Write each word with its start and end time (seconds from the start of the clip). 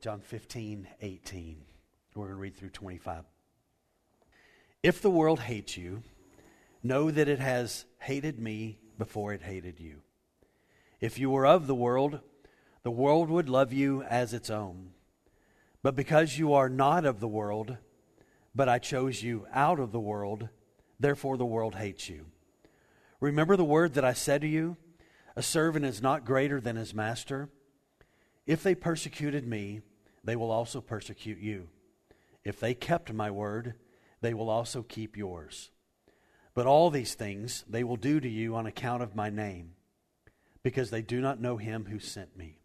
John 0.00 0.20
15, 0.20 0.88
18. 1.02 1.56
We're 2.14 2.24
going 2.24 2.34
to 2.34 2.40
read 2.40 2.56
through 2.56 2.70
25. 2.70 3.22
If 4.82 5.02
the 5.02 5.10
world 5.10 5.40
hates 5.40 5.76
you, 5.76 6.02
know 6.82 7.10
that 7.10 7.28
it 7.28 7.38
has 7.38 7.84
hated 7.98 8.38
me 8.38 8.78
before 8.96 9.34
it 9.34 9.42
hated 9.42 9.78
you. 9.78 10.00
If 11.02 11.18
you 11.18 11.28
were 11.28 11.44
of 11.44 11.66
the 11.66 11.74
world, 11.74 12.20
the 12.82 12.90
world 12.90 13.28
would 13.28 13.50
love 13.50 13.74
you 13.74 14.02
as 14.04 14.32
its 14.32 14.48
own. 14.48 14.92
But 15.82 15.96
because 15.96 16.38
you 16.38 16.54
are 16.54 16.70
not 16.70 17.04
of 17.04 17.20
the 17.20 17.28
world, 17.28 17.76
but 18.54 18.70
I 18.70 18.78
chose 18.78 19.22
you 19.22 19.46
out 19.52 19.78
of 19.78 19.92
the 19.92 20.00
world, 20.00 20.48
therefore 20.98 21.36
the 21.36 21.44
world 21.44 21.74
hates 21.74 22.08
you. 22.08 22.24
Remember 23.20 23.54
the 23.54 23.64
word 23.64 23.92
that 23.94 24.04
I 24.06 24.14
said 24.14 24.40
to 24.40 24.48
you 24.48 24.78
A 25.36 25.42
servant 25.42 25.84
is 25.84 26.00
not 26.00 26.24
greater 26.24 26.58
than 26.58 26.76
his 26.76 26.94
master. 26.94 27.50
If 28.46 28.62
they 28.62 28.74
persecuted 28.74 29.46
me, 29.46 29.82
they 30.22 30.36
will 30.36 30.50
also 30.50 30.80
persecute 30.80 31.38
you. 31.38 31.68
If 32.44 32.60
they 32.60 32.74
kept 32.74 33.12
my 33.12 33.30
word, 33.30 33.74
they 34.20 34.34
will 34.34 34.50
also 34.50 34.82
keep 34.82 35.16
yours. 35.16 35.70
But 36.54 36.66
all 36.66 36.90
these 36.90 37.14
things 37.14 37.64
they 37.68 37.84
will 37.84 37.96
do 37.96 38.20
to 38.20 38.28
you 38.28 38.54
on 38.54 38.66
account 38.66 39.02
of 39.02 39.14
my 39.14 39.30
name, 39.30 39.72
because 40.62 40.90
they 40.90 41.02
do 41.02 41.20
not 41.20 41.40
know 41.40 41.56
him 41.56 41.86
who 41.86 41.98
sent 41.98 42.36
me. 42.36 42.58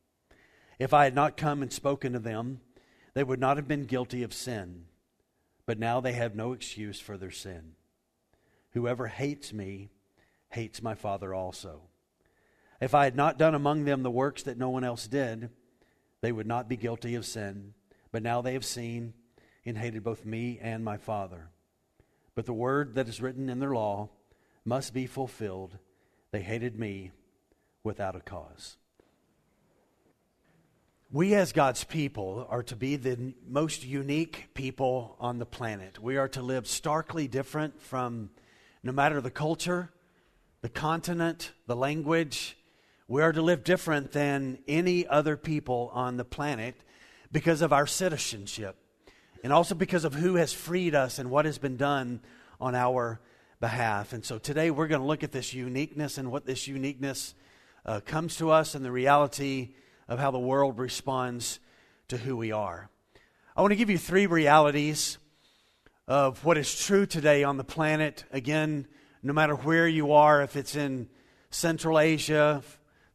If 0.80 0.94
I 0.94 1.06
had 1.06 1.16
not 1.16 1.38
come 1.38 1.62
and 1.62 1.72
spoken 1.72 2.14
to 2.14 2.20
them, 2.20 2.62
they 3.14 3.24
would 3.24 3.40
not 3.40 3.58
have 3.58 3.68
been 3.68 3.86
guilty 3.86 4.24
of 4.24 4.34
sin. 4.34 4.86
But 5.66 5.80
now 5.80 6.00
they 6.02 6.14
have 6.14 6.36
no 6.36 6.52
excuse 6.52 7.00
for 7.00 7.18
their 7.18 7.32
sin. 7.32 7.76
Whoever 8.72 9.08
hates 9.08 9.54
me 9.54 9.90
hates 10.50 10.82
my 10.82 10.94
Father 10.94 11.34
also. 11.34 11.82
If 12.82 12.94
I 12.94 13.06
had 13.06 13.16
not 13.16 13.40
done 13.40 13.56
among 13.56 13.86
them 13.86 14.04
the 14.04 14.12
works 14.12 14.44
that 14.44 14.58
no 14.58 14.70
one 14.70 14.84
else 14.84 15.08
did, 15.08 15.50
they 16.26 16.32
would 16.32 16.48
not 16.48 16.68
be 16.68 16.76
guilty 16.76 17.14
of 17.14 17.24
sin. 17.24 17.76
But 18.12 18.24
now 18.24 18.42
they 18.42 18.54
have 18.54 18.66
seen 18.66 19.14
and 19.64 19.78
hated 19.78 20.04
both 20.04 20.26
me 20.26 20.58
and 20.60 20.84
my 20.84 20.98
Father. 20.98 21.50
But 22.34 22.48
the 22.48 22.54
word 22.54 22.96
that 22.96 23.08
is 23.08 23.22
written 23.22 23.48
in 23.48 23.60
their 23.60 23.76
law 23.76 24.10
must 24.66 24.92
be 24.92 25.06
fulfilled. 25.06 25.78
They 26.32 26.42
hated 26.42 26.80
me 26.80 27.12
without 27.84 28.16
a 28.16 28.22
cause. 28.22 28.78
We, 31.12 31.36
as 31.36 31.52
God's 31.52 31.84
people, 31.84 32.48
are 32.50 32.64
to 32.64 32.76
be 32.76 32.96
the 32.96 33.36
most 33.48 33.86
unique 33.86 34.48
people 34.56 35.18
on 35.20 35.38
the 35.38 35.46
planet. 35.46 36.02
We 36.02 36.18
are 36.18 36.30
to 36.30 36.42
live 36.42 36.66
starkly 36.66 37.28
different 37.28 37.80
from 37.84 38.32
no 38.82 38.92
matter 38.92 39.22
the 39.22 39.30
culture, 39.30 39.92
the 40.62 40.70
continent, 40.70 41.52
the 41.68 41.76
language. 41.76 42.58
We 43.08 43.22
are 43.22 43.32
to 43.32 43.42
live 43.44 43.64
different 43.64 44.14
than 44.14 44.58
any 44.68 45.06
other 45.06 45.38
people 45.38 45.92
on 45.94 46.18
the 46.18 46.26
planet 46.26 46.74
because 47.32 47.62
of 47.62 47.72
our 47.72 47.86
citizenship 47.86 48.78
and 49.44 49.54
also 49.54 49.76
because 49.76 50.06
of 50.06 50.16
who 50.16 50.36
has 50.36 50.54
freed 50.54 50.96
us 50.96 51.20
and 51.20 51.30
what 51.30 51.46
has 51.46 51.60
been 51.60 51.78
done 51.78 52.22
on 52.60 52.74
our 52.74 53.22
behalf. 53.60 54.12
And 54.12 54.26
so 54.26 54.40
today 54.40 54.72
we're 54.72 54.88
going 54.88 55.02
to 55.02 55.08
look 55.08 55.24
at 55.24 55.32
this 55.32 55.54
uniqueness 55.54 56.18
and 56.18 56.32
what 56.32 56.48
this 56.48 56.68
uniqueness 56.68 57.36
uh, 57.86 58.00
comes 58.00 58.38
to 58.38 58.50
us 58.50 58.74
and 58.74 58.84
the 58.84 58.92
reality 58.92 59.76
of 60.08 60.18
how 60.18 60.32
the 60.32 60.40
world 60.40 60.80
responds 60.80 61.60
to 62.08 62.18
who 62.18 62.36
we 62.36 62.52
are. 62.52 62.90
I 63.56 63.62
want 63.62 63.72
to 63.72 63.78
give 63.78 63.92
you 63.92 64.00
three 64.00 64.26
realities 64.26 65.20
of 66.08 66.44
what 66.44 66.58
is 66.58 66.84
true 66.84 67.06
today 67.06 67.44
on 67.44 67.58
the 67.58 67.64
planet. 67.64 68.24
Again, 68.32 68.88
no 69.22 69.32
matter 69.32 69.54
where 69.54 69.88
you 69.88 70.14
are, 70.14 70.42
if 70.42 70.56
it's 70.56 70.76
in 70.76 71.08
Central 71.52 72.00
Asia, 72.00 72.64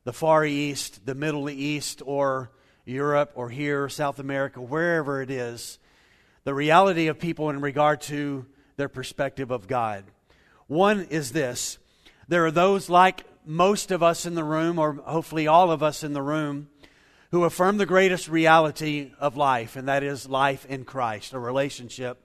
the 0.05 0.13
Far 0.13 0.45
East, 0.45 1.05
the 1.05 1.15
Middle 1.15 1.51
East, 1.51 2.03
or 2.05 2.51
Europe, 2.85 3.33
or 3.35 3.51
here, 3.51 3.89
South 3.89 4.19
America, 4.19 4.61
wherever 4.61 5.21
it 5.23 5.31
is, 5.31 5.79
the 6.45 6.55
reality 6.55 7.09
of 7.09 7.19
people 7.19 7.51
in 7.51 7.61
regard 7.61 8.01
to 8.03 8.47
their 8.77 8.89
perspective 8.89 9.51
of 9.51 9.69
God. 9.69 10.05
One 10.67 11.03
is 11.11 11.33
this 11.33 11.79
there 12.29 12.47
are 12.47 12.51
those 12.51 12.89
like 12.89 13.25
most 13.45 13.91
of 13.91 14.03
us 14.03 14.25
in 14.25 14.35
the 14.35 14.45
room, 14.45 14.79
or 14.79 14.95
hopefully 14.95 15.47
all 15.47 15.71
of 15.71 15.83
us 15.83 16.03
in 16.03 16.13
the 16.13 16.23
room, 16.23 16.69
who 17.31 17.45
affirm 17.45 17.77
the 17.77 17.87
greatest 17.87 18.29
reality 18.29 19.13
of 19.19 19.37
life, 19.37 19.77
and 19.77 19.89
that 19.89 20.03
is 20.03 20.29
life 20.29 20.65
in 20.67 20.85
Christ, 20.85 21.33
a 21.33 21.39
relationship 21.39 22.19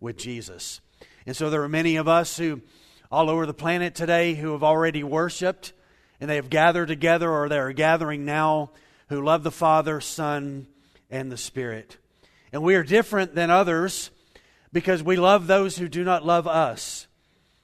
with 0.00 0.16
Jesus. 0.16 0.80
And 1.26 1.36
so 1.36 1.50
there 1.50 1.62
are 1.62 1.68
many 1.68 1.96
of 1.96 2.08
us 2.08 2.36
who, 2.36 2.62
all 3.10 3.28
over 3.28 3.44
the 3.44 3.54
planet 3.54 3.94
today, 3.94 4.34
who 4.34 4.52
have 4.52 4.62
already 4.62 5.02
worshiped 5.02 5.72
and 6.20 6.28
they 6.28 6.36
have 6.36 6.50
gathered 6.50 6.88
together 6.88 7.30
or 7.30 7.48
they 7.48 7.58
are 7.58 7.72
gathering 7.72 8.24
now 8.24 8.70
who 9.08 9.22
love 9.22 9.42
the 9.42 9.50
Father, 9.50 10.00
Son, 10.00 10.66
and 11.10 11.32
the 11.32 11.36
Spirit. 11.36 11.96
And 12.52 12.62
we 12.62 12.74
are 12.74 12.82
different 12.82 13.34
than 13.34 13.50
others 13.50 14.10
because 14.72 15.02
we 15.02 15.16
love 15.16 15.46
those 15.46 15.78
who 15.78 15.88
do 15.88 16.04
not 16.04 16.24
love 16.24 16.46
us. 16.46 17.06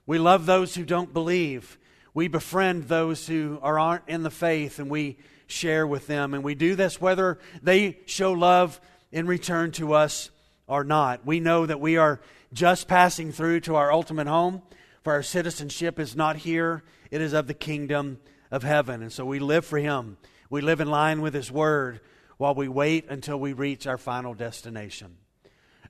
We 0.07 0.19
love 0.19 0.47
those 0.47 0.75
who 0.75 0.85
don't 0.85 1.13
believe. 1.13 1.79
We 2.13 2.29
befriend 2.29 2.85
those 2.85 3.27
who 3.27 3.59
are, 3.63 3.79
aren't 3.79 4.09
in 4.09 4.23
the 4.23 4.31
faith 4.31 4.79
and 4.79 4.91
we 4.91 5.19
share 5.47 5.87
with 5.87 6.07
them. 6.07 6.35
And 6.35 6.45
we 6.45 6.55
do 6.55 6.75
this 6.75 7.01
whether 7.01 7.39
they 7.63 7.99
show 8.07 8.33
love 8.33 8.81
in 9.13 9.27
return 9.27 9.73
to 9.73 9.95
us 9.95 10.31
or 10.67 10.85
not. 10.85 11.27
We 11.27 11.41
know 11.41 11.67
that 11.67 11.81
we 11.81 11.97
are 11.97 12.21
just 12.53 12.89
passing 12.89 13.33
through 13.33 13.61
to 13.61 13.75
our 13.77 13.93
ultimate 13.93 14.27
home, 14.27 14.63
for 15.03 15.13
our 15.13 15.23
citizenship 15.23 15.99
is 15.99 16.17
not 16.17 16.37
here, 16.37 16.83
it 17.11 17.21
is 17.21 17.33
of 17.33 17.47
the 17.47 17.55
kingdom 17.55 18.19
of 18.55 18.63
heaven. 18.63 19.03
And 19.03 19.13
so 19.13 19.27
we 19.27 19.41
live 19.41 19.65
for 19.65 19.79
Him. 19.79 20.17
We 20.49 20.61
live 20.61 20.81
in 20.81 20.89
line 20.89 21.21
with 21.21 21.35
His 21.35 21.51
Word 21.51 22.01
while 22.37 22.55
we 22.55 22.69
wait 22.69 23.07
until 23.09 23.37
we 23.37 23.53
reach 23.53 23.87
our 23.87 23.99
final 23.99 24.33
destination. 24.33 25.17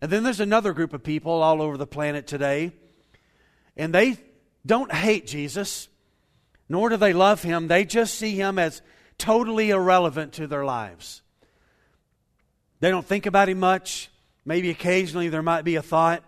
And 0.01 0.11
then 0.11 0.23
there's 0.23 0.41
another 0.41 0.73
group 0.73 0.95
of 0.95 1.03
people 1.03 1.43
all 1.43 1.61
over 1.61 1.77
the 1.77 1.87
planet 1.87 2.27
today, 2.27 2.73
and 3.77 3.95
they 3.95 4.17
don't 4.65 4.93
hate 4.93 5.27
Jesus, 5.27 5.89
nor 6.67 6.89
do 6.89 6.97
they 6.97 7.13
love 7.13 7.43
him. 7.43 7.69
They 7.69 7.85
just 7.85 8.15
see 8.15 8.35
him 8.35 8.59
as 8.59 8.81
totally 9.19 9.69
irrelevant 9.69 10.33
to 10.35 10.47
their 10.47 10.65
lives. 10.65 11.21
They 12.81 12.91
don't 12.91 13.07
think 13.07 13.27
about 13.27 13.51
him 13.51 13.61
much. 13.61 14.11
Maybe 14.47 14.71
occasionally 14.71 15.29
there 15.29 15.43
might 15.43 15.65
be 15.65 15.77
a 15.77 15.83
thought. 15.83 16.23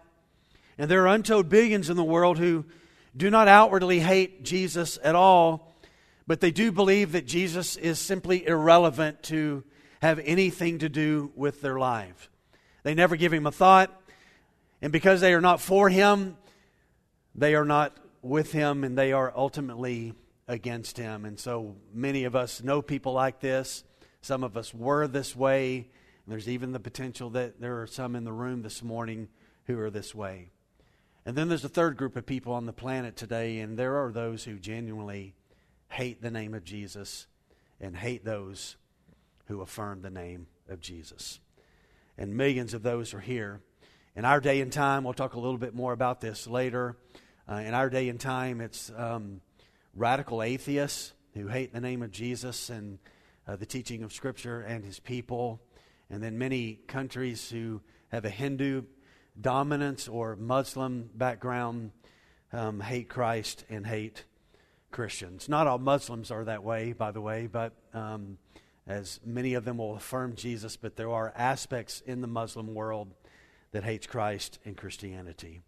And 0.76 0.90
there 0.90 1.02
are 1.04 1.14
untold 1.14 1.48
billions 1.48 1.88
in 1.88 1.96
the 1.96 2.04
world 2.04 2.38
who 2.38 2.66
do 3.16 3.30
not 3.30 3.48
outwardly 3.48 4.00
hate 4.00 4.42
Jesus 4.44 4.98
at 5.02 5.14
all, 5.14 5.72
but 6.26 6.40
they 6.40 6.50
do 6.50 6.72
believe 6.72 7.12
that 7.12 7.26
Jesus 7.26 7.76
is 7.76 7.98
simply 7.98 8.46
irrelevant 8.46 9.22
to 9.24 9.64
have 10.02 10.18
anything 10.24 10.78
to 10.78 10.88
do 10.88 11.32
with 11.34 11.60
their 11.60 11.78
life. 11.78 12.30
They 12.82 12.94
never 12.94 13.16
give 13.16 13.32
him 13.32 13.46
a 13.46 13.52
thought, 13.52 13.90
and 14.82 14.92
because 14.92 15.20
they 15.20 15.34
are 15.34 15.40
not 15.40 15.60
for 15.60 15.88
him, 15.88 16.36
they 17.34 17.54
are 17.54 17.64
not 17.64 17.96
with 18.22 18.52
him, 18.52 18.84
and 18.84 18.96
they 18.96 19.12
are 19.12 19.32
ultimately 19.34 20.14
against 20.48 20.96
him. 20.96 21.24
And 21.24 21.38
so 21.38 21.76
many 21.92 22.24
of 22.24 22.36
us 22.36 22.62
know 22.62 22.82
people 22.82 23.12
like 23.12 23.40
this. 23.40 23.84
Some 24.20 24.44
of 24.44 24.56
us 24.56 24.72
were 24.74 25.06
this 25.06 25.34
way. 25.34 25.76
And 25.76 26.32
there's 26.32 26.48
even 26.48 26.72
the 26.72 26.80
potential 26.80 27.30
that 27.30 27.60
there 27.60 27.80
are 27.80 27.86
some 27.86 28.16
in 28.16 28.24
the 28.24 28.32
room 28.32 28.62
this 28.62 28.82
morning 28.82 29.28
who 29.66 29.78
are 29.78 29.90
this 29.90 30.14
way. 30.14 30.50
And 31.24 31.36
then 31.36 31.48
there's 31.48 31.64
a 31.64 31.68
third 31.68 31.96
group 31.96 32.16
of 32.16 32.26
people 32.26 32.52
on 32.52 32.66
the 32.66 32.72
planet 32.72 33.16
today, 33.16 33.58
and 33.58 33.76
there 33.76 33.96
are 33.96 34.12
those 34.12 34.44
who 34.44 34.58
genuinely 34.58 35.34
hate 35.88 36.22
the 36.22 36.30
name 36.30 36.54
of 36.54 36.64
Jesus 36.64 37.26
and 37.80 37.96
hate 37.96 38.24
those 38.24 38.76
who 39.46 39.60
affirm 39.60 40.02
the 40.02 40.10
name 40.10 40.46
of 40.68 40.80
Jesus. 40.80 41.40
And 42.18 42.36
millions 42.36 42.74
of 42.74 42.82
those 42.82 43.14
are 43.14 43.20
here. 43.20 43.60
In 44.14 44.24
our 44.24 44.40
day 44.40 44.60
and 44.60 44.72
time, 44.72 45.04
we'll 45.04 45.14
talk 45.14 45.34
a 45.34 45.40
little 45.40 45.58
bit 45.58 45.74
more 45.74 45.92
about 45.92 46.20
this 46.20 46.46
later. 46.46 46.96
Uh, 47.48 47.56
in 47.56 47.74
our 47.74 47.90
day 47.90 48.08
and 48.08 48.18
time, 48.18 48.60
it's 48.60 48.90
um, 48.96 49.40
radical 49.94 50.42
atheists 50.42 51.12
who 51.34 51.48
hate 51.48 51.72
the 51.72 51.80
name 51.80 52.02
of 52.02 52.10
Jesus 52.10 52.70
and 52.70 52.98
uh, 53.46 53.56
the 53.56 53.66
teaching 53.66 54.02
of 54.02 54.12
Scripture 54.12 54.62
and 54.62 54.84
his 54.84 54.98
people. 54.98 55.60
And 56.08 56.22
then 56.22 56.38
many 56.38 56.80
countries 56.86 57.50
who 57.50 57.82
have 58.08 58.24
a 58.24 58.30
Hindu 58.30 58.82
dominance 59.38 60.08
or 60.08 60.34
Muslim 60.36 61.10
background 61.14 61.92
um, 62.52 62.80
hate 62.80 63.08
Christ 63.08 63.64
and 63.68 63.86
hate 63.86 64.24
Christians. 64.96 65.46
Not 65.46 65.66
all 65.66 65.76
Muslims 65.76 66.30
are 66.30 66.44
that 66.44 66.64
way, 66.64 66.94
by 66.94 67.10
the 67.10 67.20
way, 67.20 67.48
but 67.48 67.74
um, 67.92 68.38
as 68.86 69.20
many 69.26 69.52
of 69.52 69.66
them 69.66 69.76
will 69.76 69.94
affirm 69.94 70.34
Jesus, 70.34 70.78
but 70.78 70.96
there 70.96 71.10
are 71.10 71.34
aspects 71.36 72.02
in 72.06 72.22
the 72.22 72.26
Muslim 72.26 72.72
world 72.72 73.12
that 73.72 73.84
hates 73.84 74.06
Christ 74.06 74.58
and 74.64 74.74
Christianity. 74.74 75.60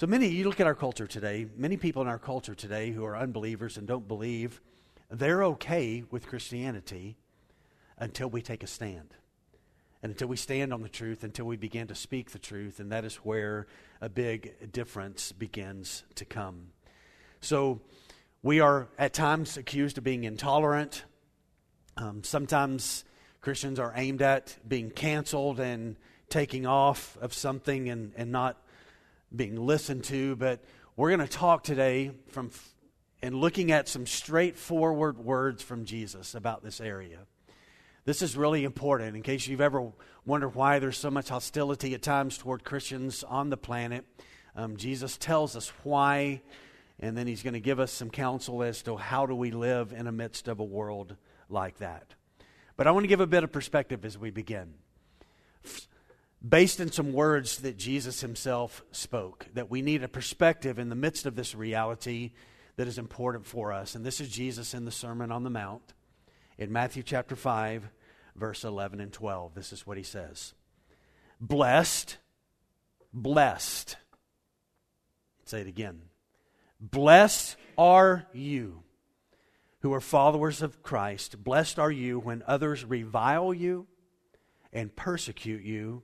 So 0.00 0.08
many, 0.08 0.26
you 0.26 0.42
look 0.42 0.58
at 0.58 0.66
our 0.66 0.74
culture 0.74 1.06
today, 1.06 1.46
many 1.56 1.76
people 1.76 2.02
in 2.02 2.08
our 2.08 2.18
culture 2.18 2.56
today 2.56 2.90
who 2.90 3.04
are 3.04 3.16
unbelievers 3.16 3.76
and 3.76 3.86
don't 3.86 4.08
believe, 4.08 4.60
they're 5.08 5.44
okay 5.44 6.02
with 6.10 6.26
Christianity 6.26 7.18
until 7.96 8.28
we 8.28 8.42
take 8.42 8.64
a 8.64 8.66
stand. 8.66 9.14
And 10.02 10.10
until 10.10 10.26
we 10.26 10.36
stand 10.36 10.74
on 10.74 10.82
the 10.82 10.88
truth, 10.88 11.22
until 11.22 11.44
we 11.44 11.56
begin 11.56 11.86
to 11.86 11.94
speak 11.94 12.32
the 12.32 12.40
truth, 12.40 12.80
and 12.80 12.90
that 12.90 13.04
is 13.04 13.14
where 13.18 13.68
a 14.00 14.08
big 14.08 14.72
difference 14.72 15.30
begins 15.30 16.02
to 16.16 16.24
come. 16.24 16.72
So 17.40 17.82
we 18.42 18.60
are 18.60 18.88
at 18.98 19.12
times 19.12 19.56
accused 19.56 19.98
of 19.98 20.04
being 20.04 20.24
intolerant, 20.24 21.04
um, 21.96 22.22
sometimes 22.22 23.04
Christians 23.40 23.78
are 23.78 23.92
aimed 23.96 24.22
at 24.22 24.56
being 24.66 24.90
canceled 24.90 25.60
and 25.60 25.96
taking 26.28 26.66
off 26.66 27.16
of 27.20 27.32
something 27.32 27.88
and, 27.88 28.12
and 28.16 28.30
not 28.30 28.56
being 29.34 29.56
listened 29.56 30.04
to. 30.04 30.36
But 30.36 30.62
we're 30.96 31.10
going 31.10 31.26
to 31.26 31.32
talk 31.32 31.62
today 31.64 32.12
from 32.28 32.50
and 33.22 33.34
looking 33.34 33.72
at 33.72 33.88
some 33.88 34.06
straightforward 34.06 35.18
words 35.18 35.62
from 35.62 35.84
Jesus 35.84 36.34
about 36.34 36.62
this 36.62 36.80
area. 36.80 37.20
This 38.04 38.22
is 38.22 38.36
really 38.36 38.62
important 38.64 39.16
in 39.16 39.22
case 39.22 39.48
you've 39.48 39.60
ever 39.60 39.90
wondered 40.24 40.54
why 40.54 40.78
there's 40.78 40.98
so 40.98 41.10
much 41.10 41.28
hostility 41.28 41.94
at 41.94 42.02
times 42.02 42.38
toward 42.38 42.62
Christians 42.62 43.24
on 43.24 43.50
the 43.50 43.56
planet. 43.56 44.04
Um, 44.54 44.76
Jesus 44.76 45.16
tells 45.16 45.56
us 45.56 45.72
why, 45.82 46.42
and 46.98 47.16
then 47.16 47.26
he's 47.26 47.42
going 47.42 47.54
to 47.54 47.60
give 47.60 47.78
us 47.78 47.92
some 47.92 48.10
counsel 48.10 48.62
as 48.62 48.82
to 48.82 48.96
how 48.96 49.26
do 49.26 49.34
we 49.34 49.50
live 49.50 49.92
in 49.92 50.06
the 50.06 50.12
midst 50.12 50.48
of 50.48 50.60
a 50.60 50.64
world 50.64 51.16
like 51.48 51.78
that. 51.78 52.14
But 52.76 52.86
I 52.86 52.90
want 52.90 53.04
to 53.04 53.08
give 53.08 53.20
a 53.20 53.26
bit 53.26 53.44
of 53.44 53.52
perspective 53.52 54.04
as 54.04 54.18
we 54.18 54.30
begin. 54.30 54.74
Based 56.46 56.80
in 56.80 56.92
some 56.92 57.12
words 57.12 57.58
that 57.58 57.76
Jesus 57.76 58.20
himself 58.20 58.84
spoke, 58.92 59.46
that 59.54 59.70
we 59.70 59.82
need 59.82 60.02
a 60.02 60.08
perspective 60.08 60.78
in 60.78 60.88
the 60.88 60.94
midst 60.94 61.26
of 61.26 61.34
this 61.34 61.54
reality 61.54 62.32
that 62.76 62.86
is 62.86 62.98
important 62.98 63.46
for 63.46 63.72
us. 63.72 63.94
And 63.94 64.04
this 64.04 64.20
is 64.20 64.28
Jesus 64.28 64.74
in 64.74 64.84
the 64.84 64.90
Sermon 64.90 65.32
on 65.32 65.44
the 65.44 65.50
Mount 65.50 65.94
in 66.58 66.72
Matthew 66.72 67.02
chapter 67.02 67.36
5, 67.36 67.88
verse 68.36 68.64
11 68.64 69.00
and 69.00 69.12
12. 69.12 69.54
This 69.54 69.72
is 69.72 69.86
what 69.86 69.96
he 69.96 70.02
says 70.02 70.54
Blessed, 71.40 72.18
blessed. 73.12 73.96
Say 75.44 75.60
it 75.60 75.66
again. 75.66 76.02
Blessed 76.80 77.56
are 77.78 78.26
you 78.32 78.82
who 79.80 79.92
are 79.92 80.00
followers 80.00 80.62
of 80.62 80.82
Christ. 80.82 81.42
Blessed 81.42 81.78
are 81.78 81.90
you 81.90 82.18
when 82.18 82.42
others 82.46 82.84
revile 82.84 83.54
you 83.54 83.86
and 84.72 84.94
persecute 84.94 85.62
you 85.62 86.02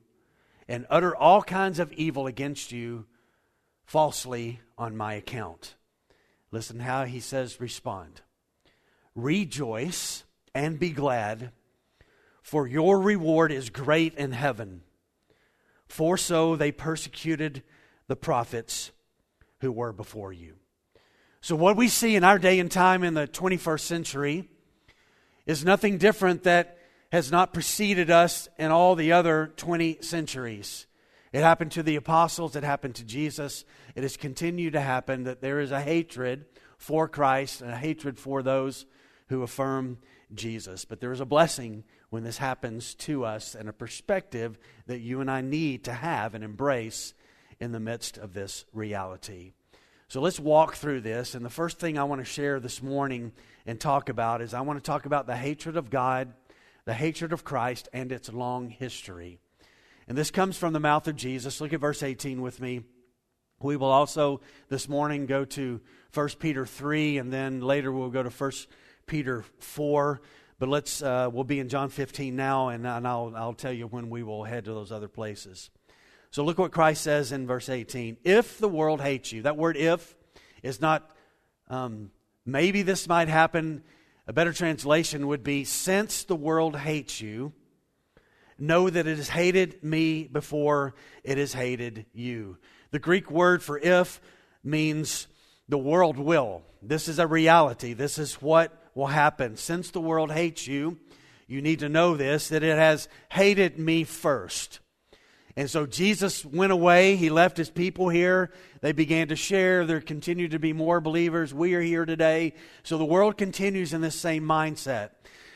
and 0.69 0.87
utter 0.89 1.15
all 1.15 1.43
kinds 1.43 1.79
of 1.79 1.93
evil 1.93 2.27
against 2.27 2.73
you 2.73 3.07
falsely 3.85 4.61
on 4.79 4.97
my 4.97 5.15
account. 5.15 5.75
Listen 6.51 6.81
how 6.81 7.05
he 7.05 7.21
says 7.21 7.61
respond. 7.61 8.23
Rejoice 9.15 10.25
and 10.55 10.79
be 10.79 10.91
glad 10.91 11.51
for 12.43 12.67
your 12.67 13.01
reward 13.01 13.53
is 13.53 13.71
great 13.71 14.15
in 14.15 14.33
heaven. 14.33 14.83
For 15.87 16.17
so 16.19 16.57
they 16.57 16.73
persecuted 16.73 17.63
the 18.09 18.17
prophets 18.17 18.91
who 19.61 19.71
were 19.71 19.93
before 19.93 20.33
you. 20.33 20.57
So, 21.45 21.57
what 21.57 21.77
we 21.77 21.89
see 21.89 22.15
in 22.15 22.23
our 22.23 22.39
day 22.39 22.61
and 22.61 22.71
time 22.71 23.03
in 23.03 23.15
the 23.15 23.27
21st 23.27 23.81
century 23.81 24.49
is 25.45 25.65
nothing 25.65 25.99
different 25.99 26.45
that 26.45 26.79
has 27.11 27.33
not 27.33 27.53
preceded 27.53 28.13
us 28.13 28.49
in 28.61 28.71
all 28.71 28.95
the 28.95 29.11
other 29.11 29.53
20 29.57 29.99
centuries. 30.03 30.87
It 31.33 31.41
happened 31.41 31.73
to 31.73 31.83
the 31.83 31.97
apostles, 31.97 32.55
it 32.55 32.63
happened 32.63 32.95
to 32.95 33.05
Jesus. 33.05 33.65
It 33.97 34.05
has 34.05 34.17
continued 34.17 34.75
to 34.75 34.81
happen 34.81 35.25
that 35.25 35.41
there 35.41 35.59
is 35.59 35.73
a 35.73 35.81
hatred 35.81 36.45
for 36.79 37.09
Christ 37.09 37.61
and 37.61 37.73
a 37.73 37.77
hatred 37.77 38.21
for 38.21 38.45
those 38.45 38.87
who 39.27 39.43
affirm 39.43 39.99
Jesus. 40.33 40.85
But 40.85 41.01
there 41.01 41.11
is 41.11 41.21
a 41.21 41.27
blessing 41.27 41.83
when 42.11 42.23
this 42.23 42.39
happens 42.39 42.95
to 42.95 43.25
us 43.25 43.57
and 43.57 43.69
a 43.69 43.73
perspective 43.73 44.61
that 44.87 45.01
you 45.01 45.21
and 45.21 45.29
I 45.29 45.41
need 45.41 45.83
to 45.85 45.93
have 45.93 46.37
and 46.37 46.45
embrace 46.45 47.15
in 47.59 47.73
the 47.73 47.81
midst 47.81 48.17
of 48.17 48.33
this 48.33 48.65
reality. 48.73 49.55
So 50.13 50.21
let's 50.21 50.39
walk 50.39 50.75
through 50.75 51.01
this. 51.01 51.35
And 51.35 51.43
the 51.43 51.49
first 51.49 51.79
thing 51.79 51.97
I 51.97 52.05
want 52.05 52.21
to 52.21 52.25
share 52.27 52.61
this 52.61 52.83
morning 52.83 53.33
and 53.65 53.81
talk 53.81 54.11
about 54.11 54.43
is 54.43 54.53
I 54.53 54.61
want 54.61 54.79
to 54.79 54.83
talk 54.87 55.07
about 55.07 55.27
the 55.27 55.39
hatred 55.39 55.75
of 55.75 55.89
God, 55.89 56.35
the 56.85 56.93
hatred 56.93 57.33
of 57.33 57.45
Christ, 57.45 57.89
and 57.95 58.13
its 58.13 58.31
long 58.31 58.69
history. 58.69 59.39
And 60.07 60.19
this 60.19 60.31
comes 60.31 60.59
from 60.59 60.75
the 60.75 60.81
mouth 60.81 61.09
of 61.09 61.17
Jesus. 61.17 61.63
Look 61.63 61.73
at 61.73 61.81
verse 61.81 62.03
18 62.03 62.43
with 62.43 62.61
me. 62.61 62.83
We 63.63 63.77
will 63.77 63.91
also 63.91 64.43
this 64.69 64.87
morning 64.87 65.25
go 65.25 65.47
to 65.47 65.81
1 66.13 66.29
Peter 66.39 66.67
3, 66.67 67.17
and 67.17 67.33
then 67.33 67.63
later 67.63 67.91
we'll 67.91 68.11
go 68.11 68.23
to 68.23 68.29
1 68.29 68.53
Peter 69.07 69.47
4. 69.61 70.21
But 70.59 70.69
let's, 70.69 71.03
uh, 71.03 71.31
we'll 71.33 71.45
be 71.45 71.59
in 71.59 71.71
John 71.71 71.89
15 71.89 72.37
now, 72.37 72.69
and, 72.69 72.87
and 72.87 73.09
I'll, 73.09 73.33
I'll 73.35 73.55
tell 73.55 73.73
you 73.73 73.87
when 73.87 74.11
we 74.11 74.23
will 74.23 74.45
head 74.45 74.67
to 74.67 74.75
those 74.75 74.93
other 74.93 75.09
places. 75.09 75.71
So 76.33 76.43
look 76.45 76.57
what 76.59 76.73
Christ 76.73 77.03
says 77.03 77.31
in 77.31 77.47
verse 77.47 77.69
18. 77.69 78.17
If 78.25 78.57
the 78.57 78.69
world 78.69 79.03
hates 79.03 79.33
you, 79.33 79.43
that 79.43 79.59
word 79.59 79.77
if 79.77 80.17
is 80.63 80.81
not, 80.81 81.11
um, 81.69 82.11
maybe 82.47 82.81
this 82.81 83.07
might 83.07 83.29
happen. 83.29 83.83
A 84.27 84.33
better 84.33 84.55
translation 84.55 85.27
would 85.27 85.45
be, 85.45 85.65
since 85.65 86.25
the 86.25 86.35
world 86.35 86.75
hates 86.75 87.21
you, 87.21 87.53
know 88.59 88.89
that 88.89 89.07
it 89.07 89.19
has 89.19 89.29
hated 89.29 89.85
me 89.85 90.25
before 90.25 90.95
it 91.23 91.37
has 91.37 91.53
hated 91.53 92.07
you. 92.15 92.57
The 92.93 92.99
Greek 92.99 93.31
word 93.31 93.63
for 93.63 93.79
if 93.79 94.19
means 94.65 95.29
the 95.69 95.77
world 95.77 96.17
will. 96.17 96.63
This 96.81 97.09
is 97.09 97.19
a 97.19 97.27
reality. 97.27 97.93
This 97.93 98.19
is 98.19 98.41
what 98.41 98.73
will 98.95 99.09
happen. 99.09 99.59
Since 99.59 99.91
the 99.91 100.01
world 100.01 100.33
hates 100.33 100.67
you, 100.67 100.99
you 101.47 101.61
need 101.61 101.81
to 101.81 101.91
know 101.91 102.17
this 102.17 102.49
that 102.49 102.63
it 102.63 102.79
has 102.79 103.07
hated 103.31 103.79
me 103.79 104.05
first. 104.05 104.81
And 105.57 105.69
so 105.69 105.85
Jesus 105.85 106.45
went 106.45 106.73
away. 106.73 107.17
He 107.17 107.29
left 107.29 107.57
his 107.57 107.69
people 107.69 108.09
here. 108.09 108.51
They 108.81 108.93
began 108.93 109.29
to 109.29 109.37
share. 109.37 109.85
There 109.85 110.01
continued 110.01 110.53
to 110.53 110.59
be 110.59 110.73
more 110.73 111.01
believers. 111.01 111.53
We 111.53 111.75
are 111.75 111.81
here 111.81 112.07
today. 112.07 112.55
So 112.83 112.97
the 112.97 113.05
world 113.05 113.37
continues 113.37 113.93
in 113.93 114.01
this 114.01 114.19
same 114.19 114.45
mindset. 114.45 115.11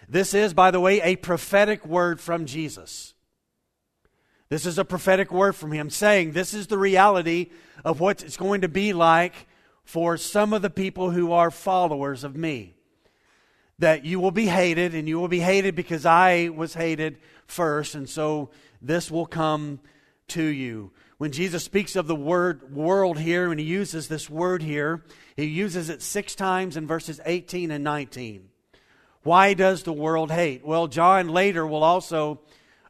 This 0.09 0.35
is, 0.35 0.53
by 0.53 0.71
the 0.71 0.81
way, 0.81 1.01
a 1.01 1.17
prophetic 1.17 1.87
word 1.87 2.21
from 2.21 2.47
Jesus. 2.47 3.15
This 4.49 4.67
is 4.67 4.79
a 4.79 4.85
prophetic 4.85 5.33
word 5.33 5.57
from 5.57 5.73
him 5.73 5.91
saying 5.91 6.33
this 6.33 6.55
is 6.55 6.69
the 6.69 6.79
reality 6.79 7.51
of 7.85 7.99
what 7.99 8.23
it's 8.23 8.37
going 8.37 8.61
to 8.61 8.69
be 8.69 8.93
like 8.93 9.35
for 9.83 10.17
some 10.17 10.53
of 10.53 10.63
the 10.63 10.71
people 10.71 11.11
who 11.11 11.33
are 11.33 11.51
followers 11.51 12.23
of 12.23 12.37
me 12.37 12.77
that 13.79 14.05
you 14.05 14.19
will 14.19 14.31
be 14.31 14.47
hated, 14.47 14.95
and 14.95 15.07
you 15.07 15.21
will 15.21 15.29
be 15.29 15.41
hated 15.41 15.75
because 15.75 16.07
I 16.07 16.49
was 16.49 16.75
hated 16.75 17.19
first, 17.47 17.95
and 17.95 18.09
so 18.09 18.51
this 18.87 19.11
will 19.11 19.27
come 19.27 19.81
to 20.29 20.43
you. 20.43 20.93
When 21.19 21.33
Jesus 21.33 21.65
speaks 21.65 21.97
of 21.97 22.07
the 22.07 22.15
word 22.15 22.75
world 22.75 23.19
here, 23.19 23.51
and 23.51 23.59
he 23.59 23.67
uses 23.67 24.09
this 24.09 24.29
word 24.29 24.63
here, 24.63 25.05
he 25.37 25.45
uses 25.45 25.89
it 25.89 26.03
six 26.03 26.35
times 26.35 26.77
in 26.77 26.87
verses 26.87 27.21
18 27.25 27.71
and 27.71 27.83
19. 27.83 28.49
Why 29.23 29.55
does 29.55 29.83
the 29.83 29.93
world 29.93 30.31
hate? 30.31 30.65
Well, 30.65 30.89
John 30.89 31.29
later 31.29 31.67
will 31.67 31.83
also 31.83 32.41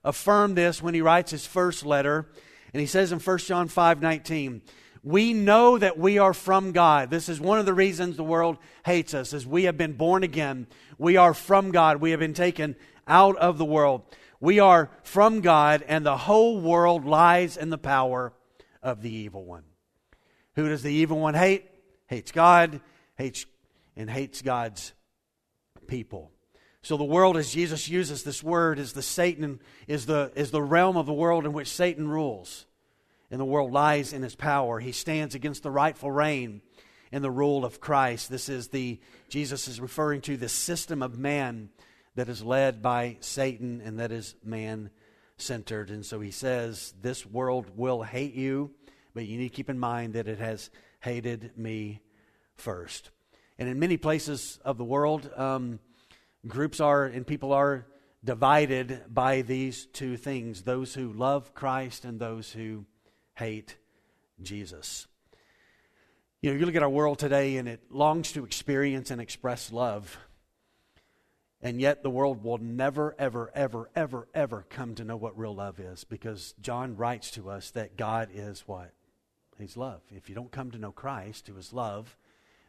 affirm 0.04 0.54
this 0.54 0.82
when 0.82 0.94
he 0.94 1.02
writes 1.02 1.30
his 1.30 1.46
first 1.46 1.86
letter, 1.86 2.26
and 2.74 2.80
he 2.80 2.86
says 2.86 3.12
in 3.12 3.20
1 3.20 3.38
John 3.38 3.68
5 3.68 4.02
19, 4.02 4.62
we 5.02 5.32
know 5.32 5.78
that 5.78 5.98
we 5.98 6.18
are 6.18 6.34
from 6.34 6.72
God. 6.72 7.10
This 7.10 7.28
is 7.28 7.40
one 7.40 7.60
of 7.60 7.66
the 7.66 7.72
reasons 7.72 8.16
the 8.16 8.24
world 8.24 8.58
hates 8.84 9.14
us, 9.14 9.32
is 9.32 9.46
we 9.46 9.64
have 9.64 9.78
been 9.78 9.92
born 9.92 10.24
again. 10.24 10.66
We 10.98 11.16
are 11.16 11.32
from 11.32 11.70
God. 11.70 11.98
We 12.00 12.10
have 12.10 12.18
been 12.18 12.34
taken 12.34 12.74
out 13.06 13.36
of 13.36 13.56
the 13.56 13.64
world. 13.64 14.02
We 14.40 14.60
are 14.60 14.90
from 15.02 15.40
God, 15.40 15.84
and 15.86 16.04
the 16.04 16.16
whole 16.16 16.60
world 16.60 17.04
lies 17.04 17.56
in 17.56 17.70
the 17.70 17.78
power 17.78 18.32
of 18.82 19.02
the 19.02 19.12
evil 19.12 19.44
one. 19.44 19.64
Who 20.54 20.68
does 20.68 20.82
the 20.82 20.92
evil 20.92 21.18
one 21.18 21.34
hate? 21.34 21.66
Hates 22.06 22.32
God, 22.32 22.80
hates 23.16 23.46
and 23.96 24.10
hates 24.10 24.42
God's 24.42 24.92
people. 25.86 26.30
So 26.82 26.96
the 26.96 27.04
world, 27.04 27.36
as 27.36 27.50
Jesus 27.50 27.88
uses 27.88 28.22
this 28.22 28.42
word, 28.42 28.78
is 28.78 28.92
the 28.92 29.02
Satan 29.02 29.60
is 29.88 30.06
the 30.06 30.30
is 30.36 30.50
the 30.50 30.62
realm 30.62 30.96
of 30.96 31.06
the 31.06 31.12
world 31.12 31.44
in 31.44 31.52
which 31.52 31.68
Satan 31.68 32.08
rules 32.08 32.66
and 33.30 33.40
the 33.40 33.44
world 33.44 33.72
lies 33.72 34.12
in 34.12 34.22
his 34.22 34.36
power. 34.36 34.78
He 34.78 34.92
stands 34.92 35.34
against 35.34 35.62
the 35.62 35.70
rightful 35.70 36.10
reign 36.10 36.62
and 37.12 37.24
the 37.24 37.30
rule 37.30 37.64
of 37.64 37.80
Christ. 37.80 38.30
This 38.30 38.48
is 38.48 38.68
the, 38.68 39.00
Jesus 39.28 39.68
is 39.68 39.80
referring 39.80 40.20
to 40.22 40.36
the 40.36 40.48
system 40.48 41.02
of 41.02 41.18
man 41.18 41.70
that 42.16 42.28
is 42.28 42.42
led 42.42 42.82
by 42.82 43.18
Satan 43.20 43.80
and 43.84 44.00
that 44.00 44.10
is 44.10 44.34
man 44.42 44.90
centered. 45.36 45.90
And 45.90 46.04
so 46.04 46.20
he 46.20 46.30
says, 46.30 46.92
This 47.00 47.24
world 47.24 47.66
will 47.76 48.02
hate 48.02 48.34
you, 48.34 48.72
but 49.14 49.26
you 49.26 49.38
need 49.38 49.50
to 49.50 49.54
keep 49.54 49.70
in 49.70 49.78
mind 49.78 50.14
that 50.14 50.28
it 50.28 50.38
has 50.38 50.70
hated 51.00 51.56
me 51.56 52.00
first. 52.54 53.10
And 53.58 53.68
in 53.68 53.78
many 53.78 53.96
places 53.96 54.58
of 54.64 54.76
the 54.78 54.84
world, 54.84 55.30
um, 55.36 55.78
groups 56.46 56.80
are 56.80 57.04
and 57.04 57.26
people 57.26 57.52
are 57.52 57.86
divided 58.24 59.02
by 59.08 59.42
these 59.42 59.86
two 59.86 60.16
things 60.16 60.62
those 60.62 60.94
who 60.94 61.12
love 61.12 61.54
Christ 61.54 62.04
and 62.04 62.18
those 62.18 62.50
who 62.50 62.84
hate 63.34 63.76
Jesus. 64.42 65.06
You 66.42 66.50
know, 66.50 66.58
you 66.58 66.66
look 66.66 66.76
at 66.76 66.82
our 66.82 66.88
world 66.88 67.18
today 67.18 67.56
and 67.56 67.68
it 67.68 67.80
longs 67.90 68.32
to 68.32 68.44
experience 68.44 69.10
and 69.10 69.20
express 69.20 69.72
love. 69.72 70.18
And 71.66 71.80
yet 71.80 72.04
the 72.04 72.10
world 72.10 72.44
will 72.44 72.58
never, 72.58 73.16
ever, 73.18 73.50
ever, 73.52 73.90
ever, 73.96 74.28
ever 74.32 74.64
come 74.70 74.94
to 74.94 75.04
know 75.04 75.16
what 75.16 75.36
real 75.36 75.52
love 75.52 75.80
is 75.80 76.04
because 76.04 76.54
John 76.62 76.96
writes 76.96 77.32
to 77.32 77.50
us 77.50 77.72
that 77.72 77.96
God 77.96 78.28
is 78.32 78.62
what? 78.68 78.92
He's 79.58 79.76
love. 79.76 80.00
If 80.14 80.28
you 80.28 80.36
don't 80.36 80.52
come 80.52 80.70
to 80.70 80.78
know 80.78 80.92
Christ, 80.92 81.48
who 81.48 81.56
is 81.56 81.72
love, 81.72 82.16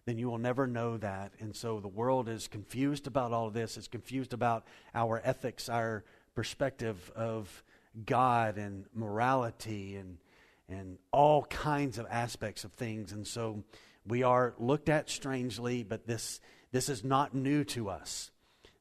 then 0.06 0.18
you 0.18 0.28
will 0.32 0.40
never 0.40 0.66
know 0.66 0.98
that. 0.98 1.34
And 1.40 1.56
so 1.56 1.80
the 1.80 1.88
world 1.88 2.28
is 2.28 2.48
confused 2.48 3.06
about 3.06 3.34
all 3.34 3.46
of 3.46 3.54
this. 3.54 3.78
It's 3.78 3.88
confused 3.88 4.34
about 4.34 4.66
our 4.96 5.22
ethics, 5.24 5.70
our 5.70 6.04
perspective 6.34 7.12
of 7.16 7.64
God 8.04 8.58
and 8.58 8.86
morality 8.96 9.98
and 9.98 10.18
and 10.70 10.98
all 11.12 11.44
kinds 11.44 12.00
of 12.00 12.08
aspects 12.10 12.64
of 12.64 12.72
things. 12.72 13.12
And 13.12 13.28
so 13.28 13.64
we 14.08 14.24
are 14.24 14.56
looked 14.58 14.90
at 14.90 15.08
strangely, 15.08 15.84
but 15.84 16.08
this 16.08 16.42
this 16.72 16.90
is 16.90 17.04
not 17.04 17.36
new 17.36 17.64
to 17.66 17.90
us. 17.90 18.32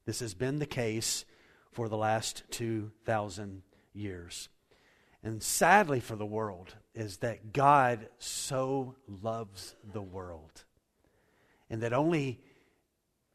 This 0.07 0.21
has 0.21 0.33
been 0.33 0.59
the 0.59 0.65
case 0.65 1.25
for 1.73 1.89
the 1.89 1.97
last 1.97 2.43
2,000 2.51 3.61
years. 3.93 4.47
And 5.21 5.43
sadly 5.43 5.99
for 5.99 6.15
the 6.15 6.25
world 6.25 6.75
is 6.95 7.17
that 7.17 7.51
God 7.51 8.07
so 8.17 8.95
loves 9.21 9.75
the 9.83 10.01
world. 10.01 10.63
And 11.69 11.81
that 11.81 11.91
only 11.91 12.39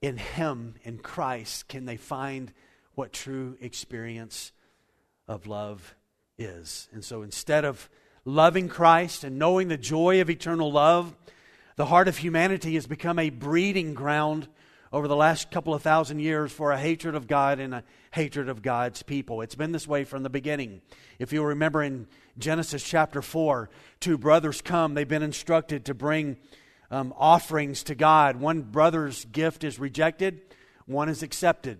in 0.00 0.17
Him, 0.17 0.76
in 0.83 0.97
Christ, 0.97 1.69
can 1.69 1.85
they 1.85 1.99
find 1.99 2.55
what 2.95 3.12
true 3.12 3.59
experience 3.61 4.50
of 5.29 5.47
love 5.47 5.95
is. 6.38 6.88
And 6.91 7.05
so 7.05 7.21
instead 7.21 7.67
of 7.67 7.91
loving 8.25 8.71
Christ 8.71 9.25
and 9.25 9.38
knowing 9.38 9.69
the 9.69 9.76
joy 9.76 10.23
of 10.23 10.31
eternal 10.31 10.73
love, 10.73 11.14
the 11.76 11.87
heart 11.87 12.09
of 12.09 12.17
humanity 12.17 12.76
has 12.76 12.87
become 12.87 13.19
a 13.19 13.29
breeding 13.29 13.93
ground 13.93 14.49
over 14.92 15.08
the 15.08 15.16
last 15.16 15.50
couple 15.50 15.72
of 15.72 15.82
thousand 15.82 16.18
years 16.18 16.52
for 16.52 16.70
a 16.70 16.78
hatred 16.78 17.14
of 17.14 17.26
God 17.26 17.58
and 17.58 17.75
a 17.75 17.84
hatred 18.11 18.49
of 18.49 18.61
God's 18.61 19.02
people. 19.02 19.40
It's 19.40 19.54
been 19.54 19.72
this 19.72 19.88
way 19.88 20.04
from 20.04 20.22
the 20.22 20.28
beginning. 20.28 20.82
If 21.18 21.32
you'll 21.32 21.46
remember 21.46 21.82
in 21.82 22.06
Genesis 22.38 22.84
chapter 22.84 23.22
4, 23.22 23.70
two 24.00 24.18
brothers 24.18 24.61
come. 24.61 24.92
They've 24.92 25.08
been 25.08 25.22
instructed 25.22 25.87
to 25.87 25.94
bring 25.94 26.37
um, 26.90 27.14
offerings 27.16 27.82
to 27.84 27.94
God. 27.94 28.37
One 28.37 28.61
brother's 28.61 29.25
gift 29.26 29.64
is 29.64 29.78
rejected, 29.78 30.42
one 30.84 31.08
is 31.08 31.22
accepted. 31.22 31.78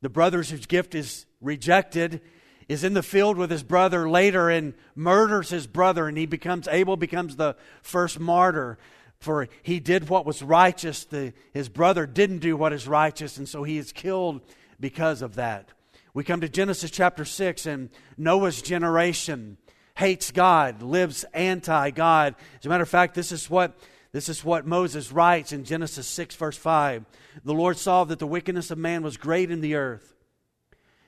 The 0.00 0.08
brother's 0.08 0.50
whose 0.50 0.66
gift 0.66 0.96
is 0.96 1.26
rejected 1.40 2.20
is 2.68 2.82
in 2.82 2.94
the 2.94 3.04
field 3.04 3.36
with 3.36 3.52
his 3.52 3.62
brother 3.62 4.10
later 4.10 4.50
and 4.50 4.74
murders 4.96 5.50
his 5.50 5.68
brother, 5.68 6.08
and 6.08 6.18
he 6.18 6.26
becomes 6.26 6.66
Abel 6.66 6.96
becomes 6.96 7.36
the 7.36 7.54
first 7.82 8.18
martyr. 8.18 8.78
For 9.22 9.48
he 9.62 9.78
did 9.78 10.08
what 10.08 10.26
was 10.26 10.42
righteous, 10.42 11.04
the, 11.04 11.32
his 11.52 11.68
brother 11.68 12.06
didn't 12.06 12.40
do 12.40 12.56
what 12.56 12.72
is 12.72 12.88
righteous, 12.88 13.36
and 13.36 13.48
so 13.48 13.62
he 13.62 13.78
is 13.78 13.92
killed 13.92 14.40
because 14.80 15.22
of 15.22 15.36
that. 15.36 15.68
We 16.12 16.24
come 16.24 16.40
to 16.40 16.48
Genesis 16.48 16.90
chapter 16.90 17.24
6, 17.24 17.64
and 17.66 17.90
Noah's 18.18 18.60
generation 18.60 19.58
hates 19.94 20.32
God, 20.32 20.82
lives 20.82 21.24
anti 21.32 21.90
God. 21.90 22.34
As 22.58 22.66
a 22.66 22.68
matter 22.68 22.82
of 22.82 22.88
fact, 22.88 23.14
this 23.14 23.30
is 23.30 23.48
what 23.48 23.78
this 24.10 24.28
is 24.28 24.44
what 24.44 24.66
Moses 24.66 25.12
writes 25.12 25.52
in 25.52 25.64
Genesis 25.64 26.08
6, 26.08 26.34
verse 26.34 26.56
5. 26.56 27.04
The 27.44 27.54
Lord 27.54 27.78
saw 27.78 28.02
that 28.02 28.18
the 28.18 28.26
wickedness 28.26 28.72
of 28.72 28.76
man 28.76 29.04
was 29.04 29.16
great 29.16 29.52
in 29.52 29.60
the 29.60 29.76
earth, 29.76 30.16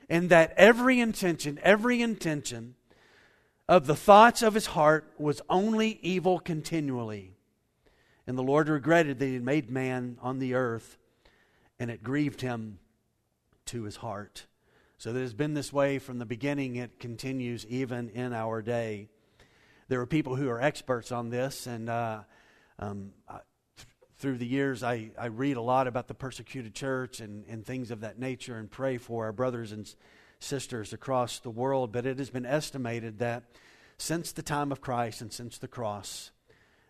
and 0.09 0.29
that 0.29 0.53
every 0.55 1.01
intention, 1.01 1.59
every 1.63 2.01
intention 2.01 2.75
of 3.67 3.87
the 3.87 3.95
thoughts 3.95 4.41
of 4.41 4.53
his 4.53 4.67
heart 4.67 5.11
was 5.17 5.41
only 5.49 5.99
evil 6.01 6.39
continually. 6.39 7.34
And 8.27 8.37
the 8.37 8.43
Lord 8.43 8.69
regretted 8.69 9.19
that 9.19 9.25
he 9.25 9.33
had 9.33 9.43
made 9.43 9.69
man 9.69 10.17
on 10.21 10.39
the 10.39 10.55
earth, 10.55 10.97
and 11.79 11.91
it 11.91 12.03
grieved 12.03 12.41
him 12.41 12.79
to 13.65 13.83
his 13.83 13.97
heart. 13.97 14.45
So 14.97 15.13
that 15.13 15.19
has 15.19 15.33
been 15.33 15.53
this 15.53 15.73
way 15.73 15.99
from 15.99 16.19
the 16.19 16.25
beginning, 16.25 16.77
it 16.77 16.99
continues 16.99 17.65
even 17.67 18.09
in 18.09 18.33
our 18.33 18.61
day. 18.61 19.09
There 19.87 20.01
are 20.01 20.07
people 20.07 20.35
who 20.35 20.49
are 20.49 20.61
experts 20.61 21.11
on 21.11 21.29
this, 21.29 21.67
and 21.67 21.89
uh, 21.89 22.21
um, 22.79 23.11
through 24.17 24.37
the 24.37 24.47
years, 24.47 24.81
I, 24.81 25.11
I 25.19 25.27
read 25.27 25.57
a 25.57 25.61
lot 25.61 25.87
about 25.87 26.07
the 26.07 26.13
persecuted 26.13 26.73
church 26.73 27.19
and, 27.19 27.45
and 27.47 27.65
things 27.65 27.91
of 27.91 28.01
that 28.01 28.17
nature 28.17 28.57
and 28.57 28.71
pray 28.71 28.97
for 28.97 29.25
our 29.25 29.33
brothers 29.33 29.71
and 29.71 29.93
sisters 30.39 30.93
across 30.93 31.39
the 31.39 31.49
world. 31.49 31.91
But 31.91 32.05
it 32.05 32.17
has 32.17 32.29
been 32.29 32.45
estimated 32.45 33.19
that 33.19 33.43
since 33.97 34.31
the 34.31 34.41
time 34.41 34.71
of 34.71 34.81
Christ 34.81 35.21
and 35.21 35.31
since 35.31 35.57
the 35.57 35.67
cross, 35.67 36.31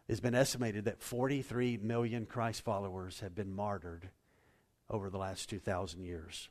it's 0.07 0.19
been 0.19 0.35
estimated 0.35 0.85
that 0.85 1.01
43 1.01 1.77
million 1.77 2.25
Christ 2.25 2.61
followers 2.61 3.21
have 3.21 3.33
been 3.33 3.53
martyred 3.53 4.09
over 4.89 5.09
the 5.09 5.17
last 5.17 5.49
2,000 5.49 6.03
years. 6.03 6.49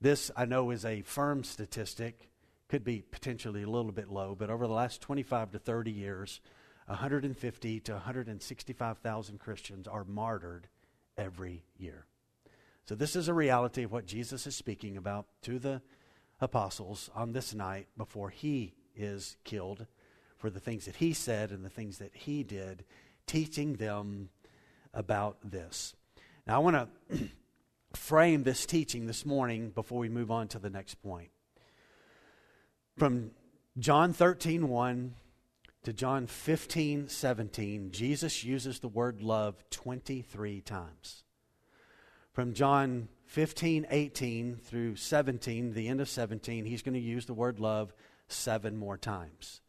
This, 0.00 0.30
I 0.36 0.44
know, 0.44 0.70
is 0.70 0.84
a 0.84 1.02
firm 1.02 1.44
statistic, 1.44 2.30
could 2.68 2.84
be 2.84 3.02
potentially 3.02 3.64
a 3.64 3.70
little 3.70 3.92
bit 3.92 4.08
low, 4.08 4.36
but 4.38 4.50
over 4.50 4.66
the 4.66 4.72
last 4.72 5.00
25 5.00 5.52
to 5.52 5.58
30 5.58 5.90
years, 5.90 6.40
150 6.86 7.80
to 7.80 7.92
165,000 7.92 9.38
Christians 9.38 9.88
are 9.88 10.04
martyred 10.04 10.68
every 11.18 11.64
year. 11.76 12.06
So, 12.86 12.94
this 12.94 13.14
is 13.14 13.28
a 13.28 13.34
reality 13.34 13.82
of 13.84 13.92
what 13.92 14.06
Jesus 14.06 14.46
is 14.46 14.56
speaking 14.56 14.96
about 14.96 15.26
to 15.42 15.58
the 15.58 15.82
apostles 16.40 17.10
on 17.14 17.32
this 17.32 17.54
night 17.54 17.88
before 17.96 18.30
he 18.30 18.74
is 18.96 19.36
killed 19.44 19.86
for 20.40 20.50
the 20.50 20.58
things 20.58 20.86
that 20.86 20.96
he 20.96 21.12
said 21.12 21.50
and 21.50 21.64
the 21.64 21.70
things 21.70 21.98
that 21.98 22.14
he 22.14 22.42
did, 22.42 22.84
teaching 23.26 23.74
them 23.74 24.30
about 24.94 25.36
this. 25.44 25.94
Now, 26.46 26.56
I 26.56 26.58
want 26.58 26.90
to 27.10 27.28
frame 27.94 28.42
this 28.42 28.64
teaching 28.64 29.06
this 29.06 29.26
morning 29.26 29.70
before 29.70 29.98
we 29.98 30.08
move 30.08 30.30
on 30.30 30.48
to 30.48 30.58
the 30.58 30.70
next 30.70 30.96
point. 30.96 31.28
From 32.96 33.32
John 33.78 34.14
13, 34.14 34.68
1 34.68 35.14
to 35.84 35.92
John 35.92 36.26
15, 36.26 37.08
17, 37.08 37.90
Jesus 37.92 38.42
uses 38.42 38.80
the 38.80 38.88
word 38.88 39.22
love 39.22 39.62
23 39.70 40.62
times. 40.62 41.22
From 42.32 42.54
John 42.54 43.08
15, 43.26 43.86
18 43.90 44.56
through 44.56 44.96
17, 44.96 45.74
the 45.74 45.88
end 45.88 46.00
of 46.00 46.08
17, 46.08 46.64
he's 46.64 46.82
going 46.82 46.94
to 46.94 47.00
use 47.00 47.26
the 47.26 47.34
word 47.34 47.60
love 47.60 47.92
seven 48.28 48.76
more 48.76 48.96
times. 48.96 49.60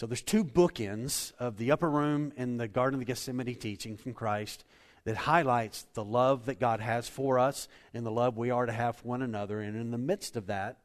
So 0.00 0.06
there's 0.06 0.22
two 0.22 0.44
bookends 0.44 1.34
of 1.38 1.58
the 1.58 1.72
upper 1.72 1.90
room 1.90 2.32
and 2.38 2.58
the 2.58 2.68
Garden 2.68 2.98
of 2.98 3.06
Gethsemane 3.06 3.54
teaching 3.54 3.98
from 3.98 4.14
Christ 4.14 4.64
that 5.04 5.14
highlights 5.14 5.84
the 5.92 6.02
love 6.02 6.46
that 6.46 6.58
God 6.58 6.80
has 6.80 7.06
for 7.06 7.38
us 7.38 7.68
and 7.92 8.06
the 8.06 8.10
love 8.10 8.38
we 8.38 8.50
are 8.50 8.64
to 8.64 8.72
have 8.72 8.96
for 8.96 9.08
one 9.08 9.20
another. 9.20 9.60
And 9.60 9.76
in 9.76 9.90
the 9.90 9.98
midst 9.98 10.36
of 10.36 10.46
that, 10.46 10.78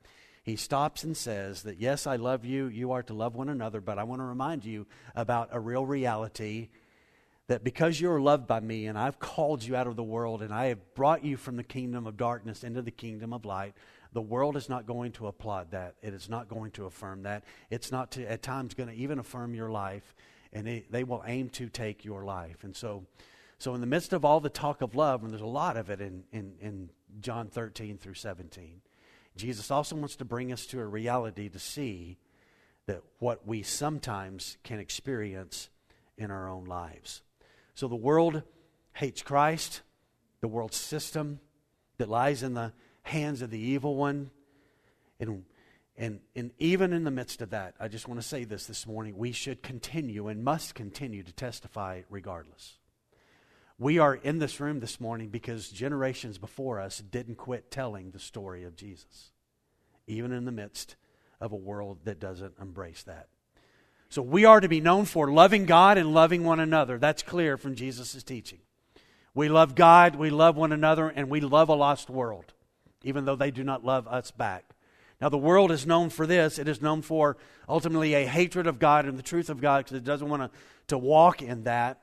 he 0.44 0.58
stops 0.58 1.06
and 1.06 1.16
says 1.16 1.64
that, 1.64 1.80
Yes, 1.80 2.06
I 2.06 2.18
love 2.18 2.44
you. 2.44 2.66
You 2.66 2.92
are 2.92 3.04
to 3.04 3.14
love 3.14 3.36
one 3.36 3.48
another, 3.48 3.80
but 3.80 3.98
I 3.98 4.04
want 4.04 4.20
to 4.20 4.26
remind 4.26 4.66
you 4.66 4.86
about 5.16 5.48
a 5.54 5.62
real 5.62 5.86
reality 5.86 6.68
that 7.48 7.64
because 7.64 8.02
you're 8.02 8.20
loved 8.20 8.48
by 8.48 8.60
me 8.60 8.88
and 8.88 8.98
I've 8.98 9.20
called 9.20 9.64
you 9.64 9.78
out 9.78 9.88
of 9.88 9.96
the 9.96 10.04
world 10.04 10.42
and 10.42 10.54
I 10.54 10.66
have 10.66 10.94
brought 10.94 11.24
you 11.24 11.38
from 11.38 11.56
the 11.56 11.64
kingdom 11.64 12.06
of 12.06 12.18
darkness 12.18 12.66
into 12.66 12.82
the 12.82 12.92
kingdom 12.92 13.32
of 13.32 13.46
light, 13.46 13.76
the 14.16 14.22
world 14.22 14.56
is 14.56 14.70
not 14.70 14.88
going 14.88 15.12
to 15.12 15.28
applaud 15.28 15.72
that. 15.72 15.96
It 16.02 16.14
is 16.14 16.30
not 16.30 16.48
going 16.48 16.72
to 16.72 16.86
affirm 16.86 17.24
that. 17.24 17.44
It's 17.70 17.92
not 17.92 18.12
to, 18.12 18.24
at 18.32 18.42
times 18.42 18.74
going 18.74 18.88
to 18.88 18.96
even 18.96 19.20
affirm 19.20 19.54
your 19.54 19.70
life, 19.70 20.16
and 20.54 20.70
it, 20.70 20.90
they 20.90 21.04
will 21.04 21.22
aim 21.28 21.50
to 21.50 21.68
take 21.68 22.06
your 22.06 22.24
life. 22.24 22.64
And 22.64 22.74
so, 22.74 23.06
so, 23.58 23.76
in 23.76 23.82
the 23.82 23.88
midst 23.88 24.14
of 24.14 24.24
all 24.24 24.40
the 24.40 24.50
talk 24.50 24.82
of 24.82 24.96
love, 24.96 25.22
and 25.22 25.32
there's 25.32 25.42
a 25.42 25.46
lot 25.46 25.76
of 25.76 25.90
it 25.90 26.00
in, 26.00 26.24
in, 26.32 26.54
in 26.62 26.90
John 27.20 27.50
13 27.50 27.98
through 27.98 28.14
17, 28.14 28.80
Jesus 29.36 29.70
also 29.70 29.98
wants 29.98 30.16
to 30.16 30.26
bring 30.26 30.54
us 30.54 30.66
to 30.68 30.80
a 30.80 30.86
reality 30.86 31.50
to 31.50 31.60
see 31.60 32.18
that 32.86 33.02
what 33.20 33.46
we 33.46 33.64
sometimes 33.64 34.56
can 34.64 34.80
experience 34.80 35.70
in 36.18 36.32
our 36.32 36.48
own 36.48 36.64
lives. 36.64 37.22
So, 37.74 37.90
the 37.90 37.98
world 37.98 38.44
hates 38.94 39.22
Christ, 39.22 39.82
the 40.40 40.48
world 40.48 40.74
system 40.74 41.42
that 41.98 42.08
lies 42.08 42.44
in 42.44 42.54
the 42.54 42.72
hands 43.06 43.42
of 43.42 43.50
the 43.50 43.60
evil 43.60 43.96
one. 43.96 44.32
And, 45.20 45.44
and, 45.98 46.20
and 46.36 46.52
even 46.60 46.92
in 46.92 47.04
the 47.04 47.12
midst 47.12 47.42
of 47.42 47.52
that, 47.52 47.76
I 47.80 47.88
just 47.88 48.08
want 48.08 48.22
to 48.22 48.28
say 48.28 48.44
this 48.44 48.66
this 48.66 48.86
morning 48.86 49.18
we 49.18 49.32
should 49.32 49.64
continue 49.64 50.28
and 50.28 50.44
must 50.44 50.76
continue 50.76 51.24
to 51.24 51.32
testify 51.32 52.02
regardless. 52.10 52.78
We 53.78 54.00
are 54.00 54.16
in 54.16 54.40
this 54.40 54.60
room 54.60 54.80
this 54.80 55.00
morning 55.00 55.30
because 55.30 55.70
generations 55.70 56.38
before 56.38 56.80
us 56.80 57.00
didn't 57.00 57.36
quit 57.36 57.72
telling 57.72 58.12
the 58.12 58.20
story 58.20 58.64
of 58.64 58.76
Jesus, 58.76 59.32
even 60.08 60.32
in 60.32 60.46
the 60.46 60.52
midst 60.52 60.96
of 61.42 61.52
a 61.52 61.58
world 61.58 62.00
that 62.06 62.20
doesn't 62.20 62.54
embrace 62.60 63.04
that. 63.04 63.28
So 64.10 64.22
we 64.22 64.46
are 64.46 64.62
to 64.62 64.70
be 64.70 64.80
known 64.80 65.06
for 65.06 65.30
loving 65.30 65.66
God 65.66 65.98
and 65.98 66.14
loving 66.14 66.44
one 66.44 66.62
another. 66.62 66.98
That's 66.98 67.22
clear 67.22 67.58
from 67.58 67.76
Jesus' 67.76 68.24
teaching. 68.24 68.60
We 69.34 69.50
love 69.50 69.76
God, 69.76 70.16
we 70.16 70.30
love 70.30 70.56
one 70.56 70.72
another, 70.72 71.10
and 71.10 71.30
we 71.30 71.42
love 71.42 71.68
a 71.68 71.76
lost 71.76 72.10
world, 72.10 72.54
even 73.06 73.24
though 73.24 73.36
they 73.36 73.52
do 73.52 73.64
not 73.64 73.86
love 73.86 74.08
us 74.08 74.32
back. 74.32 74.66
Now, 75.22 75.30
the 75.30 75.38
world 75.38 75.72
is 75.72 75.88
known 75.88 76.10
for 76.10 76.28
this. 76.28 76.60
It 76.60 76.68
is 76.68 76.82
known 76.82 77.02
for 77.02 77.38
ultimately 77.70 78.14
a 78.16 78.26
hatred 78.26 78.68
of 78.68 78.80
God 78.80 79.06
and 79.06 79.18
the 79.18 79.24
truth 79.24 79.50
of 79.50 79.62
God 79.62 79.86
because 79.86 79.98
it 79.98 80.04
doesn't 80.04 80.28
want 80.28 80.42
to, 80.42 80.60
to 80.88 80.98
walk 80.98 81.42
in 81.42 81.64
that. 81.64 82.02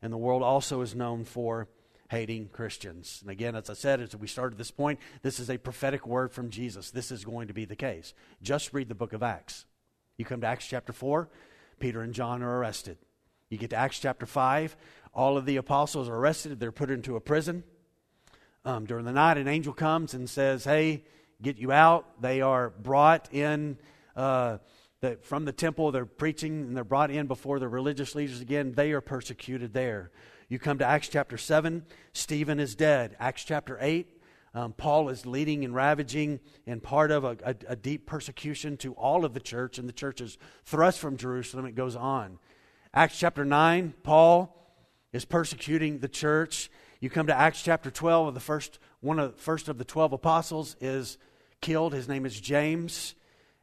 And 0.00 0.12
the 0.12 0.18
world 0.18 0.42
also 0.42 0.80
is 0.80 0.94
known 0.94 1.24
for 1.24 1.68
hating 2.10 2.48
Christians. 2.48 3.20
And 3.22 3.30
again, 3.30 3.56
as 3.56 3.70
I 3.70 3.72
said, 3.72 4.00
as 4.00 4.14
we 4.14 4.28
started 4.28 4.58
this 4.58 4.70
point, 4.70 5.00
this 5.22 5.40
is 5.40 5.48
a 5.50 5.58
prophetic 5.58 6.06
word 6.06 6.30
from 6.30 6.50
Jesus. 6.50 6.90
This 6.90 7.10
is 7.10 7.24
going 7.24 7.48
to 7.48 7.54
be 7.54 7.64
the 7.64 7.74
case. 7.74 8.14
Just 8.42 8.74
read 8.74 8.88
the 8.88 8.94
book 8.94 9.12
of 9.12 9.22
Acts. 9.22 9.64
You 10.18 10.24
come 10.24 10.42
to 10.42 10.46
Acts 10.46 10.66
chapter 10.66 10.92
4, 10.92 11.28
Peter 11.80 12.02
and 12.02 12.12
John 12.12 12.42
are 12.42 12.58
arrested. 12.58 12.98
You 13.48 13.58
get 13.58 13.70
to 13.70 13.76
Acts 13.76 13.98
chapter 13.98 14.26
5, 14.26 14.76
all 15.14 15.36
of 15.36 15.46
the 15.46 15.56
apostles 15.56 16.08
are 16.08 16.16
arrested. 16.16 16.60
They're 16.60 16.70
put 16.70 16.90
into 16.90 17.16
a 17.16 17.20
prison. 17.20 17.64
Um, 18.64 18.86
during 18.86 19.04
the 19.04 19.12
night, 19.12 19.38
an 19.38 19.48
angel 19.48 19.72
comes 19.72 20.14
and 20.14 20.30
says, 20.30 20.64
Hey, 20.64 21.04
get 21.40 21.58
you 21.58 21.72
out. 21.72 22.22
They 22.22 22.40
are 22.40 22.70
brought 22.70 23.32
in 23.32 23.76
uh, 24.14 24.58
the, 25.00 25.18
from 25.22 25.44
the 25.44 25.52
temple. 25.52 25.90
They're 25.90 26.06
preaching 26.06 26.62
and 26.62 26.76
they're 26.76 26.84
brought 26.84 27.10
in 27.10 27.26
before 27.26 27.58
the 27.58 27.68
religious 27.68 28.14
leaders 28.14 28.40
again. 28.40 28.72
They 28.72 28.92
are 28.92 29.00
persecuted 29.00 29.72
there. 29.72 30.12
You 30.48 30.58
come 30.58 30.78
to 30.78 30.84
Acts 30.84 31.08
chapter 31.08 31.38
7, 31.38 31.84
Stephen 32.12 32.60
is 32.60 32.74
dead. 32.74 33.16
Acts 33.18 33.42
chapter 33.42 33.78
8, 33.80 34.06
um, 34.54 34.74
Paul 34.74 35.08
is 35.08 35.24
leading 35.24 35.64
and 35.64 35.74
ravaging 35.74 36.40
and 36.66 36.82
part 36.82 37.10
of 37.10 37.24
a, 37.24 37.38
a, 37.42 37.56
a, 37.68 37.76
deep 37.76 38.06
persecution 38.06 38.76
to 38.78 38.92
all 38.92 39.24
of 39.24 39.32
the 39.32 39.40
church, 39.40 39.78
and 39.78 39.88
the 39.88 39.94
church 39.94 40.20
is 40.20 40.36
thrust 40.66 40.98
from 40.98 41.16
Jerusalem. 41.16 41.64
It 41.64 41.74
goes 41.74 41.96
on. 41.96 42.38
Acts 42.92 43.18
chapter 43.18 43.46
9, 43.46 43.94
Paul 44.02 44.54
is 45.14 45.24
persecuting 45.24 46.00
the 46.00 46.08
church. 46.08 46.70
You 47.02 47.10
come 47.10 47.26
to 47.26 47.36
Acts 47.36 47.60
chapter 47.60 47.90
12, 47.90 48.28
of 48.28 48.34
the 48.34 48.38
first, 48.38 48.78
one 49.00 49.18
of, 49.18 49.34
first 49.34 49.68
of 49.68 49.76
the 49.76 49.84
12 49.84 50.12
apostles 50.12 50.76
is 50.80 51.18
killed. 51.60 51.94
His 51.94 52.06
name 52.06 52.24
is 52.24 52.40
James, 52.40 53.16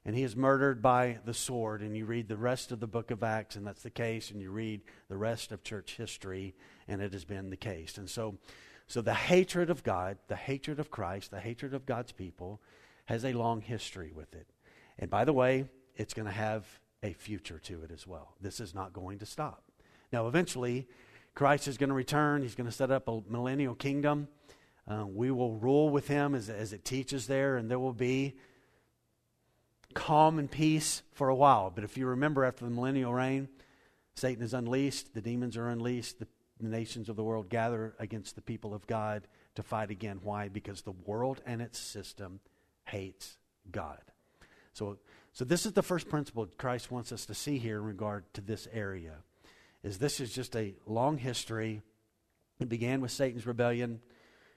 and 0.04 0.14
he 0.14 0.24
is 0.24 0.36
murdered 0.36 0.82
by 0.82 1.20
the 1.24 1.34
sword. 1.34 1.82
And 1.82 1.96
you 1.96 2.04
read 2.04 2.28
the 2.28 2.36
rest 2.36 2.74
of 2.74 2.82
the 2.82 2.86
book 2.86 3.12
of 3.12 3.24
Acts, 3.24 3.56
and 3.56 3.66
that's 3.66 3.82
the 3.82 3.90
case, 3.90 4.30
and 4.30 4.42
you 4.42 4.52
read 4.52 4.82
the 5.08 5.16
rest 5.16 5.54
of 5.54 5.64
church 5.64 5.96
history, 5.96 6.54
and 6.86 7.02
it 7.02 7.14
has 7.14 7.24
been 7.24 7.50
the 7.50 7.56
case. 7.56 7.98
And 7.98 8.10
so, 8.10 8.38
so 8.88 9.02
the 9.02 9.14
hatred 9.14 9.70
of 9.70 9.84
God, 9.84 10.18
the 10.28 10.36
hatred 10.36 10.78
of 10.78 10.92
Christ, 10.92 11.32
the 11.32 11.40
hatred 11.40 11.74
of 11.74 11.86
God's 11.86 12.12
people 12.12 12.60
has 13.06 13.24
a 13.24 13.32
long 13.32 13.62
history 13.62 14.12
with 14.14 14.36
it. 14.36 14.48
And 14.98 15.10
by 15.10 15.24
the 15.24 15.32
way, 15.32 15.70
it's 15.96 16.14
going 16.14 16.28
to 16.28 16.34
have 16.34 16.68
a 17.02 17.14
future 17.14 17.60
to 17.60 17.84
it 17.84 17.92
as 17.92 18.06
well. 18.06 18.34
This 18.42 18.60
is 18.60 18.76
not 18.76 18.92
going 18.92 19.20
to 19.20 19.26
stop. 19.26 19.64
Now, 20.12 20.28
eventually, 20.28 20.90
Christ 21.40 21.70
is 21.70 21.78
going 21.78 21.88
to 21.88 21.96
return. 21.96 22.42
He's 22.42 22.56
going 22.56 22.70
to 22.70 22.76
set 22.76 22.92
up 22.92 23.08
a 23.08 23.22
millennial 23.30 23.74
kingdom. 23.74 24.28
Uh, 24.86 25.06
we 25.08 25.32
will 25.32 25.56
rule 25.56 25.90
with 25.90 26.06
him 26.10 26.36
as, 26.36 26.50
as 26.50 26.74
it 26.74 26.84
teaches 26.84 27.28
there, 27.28 27.56
and 27.56 27.72
there 27.72 27.80
will 27.80 27.94
be 27.94 28.36
calm 29.94 30.38
and 30.38 30.52
peace 30.52 31.02
for 31.14 31.30
a 31.30 31.36
while. 31.36 31.72
But 31.74 31.86
if 31.86 31.98
you 31.98 32.08
remember, 32.08 32.44
after 32.44 32.66
the 32.66 32.72
millennial 32.72 33.14
reign, 33.14 33.48
Satan 34.16 34.44
is 34.44 34.54
unleashed, 34.54 35.14
the 35.14 35.22
demons 35.22 35.56
are 35.56 35.70
unleashed, 35.70 36.20
the, 36.20 36.28
the 36.60 36.68
nations 36.68 37.08
of 37.08 37.16
the 37.16 37.24
world 37.24 37.48
gather 37.48 37.96
against 38.00 38.36
the 38.36 38.42
people 38.42 38.74
of 38.74 38.86
God 38.86 39.26
to 39.56 39.64
fight 39.64 39.92
again. 39.92 40.20
Why? 40.22 40.50
Because 40.50 40.82
the 40.82 40.92
world 41.06 41.42
and 41.46 41.62
its 41.62 41.80
system 41.80 42.42
hates 42.84 43.38
God. 43.72 44.02
So, 44.74 44.98
so 45.32 45.46
this 45.46 45.66
is 45.66 45.72
the 45.72 45.84
first 45.84 46.10
principle 46.10 46.48
Christ 46.58 46.92
wants 46.92 47.14
us 47.14 47.26
to 47.28 47.34
see 47.34 47.60
here 47.60 47.78
in 47.78 47.86
regard 47.86 48.26
to 48.34 48.42
this 48.42 48.68
area. 48.74 49.20
Is 49.84 49.98
this 49.98 50.20
is 50.20 50.34
just 50.34 50.56
a 50.56 50.76
long 50.86 51.18
history. 51.18 51.82
It 52.60 52.70
began 52.70 53.02
with 53.02 53.12
Satan's 53.12 53.46
rebellion. 53.46 54.02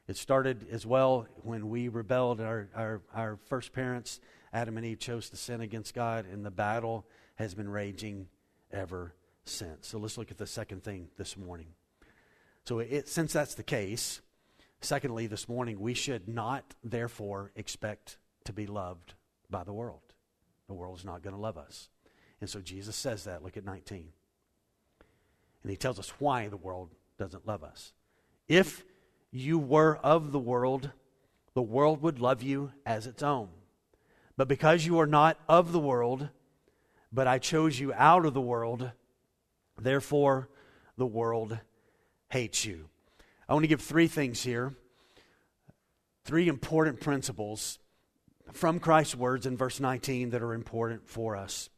It 0.08 0.16
started 0.16 0.66
as 0.70 0.84
well 0.84 1.26
when 1.42 1.68
we 1.68 1.88
rebelled. 1.88 2.40
Our, 2.40 2.68
our, 2.74 3.02
our 3.14 3.38
first 3.46 3.72
parents, 3.72 4.20
Adam 4.52 4.76
and 4.76 4.84
Eve, 4.84 4.98
chose 4.98 5.30
to 5.30 5.36
sin 5.36 5.60
against 5.60 5.94
God, 5.94 6.26
and 6.26 6.44
the 6.44 6.50
battle 6.50 7.06
has 7.36 7.54
been 7.54 7.68
raging 7.68 8.26
ever 8.72 9.14
since. 9.44 9.86
So 9.86 9.98
let's 9.98 10.18
look 10.18 10.30
at 10.30 10.38
the 10.38 10.46
second 10.46 10.82
thing 10.82 11.08
this 11.16 11.36
morning. 11.36 11.68
So, 12.64 12.78
it, 12.80 13.08
since 13.08 13.32
that's 13.32 13.54
the 13.54 13.62
case, 13.62 14.20
secondly, 14.80 15.26
this 15.26 15.48
morning, 15.48 15.80
we 15.80 15.94
should 15.94 16.28
not, 16.28 16.74
therefore, 16.84 17.50
expect 17.56 18.18
to 18.44 18.52
be 18.52 18.66
loved 18.66 19.14
by 19.50 19.64
the 19.64 19.72
world. 19.72 20.02
The 20.68 20.74
world 20.74 20.98
is 20.98 21.04
not 21.04 21.22
going 21.22 21.34
to 21.34 21.40
love 21.40 21.56
us. 21.56 21.88
And 22.40 22.48
so 22.50 22.60
Jesus 22.60 22.96
says 22.96 23.24
that. 23.24 23.42
Look 23.42 23.56
at 23.56 23.64
19. 23.64 24.08
And 25.62 25.70
he 25.70 25.76
tells 25.76 25.98
us 25.98 26.12
why 26.18 26.48
the 26.48 26.56
world 26.56 26.90
doesn't 27.18 27.46
love 27.46 27.62
us. 27.62 27.92
If 28.48 28.84
you 29.30 29.58
were 29.58 29.96
of 29.98 30.32
the 30.32 30.38
world, 30.38 30.90
the 31.54 31.62
world 31.62 32.02
would 32.02 32.18
love 32.18 32.42
you 32.42 32.72
as 32.84 33.06
its 33.06 33.22
own. 33.22 33.48
But 34.36 34.48
because 34.48 34.84
you 34.84 34.98
are 34.98 35.06
not 35.06 35.38
of 35.48 35.72
the 35.72 35.78
world, 35.78 36.28
but 37.12 37.26
I 37.26 37.38
chose 37.38 37.78
you 37.78 37.92
out 37.94 38.26
of 38.26 38.34
the 38.34 38.40
world, 38.40 38.90
therefore 39.78 40.48
the 40.96 41.06
world 41.06 41.58
hates 42.30 42.64
you. 42.64 42.88
I 43.48 43.52
want 43.52 43.64
to 43.64 43.68
give 43.68 43.82
three 43.82 44.08
things 44.08 44.42
here, 44.42 44.74
three 46.24 46.48
important 46.48 47.00
principles 47.00 47.78
from 48.52 48.80
Christ's 48.80 49.16
words 49.16 49.46
in 49.46 49.56
verse 49.56 49.80
19 49.80 50.30
that 50.30 50.42
are 50.42 50.54
important 50.54 51.08
for 51.08 51.36
us. 51.36 51.68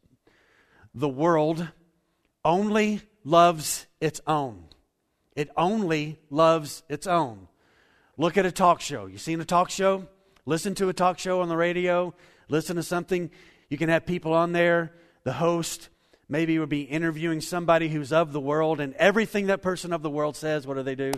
The 0.94 1.09
world 1.09 1.68
only 2.44 3.03
loves 3.25 3.87
its 4.01 4.21
own. 4.27 4.65
It 5.35 5.51
only 5.57 6.19
loves 6.31 6.83
its 6.89 7.07
own. 7.07 7.49
Look 8.17 8.37
at 8.37 8.47
a 8.47 8.53
talk 8.53 8.81
show. 8.81 9.07
You 9.07 9.19
seen 9.19 9.41
a 9.41 9.45
talk 9.45 9.71
show? 9.71 10.07
Listen 10.47 10.75
to 10.77 10.89
a 10.89 10.93
talk 10.93 11.19
show 11.19 11.41
on 11.41 11.49
the 11.49 11.57
radio. 11.57 12.15
Listen 12.49 12.77
to 12.77 12.83
something. 12.83 13.31
You 13.69 13.79
can 13.79 13.89
have 13.89 14.07
people 14.07 14.33
on 14.33 14.53
there. 14.53 14.93
The 15.25 15.33
host 15.33 15.89
maybe 16.29 16.59
would 16.59 16.69
be 16.69 16.83
interviewing 16.83 17.41
somebody 17.41 17.89
who's 17.89 18.13
of 18.13 18.33
the 18.33 18.41
world, 18.41 18.81
and 18.81 18.95
everything 18.95 19.47
that 19.47 19.63
person 19.63 19.93
of 19.93 20.03
the 20.03 20.11
world 20.11 20.37
says, 20.37 20.67
what 20.67 20.75
do 20.75 20.83
they 20.83 20.95
do? 20.95 21.13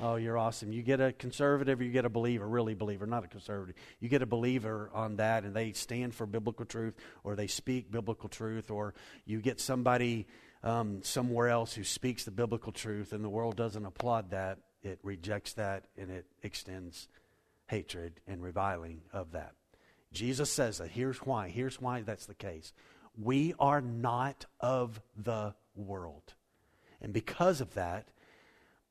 Oh, 0.00 0.16
you're 0.16 0.36
awesome. 0.36 0.72
You 0.72 0.82
get 0.82 1.00
a 1.00 1.12
conservative 1.12 1.80
you 1.80 1.90
get 1.90 2.04
a 2.04 2.10
believer, 2.10 2.46
really 2.46 2.74
believer, 2.74 3.06
not 3.06 3.24
a 3.24 3.28
conservative. 3.28 3.76
You 3.98 4.10
get 4.10 4.20
a 4.20 4.26
believer 4.26 4.90
on 4.92 5.16
that 5.16 5.44
and 5.44 5.54
they 5.54 5.72
stand 5.72 6.14
for 6.14 6.26
biblical 6.26 6.66
truth 6.66 6.94
or 7.24 7.34
they 7.34 7.46
speak 7.46 7.90
biblical 7.90 8.28
truth, 8.28 8.70
or 8.70 8.92
you 9.24 9.40
get 9.40 9.58
somebody 9.58 10.26
um, 10.66 11.00
somewhere 11.04 11.48
else 11.48 11.74
who 11.74 11.84
speaks 11.84 12.24
the 12.24 12.32
biblical 12.32 12.72
truth 12.72 13.12
and 13.12 13.24
the 13.24 13.28
world 13.28 13.54
doesn't 13.54 13.86
applaud 13.86 14.30
that, 14.30 14.58
it 14.82 14.98
rejects 15.04 15.52
that 15.54 15.84
and 15.96 16.10
it 16.10 16.26
extends 16.42 17.08
hatred 17.68 18.20
and 18.26 18.42
reviling 18.42 19.02
of 19.12 19.30
that. 19.32 19.52
Jesus 20.12 20.50
says 20.50 20.78
that. 20.78 20.90
Here's 20.90 21.18
why. 21.18 21.48
Here's 21.50 21.80
why 21.80 22.02
that's 22.02 22.26
the 22.26 22.34
case. 22.34 22.72
We 23.16 23.54
are 23.60 23.80
not 23.80 24.46
of 24.58 25.00
the 25.16 25.54
world. 25.76 26.34
And 27.00 27.12
because 27.12 27.60
of 27.60 27.74
that, 27.74 28.08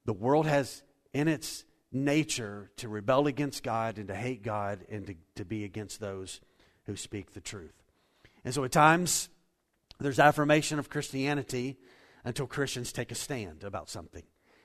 the 0.05 0.13
world 0.13 0.45
has 0.45 0.81
in 1.13 1.27
its 1.27 1.65
nature 1.91 2.71
to 2.77 2.87
rebel 2.87 3.27
against 3.27 3.63
God 3.63 3.97
and 3.97 4.07
to 4.07 4.15
hate 4.15 4.43
God 4.43 4.85
and 4.89 5.07
to, 5.07 5.15
to 5.35 5.45
be 5.45 5.65
against 5.65 5.99
those 5.99 6.39
who 6.85 6.95
speak 6.95 7.33
the 7.33 7.41
truth. 7.41 7.83
And 8.45 8.53
so 8.53 8.63
at 8.63 8.71
times, 8.71 9.29
there's 9.99 10.19
affirmation 10.19 10.79
of 10.79 10.89
Christianity 10.89 11.77
until 12.23 12.47
Christians 12.47 12.91
take 12.91 13.11
a 13.11 13.15
stand 13.15 13.63
about 13.63 13.89
something. 13.89 14.23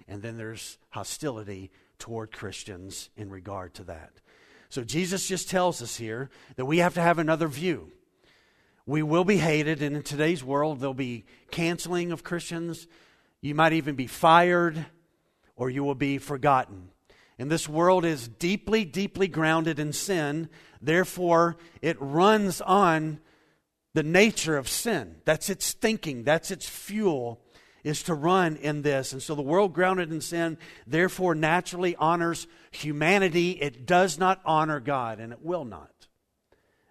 And 0.09 0.23
then 0.23 0.37
there's 0.37 0.79
hostility 0.91 1.71
toward 1.99 2.33
Christians 2.33 3.11
in 3.17 3.31
regard 3.31 3.75
to 3.75 3.85
that. 3.85 4.13
So 4.71 4.83
Jesus 4.83 5.29
just 5.29 5.51
tells 5.51 5.83
us 5.83 5.97
here 5.97 6.31
that 6.57 6.65
we 6.65 6.79
have 6.79 6.95
to 6.95 7.01
have 7.01 7.19
another 7.19 7.49
view. 7.49 7.93
We 8.87 9.03
will 9.03 9.25
be 9.25 9.37
hated, 9.37 9.83
and 9.83 9.95
in 9.95 10.03
today's 10.03 10.43
world, 10.43 10.81
there'll 10.81 10.95
be 10.95 11.25
canceling 11.51 12.13
of 12.13 12.25
Christians. 12.25 12.89
You 13.41 13.55
might 13.55 13.73
even 13.73 13.95
be 13.95 14.07
fired, 14.07 14.87
or 15.55 15.71
you 15.71 15.85
will 15.85 15.95
be 15.95 16.19
forgotten. 16.19 16.91
And 17.39 17.51
this 17.51 17.69
world 17.69 18.05
is 18.05 18.27
deeply, 18.27 18.85
deeply 18.85 19.29
grounded 19.29 19.79
in 19.79 19.93
sin. 19.93 20.49
Therefore, 20.81 21.57
it 21.83 21.97
runs 22.01 22.61
on 22.61 23.21
the 23.95 24.03
nature 24.03 24.57
of 24.57 24.69
sin. 24.69 25.17
That's 25.25 25.51
its 25.51 25.73
thinking, 25.73 26.25
that's 26.25 26.51
its 26.51 26.69
fuel, 26.69 27.41
is 27.83 28.03
to 28.05 28.15
run 28.15 28.57
in 28.57 28.83
this. 28.83 29.13
And 29.13 29.23
so 29.23 29.35
the 29.35 29.43
world 29.43 29.73
grounded 29.73 30.13
in 30.13 30.21
sin, 30.21 30.59
therefore, 30.87 31.35
naturally 31.35 31.97
honors 31.97 32.47
humanity. 32.71 33.53
It 33.53 33.87
does 33.87 34.19
not 34.19 34.41
honor 34.45 34.81
God, 34.81 35.19
and 35.19 35.33
it 35.33 35.43
will 35.43 35.65
not. 35.65 35.91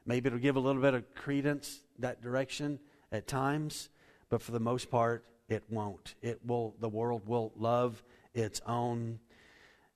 Maybe 0.05 0.27
it'll 0.27 0.39
give 0.39 0.55
a 0.55 0.59
little 0.59 0.81
bit 0.81 0.95
of 0.95 1.13
credence 1.13 1.81
that 1.99 2.21
direction 2.21 2.79
at 3.12 3.27
times, 3.27 3.89
but 4.29 4.41
for 4.41 4.51
the 4.51 4.59
most 4.59 4.89
part, 4.89 5.25
it 5.47 5.63
won't. 5.69 6.15
It 6.21 6.39
will 6.45 6.75
the 6.79 6.89
world 6.89 7.27
will 7.27 7.51
love 7.55 8.03
its 8.33 8.62
own, 8.65 9.19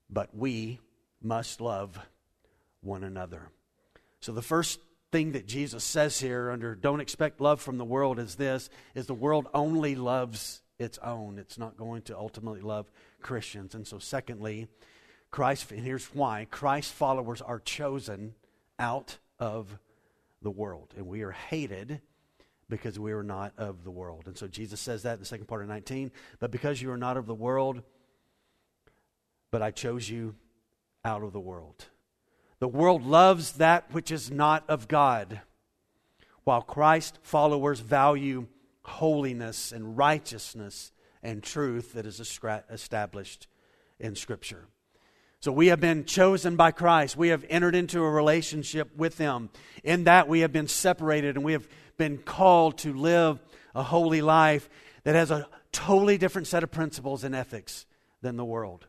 but 0.09 0.35
we 0.35 0.79
must 1.21 1.61
love 1.61 1.97
one 2.81 3.03
another. 3.03 3.49
So 4.19 4.31
the 4.31 4.41
first 4.41 4.79
thing 5.13 5.33
that 5.33 5.45
Jesus 5.45 5.83
says 5.83 6.19
here 6.19 6.49
under 6.49 6.73
don't 6.73 6.99
expect 6.99 7.39
love 7.39 7.61
from 7.61 7.77
the 7.77 7.85
world 7.85 8.17
is 8.17 8.33
this 8.33 8.67
is 8.95 9.05
the 9.05 9.13
world 9.13 9.47
only 9.53 9.93
loves 9.93 10.63
its 10.79 10.97
own. 10.97 11.37
It's 11.37 11.59
not 11.59 11.77
going 11.77 12.01
to 12.03 12.17
ultimately 12.17 12.61
love 12.61 12.91
Christians. 13.21 13.75
And 13.75 13.85
so 13.85 13.99
secondly, 13.99 14.67
Christ 15.29 15.71
and 15.71 15.81
here's 15.81 16.07
why 16.15 16.47
Christ 16.49 16.91
followers 16.91 17.43
are 17.43 17.59
chosen 17.59 18.33
out 18.79 19.19
of 19.37 19.77
the 20.41 20.49
world 20.49 20.95
and 20.97 21.05
we 21.05 21.21
are 21.21 21.31
hated 21.31 22.01
because 22.67 22.97
we 22.97 23.11
are 23.11 23.21
not 23.21 23.53
of 23.55 23.83
the 23.83 23.91
world. 23.91 24.23
And 24.25 24.35
so 24.35 24.47
Jesus 24.47 24.81
says 24.81 25.03
that 25.03 25.13
in 25.13 25.19
the 25.19 25.27
second 25.27 25.45
part 25.45 25.61
of 25.61 25.67
19, 25.67 26.11
but 26.39 26.49
because 26.49 26.81
you 26.81 26.89
are 26.89 26.97
not 26.97 27.17
of 27.17 27.27
the 27.27 27.35
world, 27.35 27.83
but 29.51 29.61
I 29.61 29.69
chose 29.69 30.09
you 30.09 30.33
out 31.05 31.21
of 31.21 31.33
the 31.33 31.39
world. 31.39 31.85
The 32.63 32.69
world 32.69 33.05
loves 33.05 33.51
that 33.57 33.91
which 33.91 34.09
is 34.09 34.31
not 34.31 34.63
of 34.69 34.87
God, 34.87 35.41
while 36.45 36.61
Christ 36.61 37.19
followers 37.21 37.81
value 37.81 38.47
holiness 38.83 39.73
and 39.73 39.97
righteousness 39.97 40.93
and 41.21 41.43
truth 41.43 41.91
that 41.91 42.05
is 42.05 42.21
established 42.21 43.47
in 43.99 44.15
Scripture. 44.15 44.67
So 45.41 45.51
we 45.51 45.67
have 45.67 45.81
been 45.81 46.05
chosen 46.05 46.55
by 46.55 46.71
Christ. 46.71 47.17
We 47.17 47.27
have 47.27 47.45
entered 47.49 47.75
into 47.75 48.01
a 48.01 48.09
relationship 48.09 48.95
with 48.95 49.17
Him. 49.17 49.49
In 49.83 50.05
that, 50.05 50.29
we 50.29 50.39
have 50.39 50.53
been 50.53 50.69
separated 50.69 51.35
and 51.35 51.43
we 51.43 51.51
have 51.51 51.67
been 51.97 52.17
called 52.17 52.77
to 52.77 52.93
live 52.93 53.41
a 53.75 53.83
holy 53.83 54.21
life 54.21 54.69
that 55.03 55.15
has 55.15 55.31
a 55.31 55.49
totally 55.73 56.17
different 56.17 56.47
set 56.47 56.63
of 56.63 56.71
principles 56.71 57.25
and 57.25 57.35
ethics 57.35 57.85
than 58.21 58.37
the 58.37 58.45
world. 58.45 58.87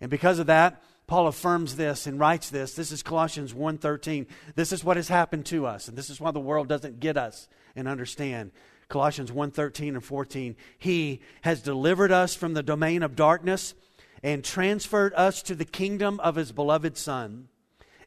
And 0.00 0.10
because 0.10 0.38
of 0.38 0.46
that, 0.46 0.82
Paul 1.06 1.26
affirms 1.26 1.76
this 1.76 2.06
and 2.06 2.18
writes 2.18 2.48
this. 2.48 2.74
This 2.74 2.90
is 2.90 3.02
Colossians 3.02 3.52
1:13. 3.52 4.26
This 4.54 4.72
is 4.72 4.82
what 4.82 4.96
has 4.96 5.08
happened 5.08 5.46
to 5.46 5.66
us, 5.66 5.88
and 5.88 5.98
this 5.98 6.08
is 6.08 6.20
why 6.20 6.30
the 6.30 6.40
world 6.40 6.68
doesn't 6.68 7.00
get 7.00 7.16
us 7.16 7.48
and 7.76 7.86
understand. 7.86 8.52
Colossians 8.88 9.30
1:13 9.30 9.94
and 9.94 10.04
14. 10.04 10.56
He 10.78 11.20
has 11.42 11.62
delivered 11.62 12.12
us 12.12 12.34
from 12.34 12.54
the 12.54 12.62
domain 12.62 13.02
of 13.02 13.16
darkness 13.16 13.74
and 14.22 14.42
transferred 14.42 15.12
us 15.14 15.42
to 15.42 15.54
the 15.54 15.64
kingdom 15.64 16.18
of 16.20 16.36
his 16.36 16.52
beloved 16.52 16.96
Son, 16.96 17.48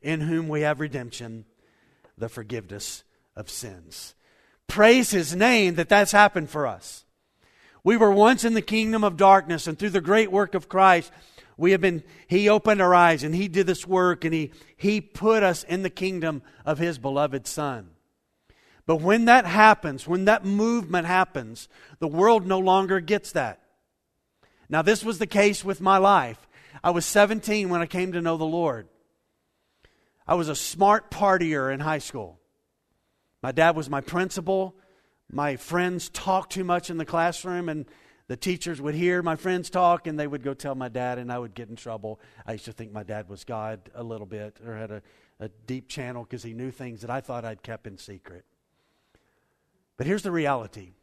in 0.01 0.21
whom 0.21 0.47
we 0.47 0.61
have 0.61 0.79
redemption, 0.79 1.45
the 2.17 2.29
forgiveness 2.29 3.03
of 3.35 3.49
sins. 3.49 4.15
Praise 4.67 5.11
his 5.11 5.35
name 5.35 5.75
that 5.75 5.89
that's 5.89 6.11
happened 6.11 6.49
for 6.49 6.65
us. 6.65 7.05
We 7.87 7.95
were 7.95 8.11
once 8.11 8.43
in 8.43 8.53
the 8.53 8.61
kingdom 8.61 9.05
of 9.05 9.15
darkness, 9.15 9.65
and 9.65 9.79
through 9.79 9.91
the 9.91 10.01
great 10.01 10.29
work 10.29 10.55
of 10.55 10.67
Christ, 10.67 11.09
we 11.55 11.71
have 11.71 11.79
been, 11.79 12.03
he 12.27 12.49
opened 12.49 12.81
our 12.81 12.93
eyes 12.93 13.23
and 13.23 13.33
he 13.33 13.47
did 13.47 13.65
this 13.65 13.87
work 13.87 14.25
and 14.25 14.33
he, 14.33 14.51
he 14.75 14.99
put 14.99 15.41
us 15.41 15.63
in 15.63 15.83
the 15.83 15.89
kingdom 15.89 16.41
of 16.65 16.79
his 16.79 16.97
beloved 16.97 17.47
Son. 17.47 17.91
But 18.85 18.97
when 18.97 19.23
that 19.23 19.45
happens, 19.45 20.05
when 20.05 20.25
that 20.25 20.43
movement 20.43 21.07
happens, 21.07 21.69
the 21.99 22.09
world 22.09 22.45
no 22.45 22.59
longer 22.59 22.99
gets 22.99 23.31
that. 23.31 23.61
Now, 24.67 24.81
this 24.81 25.01
was 25.01 25.17
the 25.17 25.25
case 25.25 25.63
with 25.63 25.79
my 25.79 25.97
life. 25.97 26.45
I 26.83 26.89
was 26.89 27.05
17 27.05 27.69
when 27.69 27.79
I 27.79 27.85
came 27.85 28.11
to 28.11 28.21
know 28.21 28.35
the 28.35 28.43
Lord. 28.43 28.89
I 30.27 30.35
was 30.35 30.49
a 30.49 30.57
smart 30.57 31.09
partier 31.09 31.73
in 31.73 31.79
high 31.79 31.99
school. 31.99 32.37
My 33.41 33.53
dad 33.53 33.77
was 33.77 33.89
my 33.89 34.01
principal. 34.01 34.75
My 35.31 35.57
friends 35.57 36.09
talked 36.09 36.53
too 36.53 36.63
much 36.63 36.89
in 36.89 36.97
the 36.97 37.05
classroom, 37.05 37.69
and 37.69 37.85
the 38.27 38.37
teachers 38.37 38.81
would 38.81 38.95
hear 38.95 39.21
my 39.21 39.35
friends 39.35 39.69
talk, 39.69 40.07
and 40.07 40.19
they 40.19 40.27
would 40.27 40.43
go 40.43 40.53
tell 40.53 40.75
my 40.75 40.89
dad, 40.89 41.17
and 41.17 41.31
I 41.31 41.39
would 41.39 41.53
get 41.53 41.69
in 41.69 41.75
trouble. 41.75 42.19
I 42.45 42.53
used 42.53 42.65
to 42.65 42.73
think 42.73 42.91
my 42.91 43.03
dad 43.03 43.29
was 43.29 43.43
God 43.43 43.89
a 43.93 44.03
little 44.03 44.25
bit, 44.27 44.59
or 44.65 44.75
had 44.75 44.91
a, 44.91 45.01
a 45.39 45.49
deep 45.49 45.89
channel 45.89 46.23
because 46.23 46.43
he 46.43 46.53
knew 46.53 46.71
things 46.71 47.01
that 47.01 47.09
I 47.09 47.21
thought 47.21 47.45
I'd 47.45 47.63
kept 47.63 47.87
in 47.87 47.97
secret. 47.97 48.45
But 49.97 50.07
here's 50.07 50.23
the 50.23 50.31
reality 50.31 50.93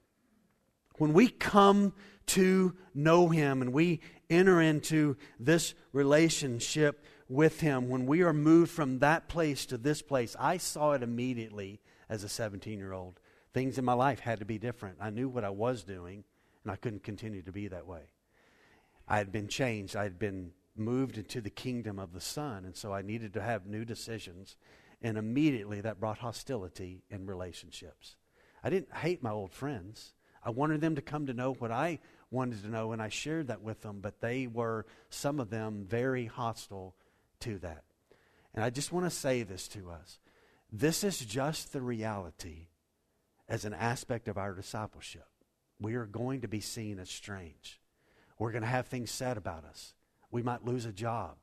when 0.96 1.12
we 1.12 1.28
come 1.28 1.92
to 2.26 2.74
know 2.94 3.28
Him 3.28 3.60
and 3.62 3.72
we 3.72 4.00
enter 4.30 4.60
into 4.60 5.16
this 5.38 5.74
relationship 5.92 7.04
with 7.28 7.60
Him, 7.60 7.88
when 7.88 8.06
we 8.06 8.22
are 8.22 8.32
moved 8.32 8.70
from 8.70 9.00
that 9.00 9.28
place 9.28 9.66
to 9.66 9.78
this 9.78 10.02
place, 10.02 10.36
I 10.38 10.56
saw 10.58 10.92
it 10.92 11.02
immediately 11.02 11.80
as 12.08 12.22
a 12.22 12.28
17 12.28 12.78
year 12.78 12.92
old. 12.92 13.20
Things 13.54 13.78
in 13.78 13.84
my 13.84 13.92
life 13.94 14.18
had 14.18 14.40
to 14.40 14.44
be 14.44 14.58
different. 14.58 14.98
I 15.00 15.10
knew 15.10 15.28
what 15.28 15.44
I 15.44 15.50
was 15.50 15.84
doing, 15.84 16.24
and 16.64 16.72
I 16.72 16.76
couldn't 16.76 17.04
continue 17.04 17.40
to 17.42 17.52
be 17.52 17.68
that 17.68 17.86
way. 17.86 18.02
I 19.06 19.18
had 19.18 19.30
been 19.30 19.48
changed, 19.48 19.94
I 19.94 20.02
had 20.02 20.18
been 20.18 20.50
moved 20.76 21.16
into 21.16 21.40
the 21.40 21.50
kingdom 21.50 22.00
of 22.00 22.12
the 22.12 22.20
Son, 22.20 22.64
and 22.64 22.76
so 22.76 22.92
I 22.92 23.02
needed 23.02 23.32
to 23.34 23.42
have 23.42 23.66
new 23.66 23.84
decisions. 23.84 24.56
And 25.00 25.16
immediately 25.16 25.80
that 25.82 26.00
brought 26.00 26.18
hostility 26.18 27.04
in 27.10 27.26
relationships. 27.26 28.16
I 28.62 28.70
didn't 28.70 28.94
hate 28.94 29.22
my 29.22 29.30
old 29.30 29.52
friends. 29.52 30.14
I 30.42 30.50
wanted 30.50 30.80
them 30.80 30.96
to 30.96 31.02
come 31.02 31.26
to 31.26 31.34
know 31.34 31.52
what 31.52 31.70
I 31.70 32.00
wanted 32.30 32.62
to 32.62 32.70
know, 32.70 32.92
and 32.92 33.00
I 33.00 33.08
shared 33.08 33.48
that 33.48 33.62
with 33.62 33.82
them, 33.82 34.00
but 34.00 34.20
they 34.20 34.46
were, 34.46 34.86
some 35.10 35.38
of 35.38 35.50
them, 35.50 35.86
very 35.88 36.26
hostile 36.26 36.96
to 37.40 37.58
that. 37.58 37.84
And 38.54 38.64
I 38.64 38.70
just 38.70 38.92
want 38.92 39.06
to 39.06 39.10
say 39.10 39.42
this 39.42 39.68
to 39.68 39.90
us 39.90 40.18
this 40.72 41.04
is 41.04 41.18
just 41.18 41.72
the 41.72 41.80
reality 41.80 42.66
as 43.48 43.64
an 43.64 43.74
aspect 43.74 44.28
of 44.28 44.38
our 44.38 44.54
discipleship. 44.54 45.26
We 45.80 45.94
are 45.94 46.06
going 46.06 46.40
to 46.42 46.48
be 46.48 46.60
seen 46.60 46.98
as 46.98 47.10
strange. 47.10 47.80
We're 48.38 48.52
going 48.52 48.62
to 48.62 48.68
have 48.68 48.86
things 48.86 49.10
said 49.10 49.36
about 49.36 49.64
us. 49.64 49.94
We 50.30 50.42
might 50.42 50.64
lose 50.64 50.86
a 50.86 50.92
job. 50.92 51.36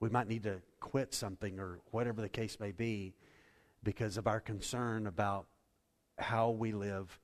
We 0.00 0.08
might 0.08 0.28
need 0.28 0.42
to 0.42 0.60
quit 0.80 1.14
something 1.14 1.58
or 1.58 1.80
whatever 1.90 2.20
the 2.20 2.28
case 2.28 2.58
may 2.60 2.72
be 2.72 3.14
because 3.82 4.16
of 4.16 4.26
our 4.26 4.40
concern 4.40 5.06
about 5.06 5.46
how 6.18 6.50
we 6.50 6.72
live 6.72 7.18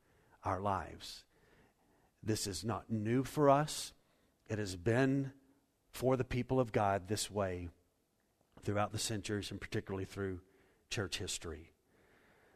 our 0.45 0.61
lives. 0.61 1.25
This 2.23 2.47
is 2.47 2.65
not 2.65 2.91
new 2.91 3.25
for 3.25 3.51
us. 3.51 3.93
It 4.49 4.59
has 4.59 4.77
been 4.77 5.33
for 5.91 6.17
the 6.17 6.25
people 6.25 6.61
of 6.61 6.73
God 6.73 7.09
this 7.09 7.31
way 7.31 7.69
throughout 8.63 8.93
the 8.93 8.99
centuries 8.99 9.51
and 9.51 9.61
particularly 9.61 10.05
through 10.05 10.41
church 10.91 11.19
history. 11.19 11.73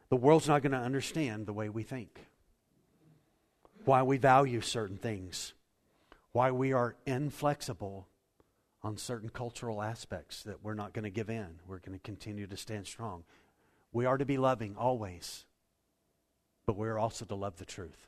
The 0.09 0.15
world's 0.15 0.47
not 0.47 0.61
going 0.61 0.71
to 0.71 0.77
understand 0.77 1.45
the 1.45 1.53
way 1.53 1.69
we 1.69 1.83
think, 1.83 2.27
why 3.85 4.03
we 4.03 4.17
value 4.17 4.61
certain 4.61 4.97
things, 4.97 5.53
why 6.31 6.51
we 6.51 6.73
are 6.73 6.95
inflexible 7.05 8.07
on 8.83 8.97
certain 8.97 9.29
cultural 9.29 9.81
aspects 9.81 10.43
that 10.43 10.63
we're 10.63 10.75
not 10.75 10.93
going 10.93 11.03
to 11.03 11.09
give 11.09 11.29
in. 11.29 11.59
We're 11.67 11.79
going 11.79 11.97
to 11.97 12.03
continue 12.03 12.45
to 12.45 12.57
stand 12.57 12.85
strong. 12.85 13.23
We 13.91 14.05
are 14.05 14.17
to 14.17 14.25
be 14.25 14.37
loving 14.37 14.75
always, 14.77 15.45
but 16.67 16.77
we're 16.77 16.99
also 16.99 17.25
to 17.25 17.35
love 17.35 17.57
the 17.57 17.65
truth. 17.65 18.07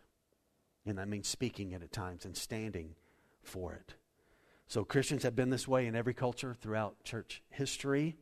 And 0.86 1.00
that 1.00 1.08
means 1.08 1.28
speaking 1.28 1.72
it 1.72 1.82
at 1.82 1.92
times 1.92 2.26
and 2.26 2.38
standing 2.38 2.94
for 3.42 3.74
it. 3.74 3.96
So 4.68 4.84
Christians 4.84 5.24
have 5.24 5.36
been 5.36 5.50
this 5.50 5.68
way 5.68 5.88
in 5.88 5.96
every 5.96 6.14
culture 6.14 6.56
throughout 6.62 7.04
church 7.04 7.42
history. 7.50 8.16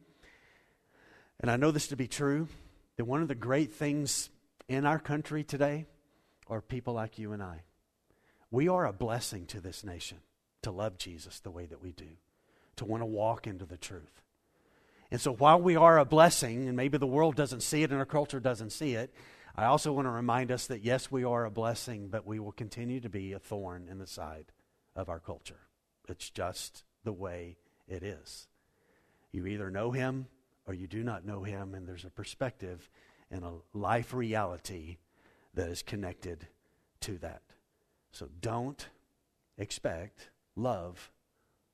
And 1.41 1.51
I 1.51 1.57
know 1.57 1.71
this 1.71 1.87
to 1.87 1.97
be 1.97 2.07
true 2.07 2.47
that 2.97 3.05
one 3.05 3.21
of 3.21 3.27
the 3.27 3.35
great 3.35 3.73
things 3.73 4.29
in 4.67 4.85
our 4.85 4.99
country 4.99 5.43
today 5.43 5.85
are 6.47 6.61
people 6.61 6.93
like 6.93 7.19
you 7.19 7.33
and 7.33 7.41
I. 7.43 7.63
We 8.51 8.67
are 8.67 8.85
a 8.85 8.93
blessing 8.93 9.45
to 9.47 9.59
this 9.59 9.83
nation 9.83 10.19
to 10.61 10.71
love 10.71 10.97
Jesus 10.97 11.39
the 11.39 11.51
way 11.51 11.65
that 11.65 11.81
we 11.81 11.91
do, 11.91 12.07
to 12.77 12.85
want 12.85 13.01
to 13.01 13.05
walk 13.05 13.47
into 13.47 13.65
the 13.65 13.77
truth. 13.77 14.21
And 15.11 15.21
so 15.21 15.33
while 15.33 15.61
we 15.61 15.75
are 15.75 15.99
a 15.99 16.05
blessing, 16.05 16.67
and 16.67 16.75
maybe 16.75 16.97
the 16.97 17.05
world 17.05 17.35
doesn't 17.35 17.61
see 17.61 17.83
it 17.83 17.91
and 17.91 17.99
our 17.99 18.05
culture 18.05 18.39
doesn't 18.39 18.71
see 18.71 18.93
it, 18.93 19.13
I 19.55 19.65
also 19.65 19.93
want 19.93 20.07
to 20.07 20.11
remind 20.11 20.51
us 20.51 20.67
that 20.67 20.83
yes, 20.83 21.11
we 21.11 21.23
are 21.23 21.45
a 21.45 21.51
blessing, 21.51 22.09
but 22.09 22.25
we 22.25 22.39
will 22.39 22.51
continue 22.51 22.99
to 23.01 23.09
be 23.09 23.33
a 23.33 23.39
thorn 23.39 23.87
in 23.89 23.99
the 23.99 24.07
side 24.07 24.51
of 24.95 25.07
our 25.07 25.19
culture. 25.19 25.59
It's 26.09 26.29
just 26.29 26.83
the 27.03 27.13
way 27.13 27.57
it 27.87 28.03
is. 28.03 28.47
You 29.31 29.45
either 29.45 29.69
know 29.69 29.91
him 29.91 30.27
or 30.67 30.73
you 30.73 30.87
do 30.87 31.03
not 31.03 31.25
know 31.25 31.43
him, 31.43 31.73
and 31.73 31.87
there's 31.87 32.05
a 32.05 32.09
perspective 32.09 32.89
and 33.31 33.43
a 33.43 33.53
life 33.73 34.13
reality 34.13 34.97
that 35.53 35.69
is 35.69 35.81
connected 35.81 36.47
to 37.01 37.17
that. 37.19 37.41
So 38.11 38.29
don't 38.41 38.87
expect 39.57 40.29
love 40.55 41.11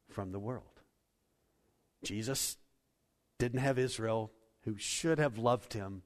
from 0.09 0.31
the 0.31 0.39
world. 0.39 0.81
Jesus 2.03 2.57
didn't 3.37 3.59
have 3.59 3.77
Israel 3.79 4.31
who 4.63 4.77
should 4.77 5.19
have 5.19 5.37
loved 5.37 5.73
him 5.73 6.03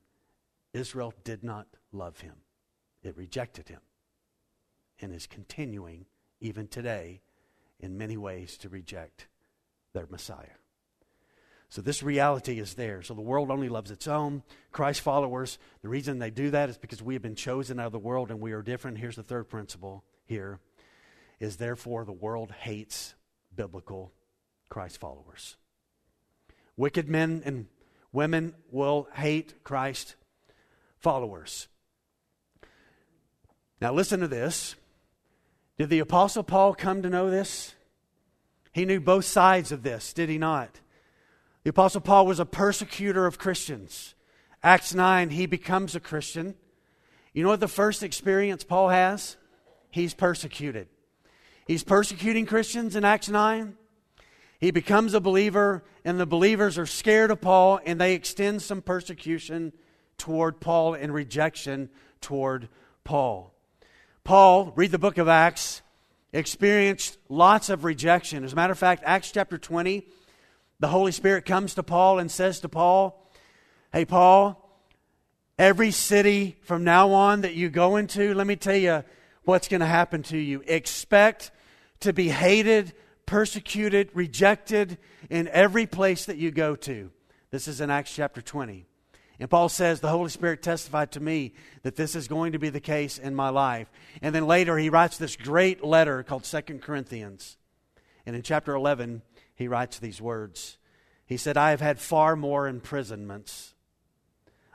Israel 0.75 1.13
did 1.23 1.41
not 1.41 1.67
love 1.93 2.19
him, 2.19 2.35
it 3.01 3.15
rejected 3.15 3.69
him 3.69 3.79
and 4.99 5.13
is 5.13 5.25
continuing, 5.25 6.05
even 6.41 6.67
today, 6.67 7.21
in 7.79 7.97
many 7.97 8.17
ways 8.17 8.57
to 8.57 8.69
reject 8.69 9.27
their 9.93 10.05
Messiah. 10.09 10.57
So, 11.69 11.81
this 11.81 12.03
reality 12.03 12.59
is 12.59 12.75
there. 12.75 13.01
So, 13.01 13.13
the 13.13 13.21
world 13.21 13.51
only 13.51 13.69
loves 13.69 13.91
its 13.91 14.07
own. 14.07 14.43
Christ 14.71 15.01
followers, 15.01 15.57
the 15.81 15.89
reason 15.89 16.19
they 16.19 16.29
do 16.29 16.51
that 16.51 16.69
is 16.69 16.77
because 16.77 17.01
we 17.01 17.15
have 17.15 17.23
been 17.23 17.35
chosen 17.35 17.79
out 17.79 17.87
of 17.87 17.91
the 17.91 17.99
world 17.99 18.31
and 18.31 18.39
we 18.39 18.53
are 18.53 18.61
different. 18.61 18.97
Here's 18.97 19.15
the 19.15 19.23
third 19.23 19.49
principle 19.49 20.03
here 20.25 20.59
is 21.39 21.57
therefore 21.57 22.05
the 22.05 22.13
world 22.13 22.51
hates 22.51 23.13
biblical 23.55 24.13
Christ 24.69 24.99
followers. 24.99 25.57
Wicked 26.77 27.09
men 27.09 27.41
and 27.45 27.67
women 28.11 28.53
will 28.71 29.07
hate 29.13 29.63
Christ 29.63 30.15
followers. 30.99 31.67
Now, 33.81 33.93
listen 33.93 34.21
to 34.21 34.27
this. 34.27 34.75
Did 35.77 35.89
the 35.89 35.99
Apostle 35.99 36.43
Paul 36.43 36.73
come 36.73 37.01
to 37.01 37.09
know 37.09 37.29
this? 37.29 37.75
He 38.71 38.85
knew 38.85 38.99
both 38.99 39.25
sides 39.25 39.71
of 39.71 39.83
this, 39.83 40.13
did 40.13 40.29
he 40.29 40.37
not? 40.37 40.79
The 41.65 41.71
Apostle 41.71 42.01
Paul 42.01 42.27
was 42.27 42.39
a 42.39 42.45
persecutor 42.45 43.25
of 43.25 43.39
Christians. 43.39 44.13
Acts 44.61 44.93
9, 44.93 45.31
he 45.31 45.47
becomes 45.47 45.95
a 45.95 45.99
Christian. 45.99 46.53
You 47.33 47.41
know 47.41 47.49
what 47.49 47.59
the 47.59 47.67
first 47.67 48.03
experience 48.03 48.63
Paul 48.63 48.89
has? 48.89 49.35
He's 49.89 50.13
persecuted. 50.13 50.87
He's 51.65 51.83
persecuting 51.83 52.45
Christians 52.45 52.95
in 52.95 53.03
Acts 53.03 53.29
9. 53.29 53.75
He 54.59 54.69
becomes 54.69 55.15
a 55.15 55.19
believer, 55.19 55.83
and 56.03 56.19
the 56.19 56.27
believers 56.27 56.77
are 56.77 56.85
scared 56.85 57.31
of 57.31 57.41
Paul, 57.41 57.79
and 57.83 57.99
they 57.99 58.13
extend 58.13 58.61
some 58.61 58.83
persecution 58.83 59.73
toward 60.19 60.59
Paul 60.59 60.93
and 60.93 61.11
rejection 61.11 61.89
toward 62.21 62.69
Paul. 63.03 63.55
Paul, 64.23 64.71
read 64.75 64.91
the 64.91 64.99
book 64.99 65.17
of 65.17 65.27
Acts, 65.27 65.81
experienced 66.31 67.17
lots 67.27 67.69
of 67.71 67.83
rejection. 67.83 68.43
As 68.43 68.53
a 68.53 68.55
matter 68.55 68.73
of 68.73 68.77
fact, 68.77 69.01
Acts 69.03 69.31
chapter 69.31 69.57
20, 69.57 70.05
the 70.79 70.87
Holy 70.87 71.11
Spirit 71.11 71.45
comes 71.45 71.75
to 71.75 71.83
Paul 71.83 72.19
and 72.19 72.29
says 72.29 72.59
to 72.61 72.69
Paul, 72.69 73.21
Hey, 73.93 74.05
Paul, 74.05 74.61
every 75.57 75.91
city 75.91 76.57
from 76.61 76.83
now 76.83 77.11
on 77.11 77.41
that 77.41 77.55
you 77.55 77.69
go 77.69 77.95
into, 77.95 78.33
let 78.33 78.47
me 78.47 78.55
tell 78.55 78.75
you 78.75 79.03
what's 79.43 79.67
going 79.67 79.79
to 79.79 79.85
happen 79.85 80.23
to 80.23 80.37
you. 80.37 80.63
Expect 80.67 81.51
to 82.01 82.11
be 82.11 82.29
hated, 82.29 82.93
persecuted, 83.25 84.09
rejected 84.13 84.97
in 85.29 85.47
every 85.47 85.85
place 85.85 86.25
that 86.25 86.37
you 86.37 86.51
go 86.51 86.75
to. 86.75 87.11
This 87.51 87.67
is 87.67 87.79
in 87.79 87.89
Acts 87.89 88.13
chapter 88.13 88.41
20. 88.41 88.85
And 89.39 89.49
Paul 89.49 89.69
says, 89.69 89.99
The 89.99 90.09
Holy 90.09 90.29
Spirit 90.29 90.61
testified 90.61 91.11
to 91.13 91.19
me 91.19 91.53
that 91.83 91.95
this 91.95 92.15
is 92.15 92.27
going 92.27 92.53
to 92.53 92.59
be 92.59 92.69
the 92.69 92.79
case 92.79 93.17
in 93.17 93.35
my 93.35 93.49
life. 93.49 93.89
And 94.21 94.33
then 94.33 94.47
later 94.47 94.77
he 94.77 94.89
writes 94.89 95.17
this 95.17 95.35
great 95.35 95.83
letter 95.83 96.23
called 96.23 96.45
Second 96.45 96.81
Corinthians. 96.81 97.57
And 98.25 98.35
in 98.35 98.41
chapter 98.41 98.73
11, 98.73 99.21
he 99.55 99.67
writes 99.67 99.97
these 99.97 100.21
words. 100.21 100.77
He 101.25 101.37
said, 101.37 101.57
I 101.57 101.71
have 101.71 101.81
had 101.81 101.99
far 101.99 102.35
more 102.35 102.67
imprisonments. 102.67 103.73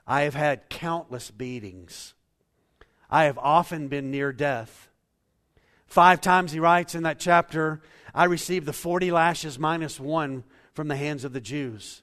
I 0.07 0.23
have 0.23 0.35
had 0.35 0.69
countless 0.69 1.31
beatings. 1.31 2.15
I 3.09 3.25
have 3.25 3.39
often 3.39 3.89
been 3.89 4.11
near 4.11 4.33
death. 4.33 4.89
Five 5.87 6.21
times 6.21 6.53
he 6.53 6.61
writes 6.61 6.95
in 6.95 7.03
that 7.03 7.21
chapter, 7.21 7.83
I 8.15 8.25
received 8.25 8.67
the 8.67 8.73
40 8.73 9.11
lashes 9.11 9.59
minus 9.59 10.01
one 10.01 10.45
from 10.73 10.89
the 10.89 10.97
hands 10.97 11.25
of 11.25 11.33
the 11.33 11.41
Jews. 11.41 12.03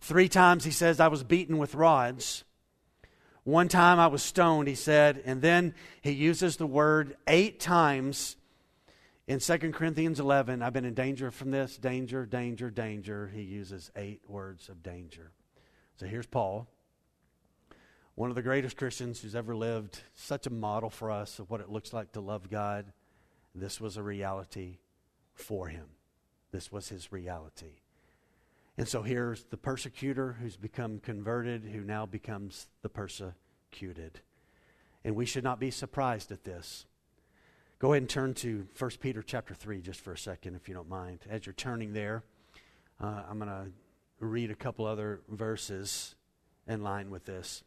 Three 0.00 0.28
times 0.28 0.64
he 0.64 0.70
says, 0.70 1.00
I 1.00 1.08
was 1.08 1.24
beaten 1.24 1.58
with 1.58 1.74
rods. 1.74 2.44
One 3.42 3.68
time 3.68 3.98
I 3.98 4.06
was 4.06 4.22
stoned, 4.22 4.68
he 4.68 4.74
said, 4.74 5.22
and 5.26 5.42
then 5.42 5.74
he 6.00 6.12
uses 6.12 6.56
the 6.56 6.66
word 6.66 7.16
eight 7.26 7.60
times 7.60 8.36
in 9.26 9.38
2 9.38 9.58
Corinthians 9.72 10.20
11. 10.20 10.62
I've 10.62 10.72
been 10.72 10.84
in 10.84 10.94
danger 10.94 11.30
from 11.30 11.50
this, 11.50 11.76
danger, 11.76 12.26
danger, 12.26 12.70
danger. 12.70 13.30
He 13.34 13.42
uses 13.42 13.90
eight 13.96 14.22
words 14.28 14.68
of 14.68 14.82
danger. 14.82 15.32
So 15.96 16.06
here's 16.06 16.26
Paul, 16.26 16.68
one 18.16 18.30
of 18.30 18.36
the 18.36 18.42
greatest 18.42 18.76
Christians 18.76 19.20
who's 19.20 19.34
ever 19.34 19.56
lived, 19.56 20.00
such 20.14 20.46
a 20.46 20.50
model 20.50 20.90
for 20.90 21.10
us 21.10 21.38
of 21.38 21.50
what 21.50 21.60
it 21.60 21.70
looks 21.70 21.92
like 21.92 22.12
to 22.12 22.20
love 22.20 22.50
God. 22.50 22.92
This 23.54 23.80
was 23.80 23.96
a 23.96 24.02
reality 24.02 24.78
for 25.32 25.68
him. 25.68 25.86
This 26.50 26.70
was 26.70 26.88
his 26.88 27.12
reality. 27.12 27.80
And 28.76 28.88
so 28.88 29.02
here's 29.02 29.44
the 29.44 29.56
persecutor 29.56 30.36
who's 30.40 30.56
become 30.56 30.98
converted, 30.98 31.64
who 31.64 31.80
now 31.80 32.06
becomes 32.06 32.66
the 32.82 32.88
persecuted. 32.88 34.20
And 35.04 35.14
we 35.14 35.26
should 35.26 35.44
not 35.44 35.60
be 35.60 35.70
surprised 35.70 36.32
at 36.32 36.44
this. 36.44 36.86
Go 37.84 37.92
ahead 37.92 38.02
and 38.02 38.08
turn 38.08 38.32
to 38.36 38.66
1 38.78 38.90
Peter 38.98 39.22
chapter 39.22 39.52
3 39.52 39.82
just 39.82 40.00
for 40.00 40.14
a 40.14 40.16
second, 40.16 40.54
if 40.54 40.70
you 40.70 40.74
don't 40.74 40.88
mind. 40.88 41.18
As 41.28 41.44
you're 41.44 41.52
turning 41.52 41.92
there, 41.92 42.24
uh, 42.98 43.24
I'm 43.28 43.38
going 43.38 43.50
to 43.50 43.66
read 44.24 44.50
a 44.50 44.54
couple 44.54 44.86
other 44.86 45.20
verses 45.28 46.14
in 46.66 46.82
line 46.82 47.10
with 47.10 47.26
this. 47.26 47.62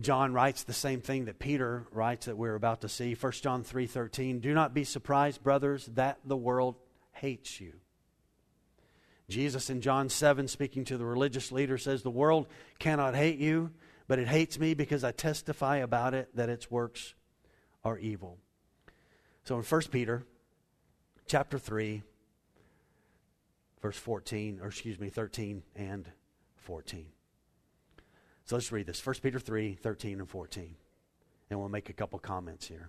John 0.00 0.32
writes 0.32 0.62
the 0.62 0.72
same 0.72 1.02
thing 1.02 1.26
that 1.26 1.38
Peter 1.38 1.86
writes 1.92 2.24
that 2.24 2.38
we're 2.38 2.54
about 2.54 2.80
to 2.80 2.88
see. 2.88 3.14
1 3.14 3.42
John 3.42 3.62
3:13, 3.62 4.40
"Do 4.40 4.54
not 4.54 4.72
be 4.72 4.82
surprised, 4.82 5.42
brothers, 5.42 5.84
that 5.92 6.18
the 6.24 6.34
world 6.34 6.76
hates 7.10 7.60
you." 7.60 7.80
Jesus 9.28 9.68
in 9.68 9.82
John 9.82 10.08
7 10.08 10.48
speaking 10.48 10.86
to 10.86 10.96
the 10.96 11.04
religious 11.04 11.52
leader 11.52 11.76
says, 11.76 12.02
"The 12.02 12.10
world 12.10 12.46
cannot 12.78 13.14
hate 13.14 13.38
you, 13.38 13.74
but 14.08 14.18
it 14.18 14.28
hates 14.28 14.58
me 14.58 14.72
because 14.72 15.04
I 15.04 15.12
testify 15.12 15.76
about 15.76 16.14
it 16.14 16.34
that 16.34 16.48
its 16.48 16.70
works 16.70 17.14
are 17.84 17.98
evil." 17.98 18.38
So 19.44 19.56
in 19.56 19.62
1 19.62 19.80
Peter 19.90 20.22
chapter 21.26 21.58
3 21.58 22.02
verse 23.80 23.96
14 23.96 24.60
or 24.62 24.68
excuse 24.68 24.98
me 24.98 25.08
13 25.08 25.62
and 25.74 26.08
14. 26.56 27.06
So 28.44 28.56
let's 28.56 28.72
read 28.72 28.86
this 28.86 29.04
1 29.04 29.16
Peter 29.22 29.38
3 29.38 29.74
13 29.74 30.20
and 30.20 30.28
14. 30.28 30.74
And 31.50 31.58
we'll 31.58 31.68
make 31.68 31.90
a 31.90 31.92
couple 31.92 32.18
comments 32.18 32.66
here. 32.66 32.88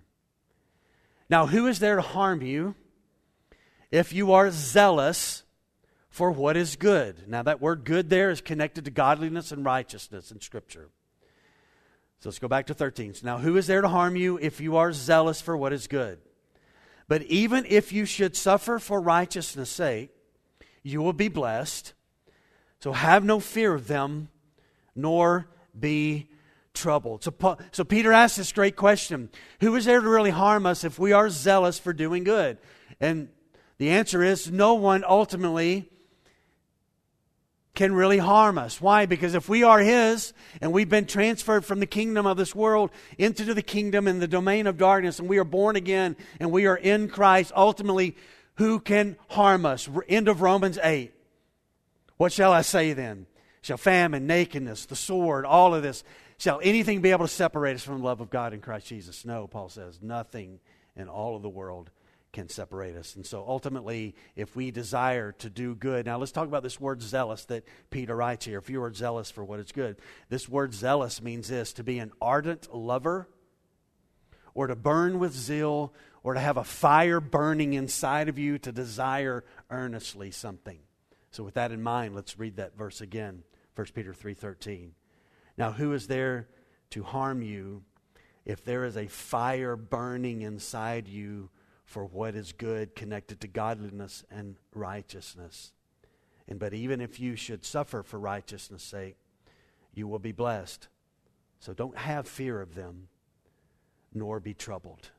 Now, 1.28 1.46
who 1.46 1.66
is 1.66 1.80
there 1.80 1.96
to 1.96 2.02
harm 2.02 2.42
you 2.42 2.74
if 3.90 4.12
you 4.12 4.32
are 4.32 4.50
zealous 4.50 5.42
for 6.08 6.30
what 6.30 6.56
is 6.56 6.76
good? 6.76 7.28
Now, 7.28 7.42
that 7.42 7.60
word 7.60 7.84
good 7.84 8.08
there 8.08 8.30
is 8.30 8.40
connected 8.40 8.84
to 8.84 8.90
godliness 8.90 9.52
and 9.52 9.64
righteousness 9.64 10.30
in 10.30 10.40
Scripture. 10.40 10.88
So 12.20 12.30
let's 12.30 12.38
go 12.38 12.48
back 12.48 12.66
to 12.66 12.74
13. 12.74 13.14
So 13.14 13.26
now, 13.26 13.38
who 13.38 13.56
is 13.56 13.66
there 13.66 13.82
to 13.82 13.88
harm 13.88 14.16
you 14.16 14.38
if 14.40 14.60
you 14.60 14.76
are 14.76 14.92
zealous 14.92 15.40
for 15.40 15.56
what 15.56 15.72
is 15.72 15.86
good? 15.86 16.20
But 17.08 17.22
even 17.22 17.66
if 17.68 17.92
you 17.92 18.04
should 18.04 18.36
suffer 18.36 18.78
for 18.78 19.00
righteousness' 19.00 19.70
sake, 19.70 20.10
you 20.82 21.02
will 21.02 21.12
be 21.12 21.28
blessed. 21.28 21.94
So 22.80 22.92
have 22.92 23.24
no 23.24 23.40
fear 23.40 23.74
of 23.74 23.86
them 23.86 24.28
nor 24.94 25.48
be 25.78 26.28
troubled. 26.74 27.22
So, 27.22 27.58
so 27.72 27.84
Peter 27.84 28.12
asks 28.12 28.36
this 28.36 28.52
great 28.52 28.76
question 28.76 29.30
Who 29.60 29.74
is 29.76 29.84
there 29.84 30.00
to 30.00 30.08
really 30.08 30.30
harm 30.30 30.66
us 30.66 30.84
if 30.84 30.98
we 30.98 31.12
are 31.12 31.30
zealous 31.30 31.78
for 31.78 31.92
doing 31.92 32.24
good? 32.24 32.58
And 33.00 33.28
the 33.78 33.90
answer 33.90 34.22
is 34.22 34.50
no 34.50 34.74
one 34.74 35.04
ultimately 35.06 35.88
can 37.74 37.92
really 37.92 38.18
harm 38.18 38.56
us. 38.56 38.80
Why? 38.80 39.06
Because 39.06 39.34
if 39.34 39.48
we 39.48 39.64
are 39.64 39.80
His 39.80 40.32
and 40.60 40.72
we've 40.72 40.88
been 40.88 41.06
transferred 41.06 41.64
from 41.64 41.80
the 41.80 41.86
kingdom 41.86 42.26
of 42.26 42.36
this 42.36 42.54
world 42.54 42.90
into 43.18 43.52
the 43.52 43.62
kingdom 43.62 44.06
and 44.06 44.22
the 44.22 44.28
domain 44.28 44.66
of 44.66 44.78
darkness 44.78 45.18
and 45.18 45.28
we 45.28 45.38
are 45.38 45.44
born 45.44 45.76
again 45.76 46.16
and 46.38 46.52
we 46.52 46.66
are 46.66 46.76
in 46.76 47.08
Christ, 47.08 47.52
ultimately, 47.54 48.16
who 48.56 48.78
can 48.78 49.16
harm 49.28 49.66
us? 49.66 49.88
End 50.08 50.28
of 50.28 50.40
Romans 50.40 50.78
8. 50.82 51.12
What 52.16 52.32
shall 52.32 52.52
I 52.52 52.62
say 52.62 52.92
then? 52.92 53.26
Shall 53.62 53.76
famine, 53.76 54.26
nakedness, 54.26 54.86
the 54.86 54.94
sword, 54.94 55.44
all 55.44 55.74
of 55.74 55.82
this, 55.82 56.04
shall 56.38 56.60
anything 56.62 57.00
be 57.00 57.10
able 57.10 57.26
to 57.26 57.32
separate 57.32 57.74
us 57.74 57.82
from 57.82 57.98
the 57.98 58.04
love 58.04 58.20
of 58.20 58.30
God 58.30 58.52
in 58.52 58.60
Christ 58.60 58.86
Jesus? 58.86 59.24
No, 59.24 59.46
Paul 59.46 59.68
says, 59.68 59.98
nothing 60.02 60.60
in 60.94 61.08
all 61.08 61.34
of 61.34 61.42
the 61.42 61.48
world 61.48 61.90
can 62.34 62.50
separate 62.50 62.96
us. 62.96 63.16
And 63.16 63.24
so 63.24 63.42
ultimately, 63.46 64.14
if 64.36 64.54
we 64.54 64.70
desire 64.70 65.32
to 65.32 65.48
do 65.48 65.74
good, 65.74 66.04
now 66.04 66.18
let's 66.18 66.32
talk 66.32 66.48
about 66.48 66.62
this 66.62 66.78
word 66.78 67.00
zealous 67.00 67.46
that 67.46 67.64
Peter 67.88 68.14
writes 68.14 68.44
here. 68.44 68.58
If 68.58 68.68
you 68.68 68.82
are 68.82 68.92
zealous 68.92 69.30
for 69.30 69.44
what 69.44 69.60
is 69.60 69.72
good, 69.72 69.96
this 70.28 70.48
word 70.48 70.74
zealous 70.74 71.22
means 71.22 71.48
this 71.48 71.72
to 71.74 71.84
be 71.84 71.98
an 71.98 72.12
ardent 72.20 72.74
lover, 72.74 73.28
or 74.52 74.66
to 74.66 74.76
burn 74.76 75.18
with 75.18 75.32
zeal, 75.32 75.94
or 76.22 76.34
to 76.34 76.40
have 76.40 76.56
a 76.56 76.64
fire 76.64 77.20
burning 77.20 77.72
inside 77.72 78.28
of 78.28 78.38
you 78.38 78.58
to 78.58 78.72
desire 78.72 79.44
earnestly 79.70 80.30
something. 80.30 80.80
So 81.30 81.42
with 81.42 81.54
that 81.54 81.72
in 81.72 81.82
mind, 81.82 82.14
let's 82.14 82.38
read 82.38 82.56
that 82.56 82.76
verse 82.76 83.00
again. 83.00 83.44
1 83.74 83.86
Peter 83.94 84.12
3:13. 84.12 84.92
Now 85.56 85.72
who 85.72 85.92
is 85.92 86.06
there 86.08 86.48
to 86.90 87.02
harm 87.02 87.42
you 87.42 87.84
if 88.44 88.64
there 88.64 88.84
is 88.84 88.96
a 88.96 89.06
fire 89.06 89.76
burning 89.76 90.42
inside 90.42 91.08
you 91.08 91.50
for 91.84 92.04
what 92.04 92.34
is 92.34 92.52
good 92.52 92.94
connected 92.94 93.40
to 93.40 93.48
godliness 93.48 94.24
and 94.30 94.56
righteousness? 94.74 95.72
And 96.48 96.58
but 96.58 96.74
even 96.74 97.00
if 97.00 97.18
you 97.18 97.36
should 97.36 97.64
suffer 97.64 98.02
for 98.02 98.18
righteousness' 98.18 98.82
sake, 98.82 99.16
you 99.94 100.08
will 100.08 100.18
be 100.18 100.32
blessed. 100.32 100.88
So 101.60 101.72
don't 101.72 101.96
have 101.96 102.28
fear 102.28 102.60
of 102.60 102.74
them, 102.74 103.08
nor 104.12 104.40
be 104.40 104.54
troubled. 104.54 105.10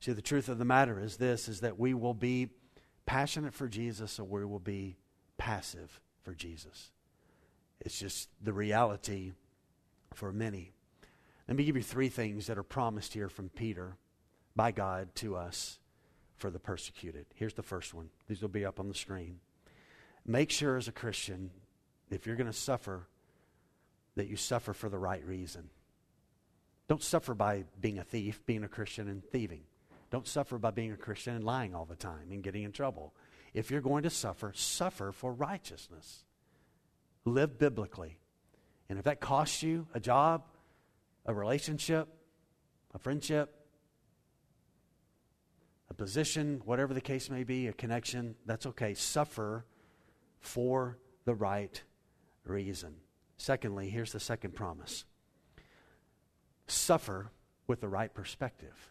See, 0.00 0.12
the 0.12 0.22
truth 0.22 0.48
of 0.48 0.58
the 0.58 0.64
matter 0.64 1.00
is 1.00 1.16
this 1.16 1.48
is 1.48 1.60
that 1.60 1.78
we 1.78 1.94
will 1.94 2.14
be 2.14 2.50
passionate 3.06 3.54
for 3.54 3.68
Jesus 3.68 4.18
or 4.18 4.24
we 4.24 4.44
will 4.44 4.58
be 4.58 4.96
passive 5.38 6.00
for 6.22 6.34
Jesus. 6.34 6.90
It's 7.80 7.98
just 7.98 8.28
the 8.42 8.52
reality 8.52 9.32
for 10.14 10.32
many. 10.32 10.72
Let 11.46 11.56
me 11.56 11.64
give 11.64 11.76
you 11.76 11.82
three 11.82 12.08
things 12.08 12.46
that 12.46 12.58
are 12.58 12.64
promised 12.64 13.14
here 13.14 13.28
from 13.28 13.48
Peter 13.50 13.96
by 14.56 14.72
God 14.72 15.14
to 15.16 15.36
us 15.36 15.78
for 16.36 16.50
the 16.50 16.58
persecuted. 16.58 17.26
Here's 17.34 17.54
the 17.54 17.62
first 17.62 17.94
one. 17.94 18.10
These 18.28 18.42
will 18.42 18.48
be 18.48 18.64
up 18.64 18.78
on 18.78 18.88
the 18.88 18.94
screen. 18.94 19.40
Make 20.24 20.50
sure 20.50 20.76
as 20.76 20.88
a 20.88 20.92
Christian, 20.92 21.50
if 22.10 22.26
you're 22.26 22.36
going 22.36 22.46
to 22.46 22.52
suffer, 22.52 23.06
that 24.16 24.28
you 24.28 24.36
suffer 24.36 24.72
for 24.72 24.88
the 24.88 24.98
right 24.98 25.24
reason. 25.24 25.70
Don't 26.88 27.02
suffer 27.02 27.34
by 27.34 27.64
being 27.80 27.98
a 27.98 28.04
thief, 28.04 28.44
being 28.46 28.64
a 28.64 28.68
Christian, 28.68 29.08
and 29.08 29.24
thieving. 29.24 29.62
Don't 30.10 30.26
suffer 30.26 30.58
by 30.58 30.70
being 30.70 30.92
a 30.92 30.96
Christian 30.96 31.34
and 31.34 31.44
lying 31.44 31.74
all 31.74 31.84
the 31.84 31.96
time 31.96 32.30
and 32.30 32.42
getting 32.42 32.62
in 32.62 32.72
trouble. 32.72 33.12
If 33.54 33.70
you're 33.70 33.80
going 33.80 34.04
to 34.04 34.10
suffer, 34.10 34.52
suffer 34.54 35.12
for 35.12 35.32
righteousness. 35.32 36.24
Live 37.24 37.58
biblically. 37.58 38.18
And 38.88 38.98
if 38.98 39.04
that 39.06 39.20
costs 39.20 39.62
you 39.62 39.88
a 39.94 40.00
job, 40.00 40.44
a 41.24 41.34
relationship, 41.34 42.08
a 42.94 42.98
friendship, 42.98 43.55
a 45.88 45.94
position, 45.94 46.60
whatever 46.64 46.94
the 46.94 47.00
case 47.00 47.30
may 47.30 47.44
be, 47.44 47.68
a 47.68 47.72
connection, 47.72 48.34
that's 48.44 48.66
okay. 48.66 48.94
Suffer 48.94 49.64
for 50.40 50.98
the 51.24 51.34
right 51.34 51.82
reason. 52.44 52.94
Secondly, 53.36 53.88
here's 53.90 54.12
the 54.12 54.20
second 54.20 54.54
promise 54.54 55.04
suffer 56.68 57.30
with 57.68 57.80
the 57.80 57.88
right 57.88 58.12
perspective. 58.12 58.90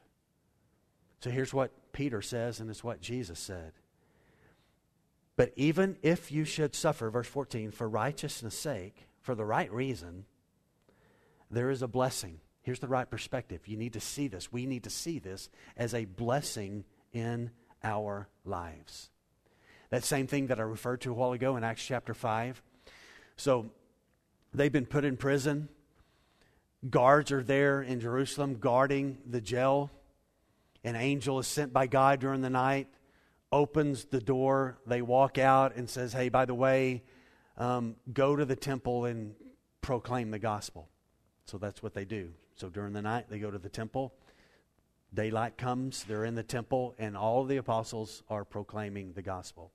So 1.20 1.30
here's 1.30 1.54
what 1.54 1.72
Peter 1.92 2.22
says, 2.22 2.60
and 2.60 2.70
it's 2.70 2.84
what 2.84 3.02
Jesus 3.02 3.40
said. 3.40 3.74
But 5.36 5.52
even 5.56 5.98
if 6.02 6.32
you 6.32 6.46
should 6.46 6.76
suffer, 6.76 7.10
verse 7.10 7.28
14, 7.28 7.72
for 7.72 7.90
righteousness' 7.90 8.58
sake, 8.58 9.08
for 9.22 9.36
the 9.36 9.44
right 9.44 9.72
reason, 9.72 10.26
there 11.52 11.70
is 11.70 11.82
a 11.82 11.88
blessing. 11.88 12.40
Here's 12.66 12.80
the 12.80 12.88
right 12.88 13.08
perspective. 13.08 13.68
You 13.68 13.78
need 13.78 13.94
to 13.94 14.00
see 14.00 14.28
this. 14.28 14.52
We 14.52 14.66
need 14.66 14.86
to 14.86 14.90
see 14.90 15.20
this 15.20 15.50
as 15.78 15.94
a 15.94 16.06
blessing 16.06 16.84
in 17.14 17.52
our 17.84 18.28
lives. 18.44 19.12
That 19.92 20.04
same 20.04 20.26
thing 20.26 20.48
that 20.48 20.60
I 20.60 20.64
referred 20.64 21.02
to 21.02 21.12
a 21.12 21.14
while 21.14 21.34
ago 21.34 21.58
in 21.58 21.64
Acts 21.64 21.86
chapter 21.86 22.16
5. 22.16 22.64
So 23.38 23.70
they've 24.52 24.72
been 24.72 24.88
put 24.88 25.06
in 25.06 25.16
prison. 25.16 25.70
Guards 26.90 27.32
are 27.32 27.44
there 27.44 27.84
in 27.84 28.00
Jerusalem 28.00 28.56
guarding 28.56 29.20
the 29.28 29.42
jail. 29.42 29.92
An 30.84 30.96
angel 30.96 31.38
is 31.38 31.46
sent 31.46 31.72
by 31.72 31.86
God 31.86 32.20
during 32.20 32.42
the 32.42 32.50
night, 32.50 32.88
opens 33.52 34.06
the 34.06 34.20
door. 34.20 34.80
They 34.88 35.04
walk 35.04 35.38
out 35.38 35.76
and 35.76 35.88
says, 35.88 36.14
Hey, 36.14 36.30
by 36.30 36.46
the 36.46 36.56
way, 36.56 37.04
um, 37.60 37.96
go 38.12 38.36
to 38.36 38.44
the 38.44 38.56
temple 38.56 39.06
and 39.06 39.36
proclaim 39.82 40.32
the 40.32 40.40
gospel. 40.40 40.90
So 41.46 41.60
that's 41.60 41.84
what 41.84 41.94
they 41.94 42.06
do. 42.06 42.32
So 42.56 42.70
during 42.70 42.94
the 42.94 43.02
night, 43.02 43.26
they 43.30 43.40
go 43.40 43.52
to 43.52 43.58
the 43.58 43.70
temple. 43.70 44.14
Daylight 45.14 45.58
comes, 45.58 46.04
they're 46.04 46.26
in 46.26 46.36
the 46.36 46.44
temple, 46.44 46.96
and 46.98 47.16
all 47.16 47.42
of 47.42 47.48
the 47.48 47.58
apostles 47.58 48.24
are 48.30 48.44
proclaiming 48.44 49.14
the 49.14 49.22
gospel. 49.22 49.72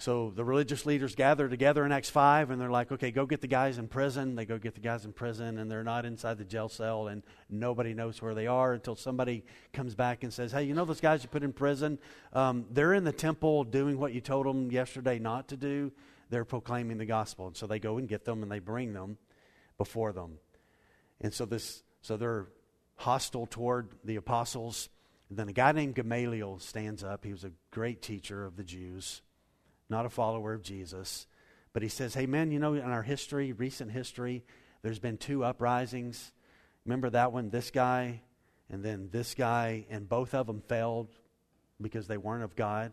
So 0.00 0.32
the 0.34 0.46
religious 0.46 0.86
leaders 0.86 1.14
gather 1.14 1.46
together 1.46 1.84
in 1.84 1.92
Acts 1.92 2.08
5 2.08 2.50
and 2.50 2.58
they're 2.58 2.70
like, 2.70 2.90
okay, 2.90 3.10
go 3.10 3.26
get 3.26 3.42
the 3.42 3.46
guys 3.46 3.76
in 3.76 3.86
prison. 3.86 4.34
They 4.34 4.46
go 4.46 4.56
get 4.56 4.74
the 4.74 4.80
guys 4.80 5.04
in 5.04 5.12
prison 5.12 5.58
and 5.58 5.70
they're 5.70 5.84
not 5.84 6.06
inside 6.06 6.38
the 6.38 6.44
jail 6.44 6.70
cell 6.70 7.08
and 7.08 7.22
nobody 7.50 7.92
knows 7.92 8.22
where 8.22 8.34
they 8.34 8.46
are 8.46 8.72
until 8.72 8.96
somebody 8.96 9.44
comes 9.74 9.94
back 9.94 10.24
and 10.24 10.32
says, 10.32 10.52
hey, 10.52 10.62
you 10.62 10.72
know 10.72 10.86
those 10.86 11.02
guys 11.02 11.22
you 11.22 11.28
put 11.28 11.42
in 11.42 11.52
prison? 11.52 11.98
Um, 12.32 12.64
they're 12.70 12.94
in 12.94 13.04
the 13.04 13.12
temple 13.12 13.62
doing 13.62 13.98
what 13.98 14.14
you 14.14 14.22
told 14.22 14.46
them 14.46 14.72
yesterday 14.72 15.18
not 15.18 15.48
to 15.48 15.58
do. 15.58 15.92
They're 16.30 16.46
proclaiming 16.46 16.96
the 16.96 17.04
gospel. 17.04 17.48
And 17.48 17.56
so 17.56 17.66
they 17.66 17.78
go 17.78 17.98
and 17.98 18.08
get 18.08 18.24
them 18.24 18.42
and 18.42 18.50
they 18.50 18.58
bring 18.58 18.94
them 18.94 19.18
before 19.76 20.14
them. 20.14 20.38
And 21.20 21.32
so 21.32 21.44
this, 21.44 21.82
so 22.02 22.16
they're 22.16 22.46
hostile 22.96 23.46
toward 23.46 23.88
the 24.04 24.16
apostles. 24.16 24.88
And 25.28 25.38
then 25.38 25.48
a 25.48 25.52
guy 25.52 25.72
named 25.72 25.94
Gamaliel 25.94 26.58
stands 26.58 27.04
up. 27.04 27.24
He 27.24 27.32
was 27.32 27.44
a 27.44 27.52
great 27.70 28.02
teacher 28.02 28.44
of 28.44 28.56
the 28.56 28.64
Jews 28.64 29.22
not 29.90 30.06
a 30.06 30.10
follower 30.10 30.54
of 30.54 30.62
Jesus. 30.62 31.26
But 31.72 31.82
he 31.82 31.88
says, 31.88 32.14
hey, 32.14 32.26
man, 32.26 32.50
you 32.50 32.58
know, 32.58 32.74
in 32.74 32.82
our 32.82 33.02
history, 33.02 33.52
recent 33.52 33.90
history, 33.90 34.44
there's 34.82 34.98
been 34.98 35.18
two 35.18 35.44
uprisings. 35.44 36.32
Remember 36.86 37.10
that 37.10 37.32
one? 37.32 37.50
This 37.50 37.70
guy 37.70 38.22
and 38.70 38.84
then 38.84 39.08
this 39.10 39.34
guy, 39.34 39.84
and 39.90 40.08
both 40.08 40.32
of 40.32 40.46
them 40.46 40.62
failed 40.68 41.08
because 41.82 42.06
they 42.06 42.16
weren't 42.16 42.44
of 42.44 42.54
God. 42.54 42.92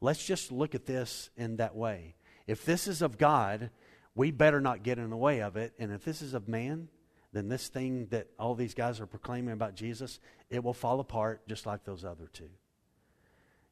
Let's 0.00 0.24
just 0.24 0.50
look 0.50 0.74
at 0.74 0.84
this 0.84 1.30
in 1.36 1.56
that 1.56 1.76
way. 1.76 2.16
If 2.48 2.64
this 2.64 2.88
is 2.88 3.02
of 3.02 3.16
God, 3.16 3.70
we 4.16 4.32
better 4.32 4.60
not 4.60 4.82
get 4.82 4.98
in 4.98 5.10
the 5.10 5.16
way 5.16 5.42
of 5.42 5.56
it. 5.56 5.74
And 5.78 5.92
if 5.92 6.04
this 6.04 6.22
is 6.22 6.34
of 6.34 6.48
man, 6.48 6.88
then 7.32 7.48
this 7.48 7.68
thing 7.68 8.06
that 8.10 8.28
all 8.38 8.54
these 8.54 8.74
guys 8.74 9.00
are 9.00 9.06
proclaiming 9.06 9.52
about 9.52 9.74
Jesus, 9.74 10.20
it 10.50 10.62
will 10.62 10.74
fall 10.74 11.00
apart 11.00 11.46
just 11.48 11.66
like 11.66 11.84
those 11.84 12.04
other 12.04 12.28
two. 12.32 12.50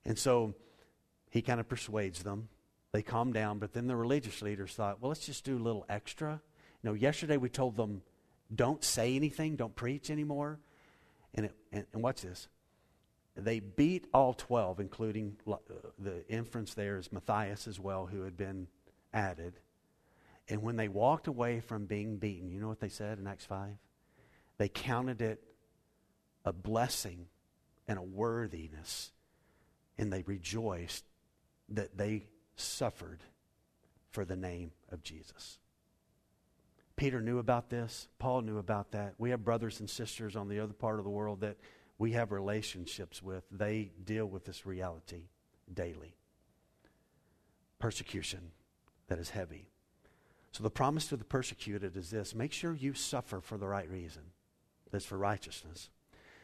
And 0.04 0.18
so 0.18 0.54
he 1.30 1.42
kind 1.42 1.60
of 1.60 1.68
persuades 1.68 2.22
them. 2.22 2.48
They 2.92 3.02
calm 3.02 3.32
down, 3.32 3.58
but 3.58 3.72
then 3.72 3.86
the 3.86 3.96
religious 3.96 4.42
leaders 4.42 4.72
thought, 4.72 5.00
well, 5.00 5.08
let's 5.08 5.26
just 5.26 5.44
do 5.44 5.56
a 5.56 5.58
little 5.58 5.84
extra. 5.88 6.40
You 6.82 6.90
know, 6.90 6.94
yesterday 6.94 7.36
we 7.36 7.48
told 7.48 7.76
them, 7.76 8.02
don't 8.54 8.84
say 8.84 9.16
anything, 9.16 9.56
don't 9.56 9.74
preach 9.74 10.10
anymore. 10.10 10.60
And, 11.34 11.46
it, 11.46 11.54
and, 11.72 11.86
and 11.92 12.02
watch 12.02 12.22
this. 12.22 12.48
They 13.36 13.58
beat 13.58 14.06
all 14.14 14.32
12, 14.32 14.78
including 14.78 15.36
uh, 15.50 15.56
the 15.98 16.24
inference 16.28 16.74
there 16.74 16.98
is 16.98 17.10
Matthias 17.10 17.66
as 17.66 17.80
well, 17.80 18.06
who 18.06 18.22
had 18.22 18.36
been 18.36 18.68
added. 19.12 19.54
And 20.48 20.62
when 20.62 20.76
they 20.76 20.88
walked 20.88 21.26
away 21.26 21.60
from 21.60 21.86
being 21.86 22.18
beaten, 22.18 22.50
you 22.50 22.60
know 22.60 22.68
what 22.68 22.80
they 22.80 22.88
said 22.88 23.18
in 23.18 23.26
Acts 23.26 23.46
5? 23.46 23.76
They 24.58 24.68
counted 24.68 25.22
it 25.22 25.42
a 26.44 26.52
blessing 26.52 27.26
and 27.88 27.98
a 27.98 28.02
worthiness, 28.02 29.12
and 29.98 30.12
they 30.12 30.22
rejoiced 30.22 31.04
that 31.70 31.96
they 31.96 32.26
suffered 32.56 33.20
for 34.10 34.24
the 34.24 34.36
name 34.36 34.72
of 34.92 35.02
Jesus. 35.02 35.58
Peter 36.96 37.20
knew 37.20 37.38
about 37.38 37.70
this. 37.70 38.08
Paul 38.18 38.42
knew 38.42 38.58
about 38.58 38.92
that. 38.92 39.14
We 39.18 39.30
have 39.30 39.44
brothers 39.44 39.80
and 39.80 39.90
sisters 39.90 40.36
on 40.36 40.48
the 40.48 40.60
other 40.60 40.72
part 40.72 40.98
of 40.98 41.04
the 41.04 41.10
world 41.10 41.40
that 41.40 41.56
we 41.98 42.12
have 42.12 42.30
relationships 42.30 43.22
with. 43.22 43.44
They 43.50 43.90
deal 44.04 44.26
with 44.26 44.44
this 44.44 44.64
reality 44.66 45.28
daily. 45.72 46.14
Persecution 47.78 48.52
that 49.08 49.18
is 49.18 49.30
heavy. 49.30 49.68
So 50.54 50.62
the 50.62 50.70
promise 50.70 51.08
to 51.08 51.16
the 51.16 51.24
persecuted 51.24 51.96
is 51.96 52.10
this 52.10 52.32
make 52.32 52.52
sure 52.52 52.72
you 52.72 52.94
suffer 52.94 53.40
for 53.40 53.58
the 53.58 53.66
right 53.66 53.90
reason. 53.90 54.22
That's 54.92 55.04
for 55.04 55.18
righteousness. 55.18 55.90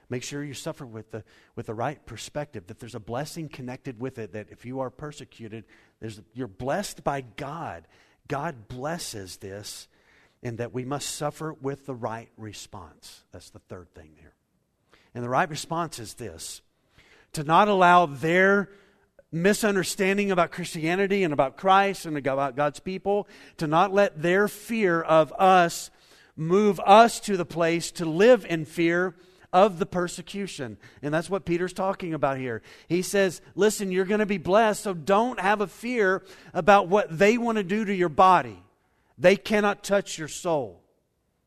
Make 0.09 0.25
sure 0.25 0.43
you 0.43 0.55
suffer 0.55 0.85
with 0.85 1.13
the, 1.13 1.23
with 1.55 1.67
the 1.67 1.75
right 1.75 2.05
perspective, 2.05 2.67
that 2.67 2.81
there's 2.81 2.97
a 2.97 3.01
blessing 3.01 3.49
connected 3.49 4.01
with 4.01 4.19
it, 4.19 4.33
that 4.33 4.49
if 4.51 4.67
you 4.67 4.81
are 4.81 4.91
persecuted, 4.91 5.65
there's, 6.01 6.21
you're 6.35 6.49
blessed 6.49 7.05
by 7.05 7.21
God. 7.21 7.87
God 8.27 8.67
blesses 8.67 9.37
this, 9.37 9.87
and 10.43 10.59
that 10.59 10.75
we 10.75 10.85
must 10.85 11.15
suffer 11.15 11.53
with 11.53 11.87
the 11.87 11.95
right 11.95 12.29
response. 12.37 13.23
That's 13.31 13.51
the 13.51 13.61
third 13.61 13.95
thing 13.95 14.11
there. 14.21 14.35
And 15.15 15.23
the 15.23 15.29
right 15.29 15.49
response 15.49 16.01
is 16.01 16.15
this 16.15 16.61
to 17.35 17.45
not 17.45 17.69
allow 17.69 18.07
their 18.07 18.71
misunderstanding 19.33 20.31
about 20.31 20.51
Christianity 20.51 21.25
and 21.25 21.33
about 21.33 21.57
Christ 21.57 22.07
and 22.07 22.17
about 22.17 22.57
God's 22.57 22.81
people, 22.81 23.29
to 23.59 23.67
not 23.67 23.93
let 23.93 24.23
their 24.23 24.49
fear 24.49 25.01
of 25.01 25.33
us 25.39 25.91
move 26.37 26.81
us 26.81 27.21
to 27.21 27.37
the 27.37 27.45
place 27.45 27.91
to 27.93 28.05
live 28.05 28.47
in 28.49 28.65
fear 28.65 29.15
of 29.53 29.79
the 29.79 29.87
persecution. 29.87 30.79
And 31.03 31.13
that's 31.13 31.29
what 31.29 31.45
Peter's 31.45 31.73
talking 31.73 32.15
about 32.15 32.39
here. 32.39 32.63
He 32.89 33.03
says, 33.03 33.41
Listen, 33.55 33.93
you're 33.93 34.05
going 34.05 34.21
to 34.21 34.27
be 34.27 34.39
blessed, 34.39 34.83
so 34.83 34.95
don't 34.95 35.41
have 35.41 35.61
a 35.61 35.67
fear 35.67 36.23
about 36.55 36.89
what 36.89 37.17
they 37.17 37.37
want 37.37 37.57
to 37.59 37.65
do 37.65 37.85
to 37.85 37.95
your 37.95 38.09
body. 38.09 38.63
They 39.19 39.37
cannot 39.37 39.85
touch 39.85 40.19
your 40.19 40.29
soul. 40.29 40.83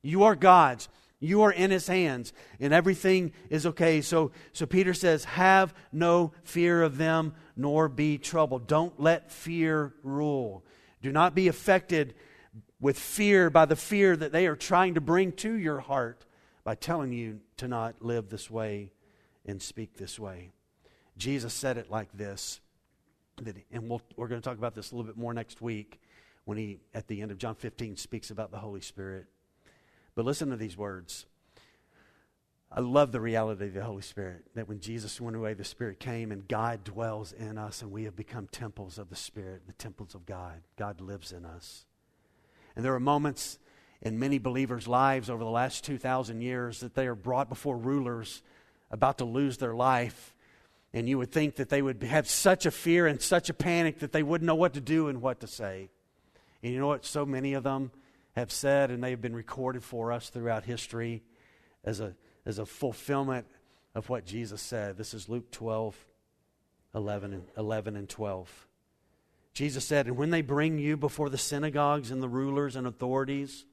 You 0.01 0.23
are 0.23 0.35
God's. 0.35 0.89
You 1.23 1.43
are 1.43 1.53
in 1.53 1.71
his 1.71 1.87
hands, 1.87 2.33
and 2.59 2.73
everything 2.73 3.31
is 3.49 3.65
okay. 3.65 4.01
So, 4.01 4.31
so 4.51 4.65
Peter 4.65 4.93
says, 4.93 5.23
Have 5.23 5.73
no 5.93 6.33
fear 6.43 6.83
of 6.83 6.97
them, 6.97 7.33
nor 7.55 7.87
be 7.87 8.17
troubled. 8.17 8.67
Don't 8.67 8.99
let 8.99 9.31
fear 9.31 9.93
rule. 10.03 10.65
Do 11.01 11.13
not 11.13 11.33
be 11.33 11.47
affected 11.47 12.13
with 12.81 12.99
fear 12.99 13.49
by 13.49 13.63
the 13.63 13.77
fear 13.77 14.17
that 14.17 14.33
they 14.33 14.47
are 14.47 14.57
trying 14.57 14.95
to 14.95 15.01
bring 15.01 15.31
to 15.33 15.53
your 15.53 15.79
heart 15.79 16.25
by 16.65 16.75
telling 16.75 17.13
you 17.13 17.39
to 17.57 17.69
not 17.69 18.01
live 18.01 18.27
this 18.29 18.51
way 18.51 18.91
and 19.45 19.61
speak 19.61 19.95
this 19.95 20.19
way. 20.19 20.51
Jesus 21.17 21.53
said 21.53 21.77
it 21.77 21.89
like 21.89 22.11
this, 22.13 22.59
that, 23.41 23.55
and 23.71 23.89
we'll, 23.89 24.01
we're 24.17 24.27
going 24.27 24.41
to 24.41 24.47
talk 24.47 24.57
about 24.57 24.75
this 24.75 24.91
a 24.91 24.95
little 24.95 25.07
bit 25.09 25.17
more 25.17 25.33
next 25.33 25.61
week 25.61 26.01
when 26.43 26.57
he, 26.57 26.79
at 26.93 27.07
the 27.07 27.21
end 27.21 27.31
of 27.31 27.37
John 27.37 27.55
15, 27.55 27.95
speaks 27.95 28.29
about 28.29 28.51
the 28.51 28.57
Holy 28.57 28.81
Spirit. 28.81 29.27
But 30.15 30.25
listen 30.25 30.49
to 30.49 30.55
these 30.55 30.77
words. 30.77 31.25
I 32.75 32.79
love 32.79 33.11
the 33.11 33.21
reality 33.21 33.67
of 33.67 33.73
the 33.75 33.83
Holy 33.83 34.01
Spirit, 34.01 34.45
that 34.55 34.67
when 34.67 34.79
Jesus 34.79 35.21
went 35.21 35.35
away, 35.35 35.53
the 35.53 35.63
Spirit 35.63 35.99
came 35.99 36.31
and 36.31 36.47
God 36.47 36.83
dwells 36.83 37.31
in 37.31 37.57
us, 37.59 37.83
and 37.83 37.91
we 37.91 38.05
have 38.05 38.15
become 38.15 38.47
temples 38.47 38.97
of 38.97 39.09
the 39.09 39.15
Spirit, 39.15 39.67
the 39.67 39.73
temples 39.73 40.15
of 40.15 40.25
God. 40.25 40.61
God 40.75 40.99
lives 40.99 41.31
in 41.31 41.45
us. 41.45 41.85
And 42.75 42.83
there 42.83 42.95
are 42.95 42.99
moments 42.99 43.59
in 44.01 44.17
many 44.17 44.39
believers' 44.39 44.87
lives 44.87 45.29
over 45.29 45.43
the 45.43 45.49
last 45.49 45.83
2,000 45.83 46.41
years 46.41 46.79
that 46.79 46.95
they 46.95 47.05
are 47.05 47.15
brought 47.15 47.47
before 47.47 47.77
rulers 47.77 48.41
about 48.89 49.19
to 49.19 49.25
lose 49.25 49.57
their 49.57 49.75
life. 49.75 50.35
And 50.93 51.07
you 51.07 51.19
would 51.19 51.31
think 51.31 51.55
that 51.55 51.69
they 51.69 51.81
would 51.81 52.01
have 52.01 52.27
such 52.27 52.65
a 52.65 52.71
fear 52.71 53.05
and 53.05 53.21
such 53.21 53.49
a 53.49 53.53
panic 53.53 53.99
that 53.99 54.11
they 54.11 54.23
wouldn't 54.23 54.47
know 54.47 54.55
what 54.55 54.73
to 54.73 54.81
do 54.81 55.09
and 55.09 55.21
what 55.21 55.39
to 55.41 55.47
say. 55.47 55.89
And 56.63 56.73
you 56.73 56.79
know 56.79 56.87
what? 56.87 57.05
So 57.05 57.23
many 57.23 57.53
of 57.53 57.63
them 57.63 57.91
have 58.35 58.51
said, 58.51 58.91
and 58.91 59.03
they've 59.03 59.21
been 59.21 59.35
recorded 59.35 59.83
for 59.83 60.11
us 60.11 60.29
throughout 60.29 60.65
history 60.65 61.23
as 61.83 61.99
a, 61.99 62.15
as 62.45 62.59
a 62.59 62.65
fulfillment 62.65 63.45
of 63.95 64.09
what 64.09 64.25
Jesus 64.25 64.61
said. 64.61 64.97
This 64.97 65.13
is 65.13 65.29
Luke 65.29 65.51
12, 65.51 65.95
11 66.95 67.33
and, 67.33 67.43
11 67.57 67.95
and 67.95 68.09
12. 68.09 68.67
Jesus 69.53 69.85
said, 69.85 70.07
And 70.07 70.17
when 70.17 70.31
they 70.31 70.41
bring 70.41 70.79
you 70.79 70.97
before 70.97 71.29
the 71.29 71.37
synagogues 71.37 72.09
and 72.09 72.21
the 72.21 72.29
rulers 72.29 72.75
and 72.75 72.87
authorities, 72.87 73.65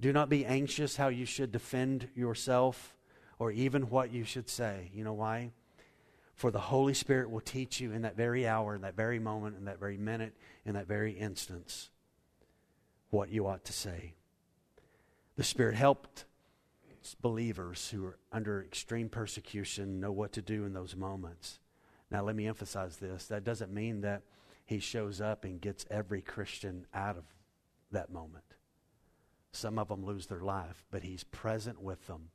do 0.00 0.12
not 0.12 0.28
be 0.28 0.44
anxious 0.44 0.96
how 0.96 1.08
you 1.08 1.26
should 1.26 1.52
defend 1.52 2.08
yourself 2.14 2.96
or 3.38 3.52
even 3.52 3.88
what 3.88 4.12
you 4.12 4.24
should 4.24 4.48
say. 4.48 4.90
You 4.92 5.04
know 5.04 5.12
why? 5.12 5.52
For 6.34 6.50
the 6.50 6.58
Holy 6.58 6.94
Spirit 6.94 7.30
will 7.30 7.40
teach 7.40 7.80
you 7.80 7.92
in 7.92 8.02
that 8.02 8.16
very 8.16 8.48
hour, 8.48 8.74
in 8.74 8.80
that 8.82 8.96
very 8.96 9.18
moment, 9.18 9.56
in 9.58 9.66
that 9.66 9.78
very 9.78 9.98
minute, 9.98 10.34
in 10.64 10.74
that 10.74 10.88
very 10.88 11.12
instance, 11.12 11.90
what 13.10 13.30
you 13.30 13.46
ought 13.46 13.64
to 13.64 13.72
say. 13.72 14.14
The 15.36 15.44
Spirit 15.44 15.74
helped 15.74 16.24
believers 17.20 17.90
who 17.90 18.04
are 18.04 18.18
under 18.32 18.62
extreme 18.62 19.08
persecution 19.08 20.00
know 20.00 20.12
what 20.12 20.32
to 20.32 20.42
do 20.42 20.64
in 20.64 20.72
those 20.72 20.94
moments. 20.94 21.58
Now, 22.10 22.22
let 22.22 22.36
me 22.36 22.46
emphasize 22.46 22.96
this. 22.96 23.26
That 23.26 23.44
doesn't 23.44 23.72
mean 23.72 24.02
that 24.02 24.22
he 24.64 24.78
shows 24.78 25.20
up 25.20 25.44
and 25.44 25.60
gets 25.60 25.86
every 25.90 26.22
Christian 26.22 26.86
out 26.92 27.16
of 27.16 27.24
that 27.90 28.12
moment. 28.12 28.44
Some 29.52 29.78
of 29.78 29.88
them 29.88 30.04
lose 30.04 30.26
their 30.26 30.42
life, 30.42 30.84
but 30.90 31.02
he's 31.02 31.24
present 31.24 31.80
with 31.80 32.06
them 32.06 32.30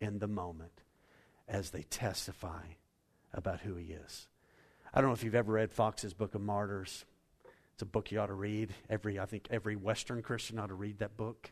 in 0.00 0.18
the 0.18 0.28
moment 0.28 0.82
as 1.48 1.70
they 1.70 1.82
testify 1.82 2.62
about 3.32 3.60
who 3.60 3.74
he 3.74 3.92
is. 3.92 4.28
I 4.92 5.00
don't 5.00 5.10
know 5.10 5.14
if 5.14 5.24
you've 5.24 5.34
ever 5.34 5.52
read 5.52 5.72
Foxe's 5.72 6.14
Book 6.14 6.34
of 6.34 6.40
Martyrs. 6.40 7.04
It's 7.80 7.82
a 7.82 7.86
book 7.86 8.12
you 8.12 8.20
ought 8.20 8.26
to 8.26 8.34
read. 8.34 8.74
Every, 8.90 9.18
I 9.18 9.24
think 9.24 9.48
every 9.50 9.74
Western 9.74 10.20
Christian 10.20 10.58
ought 10.58 10.66
to 10.66 10.74
read 10.74 10.98
that 10.98 11.16
book. 11.16 11.50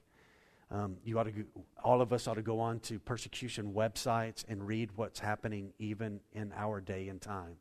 Um, 0.71 0.99
you 1.03 1.19
ought 1.19 1.23
to, 1.23 1.47
all 1.83 2.03
of 2.03 2.13
us 2.13 2.29
ought 2.29 2.35
to 2.35 2.43
go 2.43 2.61
on 2.61 2.81
to 2.81 2.99
persecution 2.99 3.73
websites 3.73 4.45
and 4.47 4.67
read 4.67 4.91
what's 4.95 5.21
happening 5.21 5.73
even 5.79 6.21
in 6.35 6.53
our 6.55 6.83
day 6.83 7.09
and 7.09 7.19
time. 7.19 7.57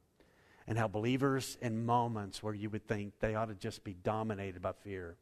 And 0.68 0.78
how 0.78 0.89
believers 0.89 1.57
in 1.61 1.86
moments 1.86 2.43
where 2.43 2.53
you 2.53 2.70
would 2.70 2.86
think 2.89 3.13
they 3.22 3.36
ought 3.36 3.47
to 3.47 3.55
just 3.55 3.86
be 3.86 3.93
dominated 3.93 4.61
by 4.61 4.74
fear 4.74 5.15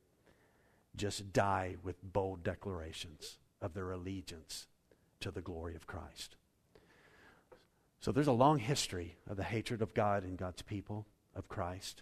just 0.96 1.32
die 1.32 1.76
with 1.84 1.98
bold 2.02 2.44
declarations 2.44 3.38
of 3.62 3.76
their 3.76 3.92
allegiance 3.92 4.66
to 5.20 5.30
the 5.30 5.42
glory 5.42 5.76
of 5.76 5.86
Christ. 5.86 6.36
So 8.00 8.12
there's 8.12 8.26
a 8.26 8.32
long 8.32 8.58
history 8.58 9.18
of 9.30 9.38
the 9.38 9.44
hatred 9.44 9.84
of 9.84 9.94
God 9.94 10.24
and 10.24 10.36
God's 10.36 10.64
people, 10.64 11.06
of 11.36 11.48
Christ. 11.48 12.02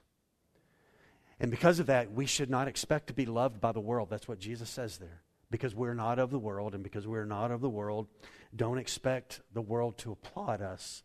And 1.40 1.52
because 1.52 1.80
of 1.80 1.88
that, 1.88 2.12
we 2.12 2.26
should 2.26 2.50
not 2.50 2.68
expect 2.68 3.08
to 3.08 3.14
be 3.14 3.26
loved 3.26 3.60
by 3.60 3.72
the 3.72 3.80
world. 3.80 4.10
That's 4.10 4.28
what 4.28 4.40
Jesus 4.40 4.70
says 4.70 4.98
there. 4.98 5.22
Because 5.50 5.76
we're 5.76 5.94
not 5.94 6.20
of 6.20 6.32
the 6.32 6.40
world, 6.40 6.74
and 6.74 6.84
because 6.84 7.06
we're 7.06 7.26
not 7.26 7.52
of 7.52 7.62
the 7.62 7.70
world, 7.70 8.08
don't 8.56 8.78
expect 8.78 9.42
the 9.54 9.62
world 9.62 9.98
to 10.00 10.12
applaud 10.12 10.62
us 10.62 11.04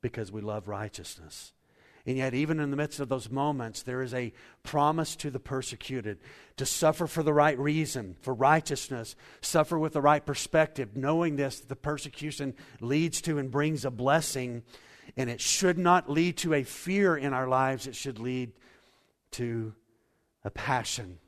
because 0.00 0.30
we 0.30 0.40
love 0.40 0.68
righteousness. 0.68 1.52
And 2.06 2.16
yet, 2.16 2.34
even 2.34 2.60
in 2.60 2.70
the 2.70 2.76
midst 2.76 3.00
of 3.00 3.08
those 3.08 3.30
moments, 3.30 3.82
there 3.82 4.00
is 4.00 4.14
a 4.14 4.32
promise 4.62 5.16
to 5.16 5.30
the 5.30 5.40
persecuted 5.40 6.18
to 6.56 6.64
suffer 6.64 7.08
for 7.08 7.24
the 7.24 7.32
right 7.32 7.58
reason, 7.58 8.14
for 8.20 8.32
righteousness, 8.32 9.16
suffer 9.40 9.76
with 9.76 9.92
the 9.92 10.00
right 10.00 10.24
perspective, 10.24 10.96
knowing 10.96 11.34
this, 11.34 11.58
the 11.58 11.74
persecution 11.74 12.54
leads 12.80 13.20
to 13.22 13.38
and 13.38 13.50
brings 13.50 13.84
a 13.84 13.90
blessing. 13.90 14.62
And 15.16 15.28
it 15.28 15.40
should 15.40 15.78
not 15.78 16.08
lead 16.08 16.36
to 16.38 16.54
a 16.54 16.62
fear 16.62 17.16
in 17.16 17.32
our 17.32 17.48
lives, 17.48 17.88
it 17.88 17.96
should 17.96 18.20
lead 18.20 18.52
to 19.36 19.74
a 20.44 20.50
passion 20.50 21.18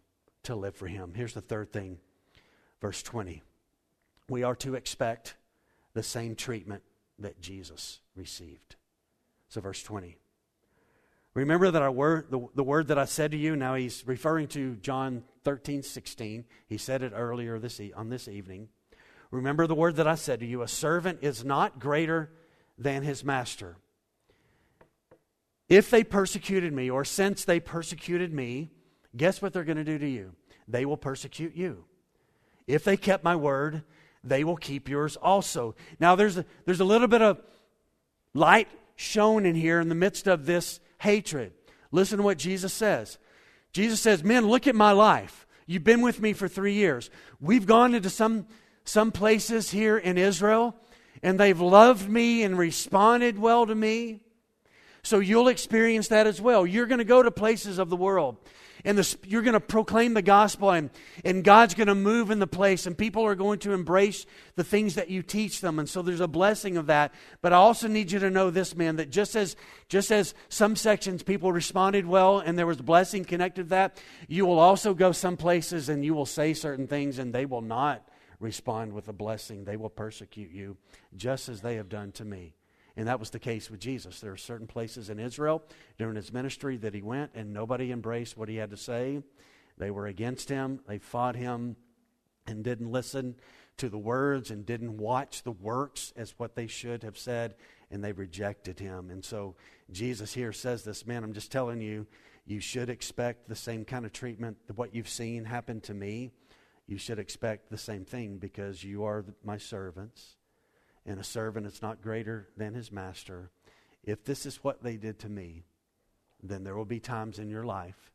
to 0.45 0.55
live 0.55 0.75
for 0.75 0.87
Him. 0.87 1.13
Here's 1.15 1.35
the 1.35 1.41
third 1.41 1.73
thing, 1.73 1.99
verse 2.81 3.03
20. 3.03 3.43
We 4.29 4.43
are 4.43 4.57
to 4.57 4.75
expect 4.75 5.37
the 5.95 6.03
same 6.03 6.35
treatment 6.35 6.83
that 7.19 7.41
Jesus 7.41 8.01
received. 8.15 8.77
So, 9.49 9.61
verse 9.61 9.83
20. 9.83 10.17
Remember 11.35 11.71
that 11.71 11.83
our 11.83 11.93
word, 11.93 12.31
the, 12.31 12.47
the 12.55 12.65
word 12.65 12.89
that 12.89 12.99
I 12.99 13.05
said 13.05 13.31
to 13.31 13.37
you, 13.37 13.57
now 13.57 13.75
he's 13.75 14.07
referring 14.07 14.49
to 14.49 14.77
John 14.77 15.23
13, 15.45 15.83
16. 15.83 16.45
He 16.67 16.79
said 16.79 17.03
it 17.03 17.13
earlier 17.15 17.59
this 17.59 17.79
e- 17.81 17.93
on 17.93 18.09
this 18.09 18.27
evening. 18.27 18.69
Remember 19.31 19.67
the 19.67 19.75
word 19.75 19.97
that 19.97 20.09
I 20.09 20.15
said 20.15 20.41
to 20.41 20.47
you 20.47 20.63
a 20.63 20.69
servant 20.69 21.19
is 21.23 21.45
not 21.45 21.79
greater 21.79 22.33
than 22.79 23.03
his 23.03 23.23
master. 23.23 23.77
If 25.69 25.91
they 25.91 26.03
persecuted 26.03 26.73
me, 26.73 26.89
or 26.91 27.05
since 27.05 27.45
they 27.45 27.61
persecuted 27.61 28.33
me, 28.33 28.71
guess 29.17 29.43
what 29.43 29.53
they're 29.53 29.65
going 29.65 29.77
to 29.77 29.85
do 29.85 29.99
to 29.99 30.09
you? 30.09 30.33
They 30.67 30.87
will 30.87 30.97
persecute 30.97 31.55
you. 31.55 31.85
If 32.67 32.85
they 32.85 32.97
kept 32.97 33.25
my 33.25 33.37
word, 33.37 33.83
they 34.25 34.45
will 34.45 34.57
keep 34.57 34.89
yours 34.89 35.17
also. 35.17 35.75
Now, 36.01 36.15
there's 36.15 36.39
a, 36.39 36.45
there's 36.65 36.81
a 36.81 36.85
little 36.85 37.09
bit 37.09 37.23
of 37.23 37.41
light 38.35 38.69
shown 38.97 39.47
in 39.47 39.55
here 39.55 39.81
in 39.81 39.89
the 39.89 39.95
midst 39.95 40.27
of 40.27 40.47
this 40.47 40.81
hatred. 40.99 41.53
Listen 41.91 42.19
to 42.19 42.25
what 42.25 42.39
Jesus 42.39 42.73
says. 42.73 43.19
Jesus 43.73 44.01
says, 44.01 44.25
Men, 44.25 44.49
look 44.49 44.67
at 44.67 44.75
my 44.75 44.93
life. 44.93 45.47
You've 45.67 45.85
been 45.85 46.01
with 46.01 46.21
me 46.21 46.33
for 46.33 46.49
three 46.49 46.75
years. 46.75 47.11
We've 47.41 47.67
gone 47.67 47.95
into 47.95 48.11
some, 48.11 48.47
some 48.85 49.13
places 49.13 49.71
here 49.71 49.99
in 49.99 50.17
Israel, 50.17 50.75
and 51.23 51.39
they've 51.39 51.61
loved 51.61 52.09
me 52.09 52.43
and 52.43 52.59
responded 52.59 53.39
well 53.39 53.67
to 53.67 53.75
me. 53.75 54.21
So 55.03 55.19
you'll 55.21 55.49
experience 55.49 56.09
that 56.09 56.27
as 56.27 56.41
well. 56.41 56.67
You're 56.67 56.87
going 56.87 56.99
to 56.99 57.05
go 57.05 57.23
to 57.23 57.31
places 57.31 57.79
of 57.79 57.91
the 57.91 57.97
world 57.97 58.37
and 58.85 58.99
the, 58.99 59.17
you're 59.27 59.43
going 59.43 59.55
to 59.55 59.61
proclaim 59.61 60.15
the 60.15 60.23
gospel 60.23 60.71
and, 60.71 60.91
and 61.25 61.43
god's 61.43 61.75
going 61.75 61.89
to 61.89 61.95
move 61.95 62.31
in 62.31 62.39
the 62.39 62.47
place 62.47 62.87
and 62.87 62.97
people 62.97 63.25
are 63.25 63.35
going 63.35 63.59
to 63.61 63.73
embrace 63.73 64.27
the 64.57 64.65
things 64.65 64.95
that 64.95 65.11
you 65.11 65.23
teach 65.23 65.61
them 65.61 65.79
and 65.79 65.89
so 65.89 66.03
there's 66.03 66.21
a 66.21 66.29
blessing 66.29 66.77
of 66.77 66.87
that. 66.87 67.13
But 67.43 67.53
i 67.53 67.57
also 67.57 67.89
need 67.89 68.13
you 68.13 68.19
to 68.21 68.31
know 68.31 68.51
this 68.51 68.77
man 68.77 68.97
that 68.97 69.11
just 69.11 69.37
as 69.37 69.57
just 69.89 70.11
as 70.11 70.35
some 70.49 70.77
sections 70.77 71.23
people 71.23 71.53
responded 71.53 72.07
well 72.07 72.39
and 72.39 72.59
there 72.59 72.67
was 72.67 72.81
a 72.81 72.85
blessing 72.85 73.25
connected 73.25 73.65
to 73.65 73.69
that 73.71 74.01
you 74.29 74.47
will 74.47 74.59
also 74.59 74.95
go 74.95 75.13
some 75.13 75.37
places 75.37 75.89
and 75.89 76.05
you 76.05 76.15
will 76.15 76.27
say 76.27 76.55
certain 76.55 76.87
things 76.87 77.19
and 77.19 77.33
they 77.33 77.47
will 77.47 77.63
not 77.63 78.09
respond 78.41 78.93
with 78.93 79.09
a 79.09 79.13
blessing. 79.13 79.65
They 79.65 79.77
will 79.77 79.91
persecute 79.91 80.53
you 80.53 80.77
just 81.17 81.49
as 81.49 81.61
they 81.61 81.75
have 81.75 81.89
done 81.89 82.13
to 82.13 82.25
me 82.25 82.55
and 82.99 83.07
that 83.07 83.21
was 83.21 83.31
the 83.31 83.39
case 83.39 83.71
with 83.71 83.79
Jesus. 83.79 84.19
There 84.19 84.33
are 84.33 84.37
certain 84.37 84.67
places 84.67 85.09
in 85.09 85.21
Israel 85.21 85.63
during 85.99 86.17
his 86.17 86.33
ministry 86.33 86.77
that 86.79 86.95
he 86.95 87.01
went, 87.01 87.31
and 87.33 87.53
nobody 87.53 87.93
embraced 87.93 88.37
what 88.37 88.49
he 88.49 88.57
had 88.57 88.71
to 88.71 88.77
say. 88.77 89.23
They 89.79 89.93
were 89.93 90.09
against 90.09 90.49
him, 90.49 90.81
they 90.89 90.99
fought 90.99 91.37
him, 91.37 91.77
and 92.49 92.65
didn't 92.65 92.91
listen 92.91 93.37
to 93.77 93.89
the 93.89 93.99
words 93.99 94.51
and 94.51 94.67
didn't 94.67 94.97
watch 94.97 95.45
the 95.45 95.53
works 95.53 96.13
as 96.17 96.35
what 96.39 96.57
they 96.57 96.67
should 96.67 97.05
have 97.05 97.17
said, 97.17 97.55
and 97.89 98.03
they 98.03 98.11
rejected 98.11 98.81
him. 98.81 99.11
And 99.11 99.25
so 99.25 99.55
Jesus 99.93 100.35
here 100.35 100.53
says 100.53 100.83
this 100.83 101.07
man, 101.07 101.23
I'm 101.23 101.35
just 101.35 101.53
telling 101.53 101.81
you, 101.81 102.05
you 102.47 102.59
should 102.59 102.91
expect 102.91 103.49
the 103.49 103.55
same 103.55 103.85
kind 103.85 104.07
of 104.07 104.13
treatment 104.13 104.57
that 104.67 104.77
what 104.77 104.93
you've 104.93 105.09
seen 105.09 105.45
happen 105.45 105.81
to 105.83 105.95
me. 105.95 106.33
You 106.89 106.99
should 106.99 107.21
expect 107.21 107.71
the 107.71 107.79
same 107.79 108.05
thing 108.05 108.39
because 108.39 108.83
you 108.83 109.05
are 109.05 109.25
my 109.45 109.59
servants 109.59 110.38
and 111.07 111.19
a 111.19 111.25
servant 111.25 111.67
is 111.67 111.83
not 111.83 112.03
greater 112.03 112.49
than 112.57 112.75
his 112.75 112.93
master. 112.93 113.51
If 114.05 114.25
this 114.25 114.47
is 114.47 114.63
what 114.65 114.83
they 114.83 114.97
did 114.97 115.19
to 115.21 115.29
me, 115.29 115.65
then 116.43 116.65
there 116.65 116.77
will 116.77 116.85
be 116.85 117.01
times 117.01 117.39
in 117.39 117.49
your 117.49 117.65
life 117.65 118.13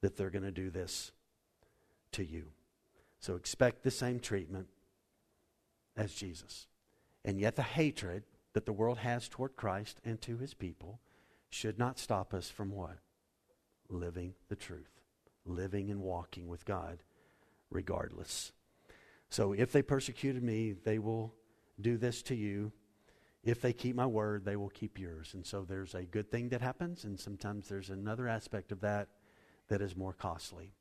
that 0.00 0.16
they're 0.16 0.30
going 0.30 0.44
to 0.44 0.50
do 0.50 0.70
this 0.70 1.12
to 2.12 2.24
you. 2.24 2.46
So 3.20 3.34
expect 3.34 3.82
the 3.82 3.90
same 3.90 4.20
treatment 4.20 4.68
as 5.96 6.14
Jesus. 6.14 6.66
And 7.24 7.40
yet, 7.40 7.56
the 7.56 7.62
hatred 7.62 8.22
that 8.52 8.66
the 8.66 8.72
world 8.72 8.98
has 8.98 9.28
toward 9.28 9.56
Christ 9.56 10.00
and 10.04 10.20
to 10.22 10.36
his 10.36 10.54
people 10.54 11.00
should 11.50 11.78
not 11.78 11.98
stop 11.98 12.32
us 12.32 12.48
from 12.48 12.70
what? 12.70 12.98
Living 13.88 14.34
the 14.48 14.56
truth, 14.56 15.00
living 15.44 15.90
and 15.90 16.00
walking 16.00 16.48
with 16.48 16.64
God 16.64 17.02
regardless. 17.70 18.52
So, 19.28 19.52
if 19.52 19.72
they 19.72 19.82
persecuted 19.82 20.42
me, 20.42 20.72
they 20.72 20.98
will 20.98 21.34
do 21.80 21.96
this 21.96 22.22
to 22.22 22.34
you. 22.34 22.72
If 23.44 23.60
they 23.60 23.72
keep 23.72 23.94
my 23.94 24.06
word, 24.06 24.44
they 24.44 24.56
will 24.56 24.70
keep 24.70 24.98
yours. 24.98 25.34
And 25.34 25.46
so 25.46 25.64
there's 25.64 25.94
a 25.94 26.02
good 26.02 26.30
thing 26.30 26.48
that 26.48 26.60
happens, 26.60 27.04
and 27.04 27.18
sometimes 27.18 27.68
there's 27.68 27.90
another 27.90 28.26
aspect 28.26 28.72
of 28.72 28.80
that 28.80 29.08
that 29.68 29.80
is 29.80 29.96
more 29.96 30.12
costly. 30.12 30.72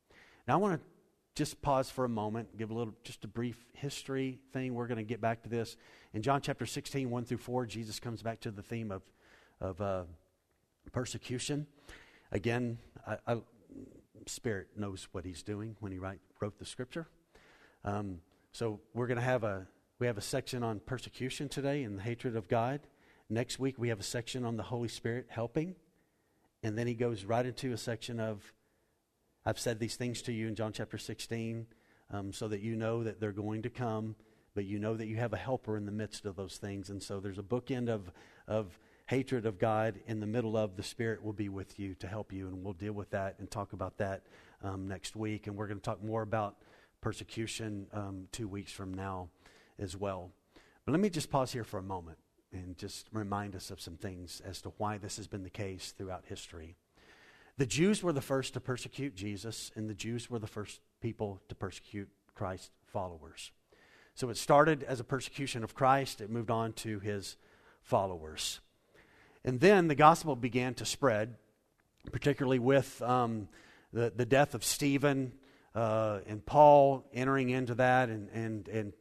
Now, 0.48 0.56
I 0.56 0.58
want 0.58 0.80
to 0.80 0.88
just 1.36 1.62
pause 1.62 1.90
for 1.90 2.06
a 2.06 2.10
moment, 2.10 2.58
give 2.58 2.72
a 2.72 2.74
little, 2.74 2.94
just 3.04 3.24
a 3.26 3.28
brief 3.28 3.58
history 3.74 4.40
thing. 4.54 4.74
We're 4.74 4.88
going 4.88 4.98
to 4.98 5.04
get 5.04 5.22
back 5.22 5.44
to 5.44 5.50
this. 5.50 5.76
In 6.14 6.22
John 6.22 6.42
chapter 6.42 6.66
16, 6.66 7.10
1 7.10 7.26
through 7.26 7.38
4, 7.38 7.66
Jesus 7.66 8.00
comes 8.00 8.24
back 8.24 8.40
to 8.42 8.52
the 8.52 8.62
theme 8.62 8.92
of, 8.92 9.04
of 9.60 9.82
uh, 9.82 10.04
persecution. 10.92 11.68
Again, 12.32 12.80
I, 13.06 13.18
I, 13.28 13.38
Spirit 14.28 14.70
knows 14.78 15.08
what 15.12 15.26
he's 15.26 15.44
doing 15.44 15.76
when 15.82 15.92
he 15.92 16.00
write, 16.00 16.20
wrote 16.40 16.58
the 16.58 16.66
scripture. 16.66 17.08
Um, 17.84 18.22
so 18.52 18.80
we're 18.94 19.08
going 19.08 19.18
to 19.18 19.24
have 19.24 19.44
a 19.44 19.68
we 19.98 20.08
have 20.08 20.18
a 20.18 20.22
section 20.22 20.62
on 20.62 20.82
persecution 20.82 21.48
today 21.48 21.84
and 21.84 21.98
the 21.98 22.04
hatred 22.04 22.36
of 22.36 22.50
God. 22.50 22.82
Next 23.30 23.60
week, 23.60 23.76
we 23.78 23.90
have 23.90 24.00
a 24.00 24.04
section 24.04 24.44
on 24.44 24.58
the 24.58 24.64
Holy 24.64 24.90
Spirit 24.90 25.28
helping. 25.30 25.76
And 26.64 26.78
then 26.78 26.86
he 26.86 26.96
goes 26.96 27.24
right 27.24 27.46
into 27.46 27.72
a 27.72 27.78
section 27.78 28.20
of, 28.20 28.54
I've 29.46 29.60
said 29.60 29.80
these 29.80 29.96
things 29.96 30.22
to 30.24 30.34
you 30.34 30.48
in 30.48 30.56
John 30.56 30.74
chapter 30.74 30.98
16, 30.98 31.66
um, 32.12 32.34
so 32.34 32.50
that 32.50 32.60
you 32.60 32.76
know 32.76 33.04
that 33.04 33.22
they're 33.22 33.32
going 33.32 33.62
to 33.62 33.70
come, 33.70 34.16
but 34.54 34.66
you 34.66 34.80
know 34.80 34.96
that 34.96 35.08
you 35.08 35.16
have 35.16 35.32
a 35.32 35.38
helper 35.38 35.78
in 35.78 35.86
the 35.86 35.92
midst 35.94 36.26
of 36.26 36.36
those 36.36 36.58
things. 36.58 36.90
And 36.90 37.02
so 37.02 37.22
there's 37.22 37.40
a 37.40 37.44
bookend 37.44 37.88
of, 37.88 38.12
of 38.48 38.78
hatred 39.08 39.46
of 39.46 39.58
God 39.58 39.96
in 40.08 40.20
the 40.20 40.28
middle 40.28 40.58
of 40.58 40.76
the 40.76 40.84
Spirit 40.84 41.24
will 41.24 41.34
be 41.34 41.48
with 41.48 41.80
you 41.80 41.96
to 41.96 42.08
help 42.08 42.34
you. 42.34 42.48
And 42.48 42.66
we'll 42.66 42.74
deal 42.74 42.94
with 42.94 43.12
that 43.12 43.36
and 43.40 43.50
talk 43.50 43.72
about 43.72 43.98
that 44.00 44.24
um, 44.62 44.90
next 44.90 45.16
week. 45.16 45.48
And 45.48 45.56
we're 45.56 45.68
going 45.68 45.80
to 45.80 45.84
talk 45.86 46.04
more 46.04 46.22
about 46.22 46.58
persecution 47.00 47.88
um, 47.94 48.28
two 48.34 48.50
weeks 48.50 48.74
from 48.74 48.94
now 48.94 49.30
as 49.80 49.96
well. 49.96 50.32
But 50.86 50.92
let 50.92 51.02
me 51.02 51.10
just 51.10 51.32
pause 51.32 51.52
here 51.52 51.64
for 51.64 51.78
a 51.78 51.84
moment 51.84 52.18
and 52.52 52.78
just 52.78 53.08
remind 53.12 53.56
us 53.56 53.72
of 53.72 53.82
some 53.82 53.98
things 53.98 54.42
as 54.46 54.62
to 54.62 54.74
why 54.78 54.98
this 54.98 55.18
has 55.18 55.28
been 55.28 55.44
the 55.44 55.50
case 55.50 55.94
throughout 55.98 56.26
history. 56.28 56.76
The 57.58 57.66
Jews 57.66 58.04
were 58.04 58.14
the 58.14 58.22
first 58.22 58.54
to 58.54 58.60
persecute 58.60 59.16
Jesus, 59.16 59.72
and 59.76 59.90
the 59.90 59.94
Jews 59.94 60.30
were 60.30 60.40
the 60.40 60.48
first 60.48 60.82
people 61.02 61.42
to 61.50 61.56
persecute 61.56 62.10
Christ's 62.34 62.72
followers. 62.88 63.52
So 64.14 64.30
it 64.30 64.38
started 64.38 64.84
as 64.84 65.00
a 65.00 65.04
persecution 65.04 65.64
of 65.64 65.76
Christ, 65.76 66.22
it 66.22 66.30
moved 66.30 66.52
on 66.52 66.74
to 66.74 67.00
his 67.00 67.38
followers. 67.82 68.60
And 69.44 69.60
then 69.60 69.88
the 69.88 69.96
gospel 69.96 70.36
began 70.36 70.74
to 70.76 70.86
spread, 70.86 71.36
particularly 72.12 72.60
with 72.60 73.02
um, 73.02 73.48
the, 73.94 74.12
the 74.16 74.26
death 74.26 74.56
of 74.56 74.64
Stephen 74.64 75.34
uh, 75.76 76.20
and 76.28 76.46
Paul 76.46 77.06
entering 77.14 77.50
into 77.50 77.76
that 77.76 78.10
and, 78.10 78.30
and, 78.34 78.68
and 78.68 78.94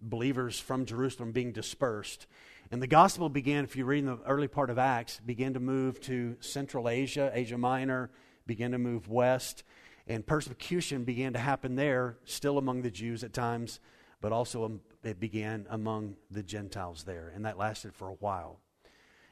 believers 0.00 0.58
from 0.58 0.86
Jerusalem 0.86 1.32
being 1.32 1.52
dispersed. 1.52 2.26
And 2.70 2.82
the 2.82 2.86
gospel 2.86 3.28
began, 3.28 3.64
if 3.64 3.76
you 3.76 3.84
read 3.84 4.00
in 4.00 4.06
the 4.06 4.18
early 4.26 4.48
part 4.48 4.70
of 4.70 4.78
Acts, 4.78 5.20
began 5.24 5.54
to 5.54 5.60
move 5.60 6.00
to 6.02 6.36
Central 6.40 6.88
Asia, 6.88 7.30
Asia 7.34 7.58
Minor, 7.58 8.10
began 8.46 8.72
to 8.72 8.78
move 8.78 9.08
west. 9.08 9.64
And 10.06 10.26
persecution 10.26 11.04
began 11.04 11.32
to 11.34 11.38
happen 11.38 11.76
there, 11.76 12.16
still 12.24 12.58
among 12.58 12.82
the 12.82 12.90
Jews 12.90 13.22
at 13.22 13.32
times, 13.32 13.80
but 14.20 14.32
also 14.32 14.64
um, 14.64 14.80
it 15.02 15.20
began 15.20 15.66
among 15.70 16.16
the 16.30 16.42
Gentiles 16.42 17.04
there. 17.04 17.32
And 17.34 17.44
that 17.44 17.58
lasted 17.58 17.94
for 17.94 18.08
a 18.08 18.14
while. 18.14 18.60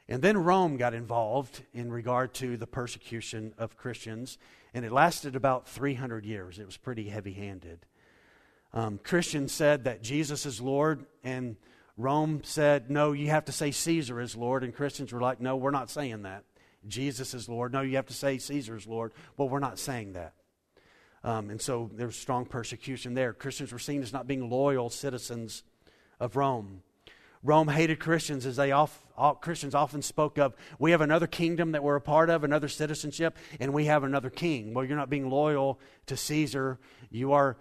And 0.07 0.21
then 0.21 0.37
Rome 0.37 0.77
got 0.77 0.93
involved 0.93 1.63
in 1.71 1.91
regard 1.91 2.33
to 2.35 2.57
the 2.57 2.65
persecution 2.65 3.53
of 3.57 3.77
Christians, 3.77 4.39
and 4.73 4.83
it 4.83 4.91
lasted 4.91 5.35
about 5.35 5.67
300 5.67 6.25
years. 6.25 6.57
It 6.57 6.65
was 6.65 6.77
pretty 6.77 7.09
heavy 7.09 7.33
handed. 7.33 7.85
Um, 8.73 8.99
Christians 9.03 9.51
said 9.51 9.85
that 9.85 10.03
Jesus 10.03 10.45
is 10.45 10.61
Lord, 10.61 11.05
and 11.23 11.55
Rome 11.97 12.41
said, 12.43 12.89
no, 12.89 13.11
you 13.11 13.29
have 13.29 13.45
to 13.45 13.51
say 13.51 13.71
Caesar 13.71 14.21
is 14.21 14.35
Lord. 14.35 14.63
And 14.63 14.73
Christians 14.73 15.11
were 15.11 15.19
like, 15.19 15.41
no, 15.41 15.57
we're 15.57 15.71
not 15.71 15.89
saying 15.89 16.21
that. 16.21 16.45
Jesus 16.87 17.33
is 17.33 17.49
Lord. 17.49 17.73
No, 17.73 17.81
you 17.81 17.97
have 17.97 18.05
to 18.05 18.13
say 18.13 18.37
Caesar 18.37 18.77
is 18.77 18.87
Lord. 18.87 19.11
Well, 19.35 19.49
we're 19.49 19.59
not 19.59 19.77
saying 19.77 20.13
that. 20.13 20.33
Um, 21.25 21.49
and 21.49 21.61
so 21.61 21.89
there 21.93 22.07
was 22.07 22.15
strong 22.15 22.45
persecution 22.45 23.15
there. 23.15 23.33
Christians 23.33 23.73
were 23.73 23.79
seen 23.79 24.01
as 24.01 24.13
not 24.13 24.27
being 24.27 24.49
loyal 24.49 24.89
citizens 24.89 25.63
of 26.21 26.37
Rome. 26.37 26.83
Rome 27.43 27.67
hated 27.67 27.99
Christians 27.99 28.45
as 28.45 28.55
they 28.55 28.71
off, 28.71 29.05
all, 29.17 29.35
Christians 29.35 29.75
often 29.75 30.01
spoke 30.01 30.37
of, 30.37 30.55
we 30.77 30.91
have 30.91 31.01
another 31.01 31.27
kingdom 31.27 31.73
that 31.73 31.83
we're 31.83 31.95
a 31.95 32.01
part 32.01 32.29
of, 32.29 32.45
another 32.45 32.69
citizenship, 32.69 33.37
and 33.59 33.73
we 33.73 33.85
have 33.85 34.03
another 34.03 34.29
king. 34.29 34.73
Well, 34.73 34.85
you're 34.85 34.97
not 34.97 35.09
being 35.09 35.29
loyal 35.29 35.79
to 36.05 36.15
Caesar. 36.15 36.79
You 37.09 37.33
are 37.33 37.57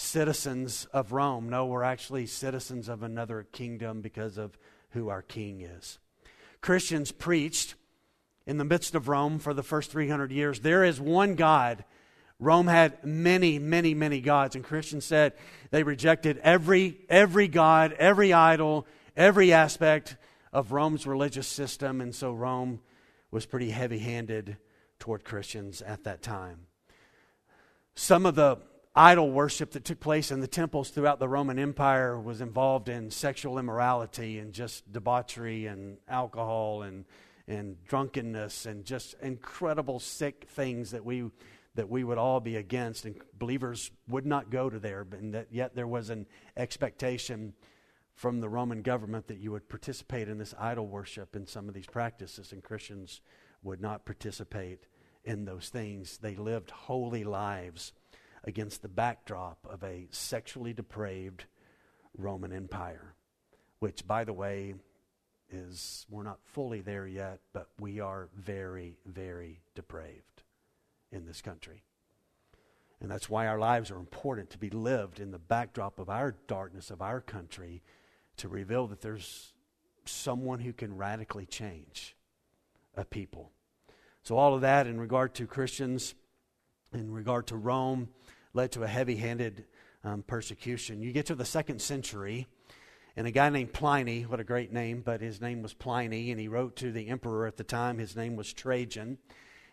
citizens 0.00 0.86
of 0.92 1.12
Rome. 1.12 1.48
No, 1.48 1.66
we're 1.66 1.82
actually 1.82 2.26
citizens 2.26 2.88
of 2.88 3.02
another 3.02 3.46
kingdom 3.52 4.00
because 4.00 4.38
of 4.38 4.58
who 4.90 5.08
our 5.08 5.22
king 5.22 5.60
is. 5.60 5.98
Christians 6.60 7.12
preached 7.12 7.74
in 8.46 8.58
the 8.58 8.64
midst 8.64 8.94
of 8.94 9.08
Rome 9.08 9.38
for 9.38 9.54
the 9.54 9.62
first 9.62 9.90
300 9.90 10.32
years 10.32 10.60
there 10.60 10.84
is 10.84 11.00
one 11.00 11.34
God 11.34 11.84
Rome 12.40 12.68
had 12.68 13.04
many, 13.04 13.58
many, 13.58 13.92
many 13.92 14.22
gods, 14.22 14.56
and 14.56 14.64
Christians 14.64 15.04
said 15.04 15.34
they 15.70 15.82
rejected 15.82 16.38
every, 16.38 16.96
every 17.10 17.48
god, 17.48 17.92
every 17.92 18.32
idol, 18.32 18.86
every 19.14 19.52
aspect 19.52 20.16
of 20.50 20.72
Rome's 20.72 21.06
religious 21.06 21.46
system, 21.46 22.00
and 22.00 22.14
so 22.14 22.32
Rome 22.32 22.80
was 23.30 23.44
pretty 23.44 23.70
heavy 23.70 23.98
handed 23.98 24.56
toward 24.98 25.22
Christians 25.22 25.82
at 25.82 26.04
that 26.04 26.22
time. 26.22 26.66
Some 27.94 28.24
of 28.24 28.36
the 28.36 28.56
idol 29.00 29.30
worship 29.30 29.70
that 29.70 29.82
took 29.82 29.98
place 29.98 30.30
in 30.30 30.40
the 30.40 30.46
temples 30.46 30.90
throughout 30.90 31.18
the 31.18 31.28
Roman 31.28 31.58
Empire 31.58 32.20
was 32.20 32.42
involved 32.42 32.90
in 32.90 33.10
sexual 33.10 33.58
immorality 33.58 34.38
and 34.38 34.52
just 34.52 34.92
debauchery 34.92 35.64
and 35.64 35.96
alcohol 36.06 36.82
and, 36.82 37.06
and 37.48 37.82
drunkenness 37.86 38.66
and 38.66 38.84
just 38.84 39.14
incredible 39.22 40.00
sick 40.00 40.44
things 40.50 40.90
that 40.90 41.02
we 41.02 41.30
that 41.76 41.88
we 41.88 42.04
would 42.04 42.18
all 42.18 42.40
be 42.40 42.56
against, 42.56 43.04
and 43.06 43.14
believers 43.38 43.90
would 44.08 44.26
not 44.26 44.50
go 44.50 44.68
to 44.68 44.78
there, 44.80 45.06
and 45.12 45.32
that 45.32 45.46
yet 45.52 45.74
there 45.74 45.86
was 45.86 46.10
an 46.10 46.26
expectation 46.56 47.54
from 48.16 48.40
the 48.40 48.48
Roman 48.48 48.82
government 48.82 49.28
that 49.28 49.38
you 49.38 49.52
would 49.52 49.68
participate 49.68 50.28
in 50.28 50.36
this 50.36 50.52
idol 50.58 50.88
worship 50.88 51.36
and 51.36 51.48
some 51.48 51.68
of 51.68 51.74
these 51.74 51.86
practices, 51.86 52.50
and 52.52 52.62
Christians 52.62 53.20
would 53.62 53.80
not 53.80 54.04
participate 54.04 54.88
in 55.24 55.44
those 55.44 55.68
things. 55.68 56.18
They 56.18 56.34
lived 56.34 56.72
holy 56.72 57.22
lives 57.22 57.92
against 58.44 58.82
the 58.82 58.88
backdrop 58.88 59.58
of 59.68 59.82
a 59.82 60.08
sexually 60.10 60.72
depraved 60.72 61.44
Roman 62.16 62.52
Empire, 62.52 63.14
which, 63.78 64.06
by 64.06 64.24
the 64.24 64.32
way, 64.32 64.74
is 65.50 66.06
we're 66.08 66.22
not 66.22 66.38
fully 66.44 66.80
there 66.80 67.06
yet, 67.06 67.40
but 67.52 67.68
we 67.78 68.00
are 68.00 68.28
very, 68.36 68.96
very 69.06 69.60
depraved 69.74 70.42
in 71.12 71.26
this 71.26 71.42
country. 71.42 71.82
And 73.00 73.10
that's 73.10 73.30
why 73.30 73.46
our 73.46 73.58
lives 73.58 73.90
are 73.90 73.98
important 73.98 74.50
to 74.50 74.58
be 74.58 74.70
lived 74.70 75.20
in 75.20 75.30
the 75.30 75.38
backdrop 75.38 75.98
of 75.98 76.10
our 76.10 76.36
darkness 76.46 76.90
of 76.90 77.00
our 77.00 77.20
country 77.20 77.82
to 78.36 78.48
reveal 78.48 78.86
that 78.88 79.00
there's 79.00 79.52
someone 80.04 80.60
who 80.60 80.72
can 80.72 80.96
radically 80.96 81.46
change 81.46 82.16
a 82.96 83.04
people. 83.04 83.52
So, 84.22 84.36
all 84.36 84.54
of 84.54 84.60
that 84.60 84.86
in 84.86 85.00
regard 85.00 85.34
to 85.36 85.46
Christians, 85.46 86.14
in 86.92 87.12
regard 87.12 87.46
to 87.48 87.56
Rome, 87.56 88.08
led 88.54 88.72
to 88.72 88.82
a 88.82 88.88
heavy 88.88 89.16
handed 89.16 89.64
um, 90.04 90.22
persecution. 90.22 91.02
You 91.02 91.12
get 91.12 91.26
to 91.26 91.34
the 91.34 91.44
second 91.44 91.80
century, 91.80 92.46
and 93.16 93.26
a 93.26 93.30
guy 93.30 93.48
named 93.50 93.72
Pliny, 93.72 94.22
what 94.22 94.40
a 94.40 94.44
great 94.44 94.72
name, 94.72 95.02
but 95.04 95.20
his 95.20 95.40
name 95.40 95.62
was 95.62 95.74
Pliny, 95.74 96.30
and 96.30 96.40
he 96.40 96.48
wrote 96.48 96.76
to 96.76 96.92
the 96.92 97.08
emperor 97.08 97.46
at 97.46 97.56
the 97.56 97.64
time. 97.64 97.98
His 97.98 98.16
name 98.16 98.36
was 98.36 98.52
Trajan. 98.52 99.18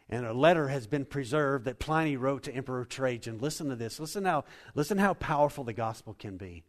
And 0.10 0.26
a 0.26 0.34
letter 0.34 0.70
has 0.70 0.88
been 0.88 1.06
preserved 1.06 1.66
that 1.66 1.80
Pliny 1.80 2.16
wrote 2.16 2.44
to 2.44 2.54
Emperor 2.54 2.86
Trajan. 2.86 3.40
Listen 3.40 3.68
to 3.70 3.76
this. 3.76 4.00
Listen 4.00 4.24
how, 4.24 4.46
listen 4.74 4.98
how 4.98 5.14
powerful 5.14 5.66
the 5.66 5.74
gospel 5.74 6.14
can 6.14 6.38
be. 6.38 6.64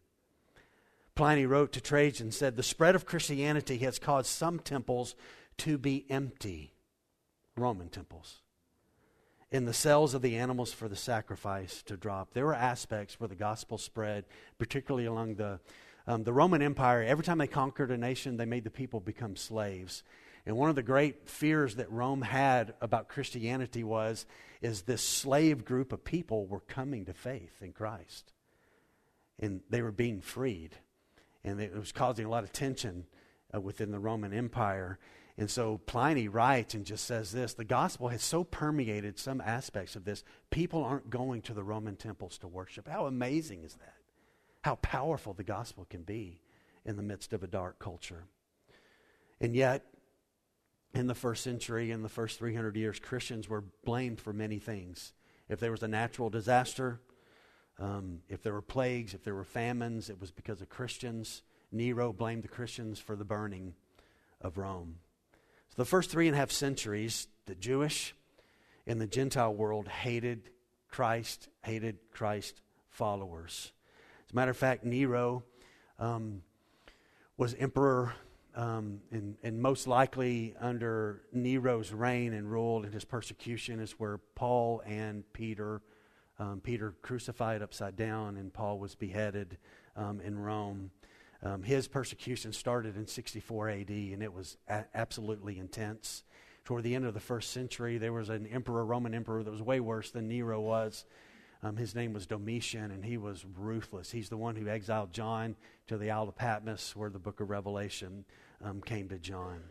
Pliny 1.15 1.45
wrote 1.45 1.71
to 1.73 1.81
Trajan 1.81 2.31
said, 2.31 2.55
The 2.55 2.63
spread 2.63 2.95
of 2.95 3.05
Christianity 3.05 3.77
has 3.79 3.99
caused 3.99 4.27
some 4.27 4.59
temples 4.59 5.15
to 5.57 5.77
be 5.77 6.05
empty, 6.09 6.73
Roman 7.57 7.89
temples, 7.89 8.41
in 9.51 9.65
the 9.65 9.73
cells 9.73 10.13
of 10.13 10.21
the 10.21 10.37
animals 10.37 10.71
for 10.71 10.87
the 10.87 10.95
sacrifice 10.95 11.81
to 11.83 11.97
drop. 11.97 12.33
There 12.33 12.45
were 12.45 12.53
aspects 12.53 13.19
where 13.19 13.27
the 13.27 13.35
gospel 13.35 13.77
spread, 13.77 14.25
particularly 14.57 15.05
along 15.05 15.35
the, 15.35 15.59
um, 16.05 16.23
the 16.23 16.33
Roman 16.33 16.61
Empire. 16.61 17.03
Every 17.03 17.23
time 17.23 17.39
they 17.39 17.47
conquered 17.47 17.91
a 17.91 17.97
nation, 17.97 18.37
they 18.37 18.45
made 18.45 18.63
the 18.63 18.69
people 18.69 18.99
become 18.99 19.35
slaves. 19.35 20.03
And 20.45 20.55
one 20.55 20.69
of 20.69 20.75
the 20.75 20.83
great 20.83 21.27
fears 21.27 21.75
that 21.75 21.91
Rome 21.91 22.21
had 22.21 22.73
about 22.81 23.09
Christianity 23.09 23.83
was 23.83 24.25
is 24.61 24.83
this 24.83 25.01
slave 25.01 25.65
group 25.65 25.91
of 25.93 26.03
people 26.03 26.45
were 26.45 26.61
coming 26.61 27.05
to 27.05 27.13
faith 27.13 27.61
in 27.61 27.71
Christ. 27.71 28.31
And 29.39 29.61
they 29.69 29.81
were 29.81 29.91
being 29.91 30.21
freed. 30.21 30.75
And 31.43 31.59
it 31.61 31.75
was 31.75 31.91
causing 31.91 32.25
a 32.25 32.29
lot 32.29 32.43
of 32.43 32.51
tension 32.51 33.05
uh, 33.53 33.61
within 33.61 33.91
the 33.91 33.99
Roman 33.99 34.33
Empire. 34.33 34.99
And 35.39 35.49
so 35.49 35.77
Pliny 35.77 36.27
writes 36.27 36.73
and 36.73 36.85
just 36.85 37.05
says 37.05 37.31
this 37.31 37.53
the 37.53 37.63
gospel 37.63 38.09
has 38.09 38.21
so 38.21 38.43
permeated 38.43 39.17
some 39.17 39.39
aspects 39.39 39.95
of 39.95 40.03
this, 40.03 40.25
people 40.49 40.83
aren't 40.83 41.09
going 41.09 41.41
to 41.43 41.53
the 41.53 41.63
Roman 41.63 41.95
temples 41.95 42.37
to 42.39 42.47
worship. 42.49 42.89
How 42.89 43.05
amazing 43.05 43.63
is 43.63 43.75
that? 43.75 43.93
How 44.65 44.75
powerful 44.75 45.33
the 45.33 45.45
gospel 45.45 45.87
can 45.89 46.03
be 46.03 46.41
in 46.85 46.97
the 46.97 47.03
midst 47.03 47.31
of 47.31 47.41
a 47.41 47.47
dark 47.47 47.79
culture. 47.79 48.25
And 49.39 49.55
yet, 49.55 49.85
in 50.93 51.07
the 51.07 51.15
first 51.15 51.41
century, 51.41 51.89
in 51.89 52.01
the 52.01 52.09
first 52.09 52.37
300 52.37 52.75
years, 52.75 52.99
Christians 52.99 53.47
were 53.47 53.63
blamed 53.85 54.19
for 54.19 54.33
many 54.33 54.59
things. 54.59 55.13
If 55.47 55.61
there 55.61 55.71
was 55.71 55.83
a 55.83 55.87
natural 55.87 56.29
disaster, 56.29 56.99
um, 57.79 58.19
if 58.27 58.43
there 58.43 58.51
were 58.51 58.61
plagues, 58.61 59.13
if 59.13 59.23
there 59.23 59.35
were 59.35 59.45
famines, 59.45 60.09
it 60.09 60.19
was 60.19 60.31
because 60.31 60.59
of 60.59 60.67
Christians. 60.67 61.43
Nero 61.71 62.11
blamed 62.11 62.43
the 62.43 62.49
Christians 62.49 62.99
for 62.99 63.15
the 63.15 63.23
burning 63.23 63.75
of 64.41 64.57
Rome. 64.57 64.97
So 65.69 65.75
the 65.77 65.85
first 65.85 66.09
three 66.09 66.27
and 66.27 66.35
a 66.35 66.39
half 66.39 66.51
centuries, 66.51 67.27
the 67.45 67.55
Jewish 67.55 68.15
and 68.87 68.99
the 68.99 69.07
Gentile 69.07 69.53
world 69.53 69.87
hated 69.87 70.49
Christ, 70.89 71.47
hated 71.63 71.97
Christ 72.11 72.61
followers. 72.89 73.71
As 74.27 74.33
a 74.33 74.35
matter 74.35 74.51
of 74.51 74.57
fact, 74.57 74.83
Nero 74.83 75.43
um, 75.99 76.41
was 77.37 77.53
emperor 77.55 78.13
um, 78.55 78.99
and, 79.11 79.37
and 79.43 79.61
most 79.61 79.87
likely 79.87 80.55
under 80.59 81.21
Nero's 81.31 81.93
reign 81.93 82.33
and 82.33 82.51
rule 82.51 82.83
and 82.83 82.93
his 82.93 83.05
persecution 83.05 83.79
is 83.79 83.91
where 83.93 84.17
Paul 84.35 84.81
and 84.85 85.23
Peter, 85.33 85.81
um, 86.39 86.59
Peter 86.61 86.95
crucified 87.01 87.61
upside 87.61 87.95
down, 87.95 88.37
and 88.37 88.51
Paul 88.51 88.79
was 88.79 88.95
beheaded 88.95 89.57
um, 89.95 90.19
in 90.21 90.37
Rome. 90.37 90.91
Um, 91.41 91.63
his 91.63 91.87
persecution 91.87 92.51
started 92.51 92.97
in 92.97 93.07
64 93.07 93.69
AD, 93.69 93.89
and 93.89 94.21
it 94.21 94.33
was 94.33 94.57
a- 94.67 94.85
absolutely 94.93 95.57
intense. 95.57 96.23
Toward 96.65 96.83
the 96.83 96.95
end 96.95 97.05
of 97.05 97.13
the 97.13 97.19
first 97.19 97.51
century, 97.51 97.97
there 97.97 98.13
was 98.13 98.29
an 98.29 98.45
emperor, 98.47 98.85
Roman 98.85 99.13
emperor, 99.13 99.43
that 99.43 99.49
was 99.49 99.61
way 99.61 99.79
worse 99.79 100.11
than 100.11 100.27
Nero 100.27 100.59
was. 100.59 101.05
Um, 101.63 101.77
his 101.77 101.95
name 101.95 102.13
was 102.13 102.25
Domitian, 102.25 102.91
and 102.91 103.03
he 103.03 103.17
was 103.17 103.45
ruthless. 103.57 104.11
He's 104.11 104.29
the 104.29 104.37
one 104.37 104.55
who 104.55 104.67
exiled 104.67 105.13
John 105.13 105.55
to 105.87 105.97
the 105.97 106.11
Isle 106.11 106.29
of 106.29 106.35
Patmos, 106.35 106.95
where 106.95 107.09
the 107.09 107.19
book 107.19 107.39
of 107.39 107.49
Revelation 107.49 108.25
um, 108.63 108.81
came 108.81 109.09
to 109.09 109.17
John. 109.17 109.61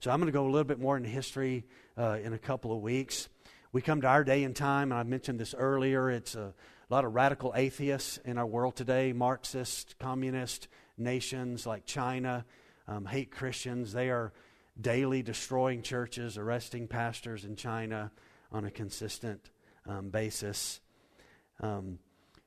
So 0.00 0.10
I'm 0.10 0.20
going 0.20 0.26
to 0.26 0.32
go 0.32 0.44
a 0.44 0.50
little 0.50 0.64
bit 0.64 0.78
more 0.78 0.96
into 0.96 1.08
history 1.08 1.64
uh, 1.96 2.18
in 2.22 2.32
a 2.32 2.38
couple 2.38 2.72
of 2.72 2.80
weeks. 2.80 3.28
We 3.72 3.82
come 3.82 4.00
to 4.00 4.06
our 4.06 4.24
day 4.24 4.44
and 4.44 4.54
time, 4.54 4.92
and 4.92 4.98
I 4.98 5.02
mentioned 5.02 5.38
this 5.38 5.54
earlier. 5.56 6.10
It's 6.10 6.34
a, 6.34 6.54
a 6.90 6.94
lot 6.94 7.04
of 7.04 7.14
radical 7.14 7.52
atheists 7.56 8.18
in 8.24 8.38
our 8.38 8.46
world 8.46 8.76
today, 8.76 9.12
Marxist, 9.12 9.96
communist 9.98 10.68
nations 10.98 11.66
like 11.66 11.86
China 11.86 12.44
um, 12.86 13.04
hate 13.04 13.30
Christians. 13.30 13.92
They 13.92 14.10
are 14.10 14.32
daily 14.80 15.22
destroying 15.22 15.82
churches, 15.82 16.38
arresting 16.38 16.88
pastors 16.88 17.44
in 17.44 17.56
China 17.56 18.10
on 18.50 18.64
a 18.64 18.70
consistent 18.70 19.50
um, 19.86 20.10
basis. 20.10 20.80
Um, 21.60 21.98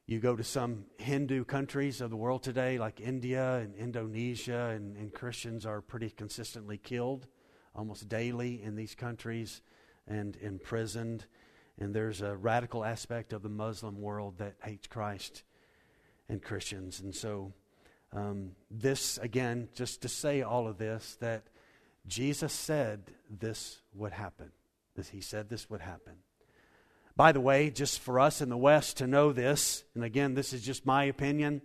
you 0.07 0.19
go 0.19 0.35
to 0.35 0.43
some 0.43 0.85
Hindu 0.97 1.45
countries 1.45 2.01
of 2.01 2.09
the 2.09 2.17
world 2.17 2.43
today, 2.43 2.77
like 2.77 2.99
India 2.99 3.57
and 3.57 3.75
Indonesia, 3.75 4.73
and, 4.75 4.97
and 4.97 5.13
Christians 5.13 5.65
are 5.65 5.81
pretty 5.81 6.09
consistently 6.09 6.77
killed 6.77 7.27
almost 7.73 8.09
daily 8.09 8.61
in 8.61 8.75
these 8.75 8.95
countries 8.95 9.61
and 10.07 10.35
imprisoned. 10.41 11.25
And 11.79 11.93
there's 11.93 12.21
a 12.21 12.35
radical 12.35 12.83
aspect 12.83 13.31
of 13.31 13.41
the 13.41 13.49
Muslim 13.49 14.01
world 14.01 14.37
that 14.39 14.55
hates 14.63 14.87
Christ 14.87 15.43
and 16.27 16.41
Christians. 16.41 16.99
And 16.99 17.15
so, 17.15 17.53
um, 18.13 18.51
this, 18.69 19.17
again, 19.17 19.69
just 19.73 20.01
to 20.01 20.09
say 20.09 20.41
all 20.41 20.67
of 20.67 20.77
this, 20.77 21.17
that 21.21 21.43
Jesus 22.07 22.51
said 22.51 23.03
this 23.29 23.81
would 23.93 24.11
happen. 24.11 24.51
That 24.95 25.07
he 25.07 25.21
said 25.21 25.49
this 25.49 25.69
would 25.69 25.81
happen. 25.81 26.15
By 27.15 27.31
the 27.31 27.41
way, 27.41 27.69
just 27.69 27.99
for 27.99 28.19
us 28.19 28.41
in 28.41 28.49
the 28.49 28.57
West 28.57 28.97
to 28.97 29.07
know 29.07 29.31
this, 29.31 29.83
and 29.95 30.03
again, 30.03 30.33
this 30.33 30.53
is 30.53 30.61
just 30.61 30.85
my 30.85 31.05
opinion, 31.05 31.61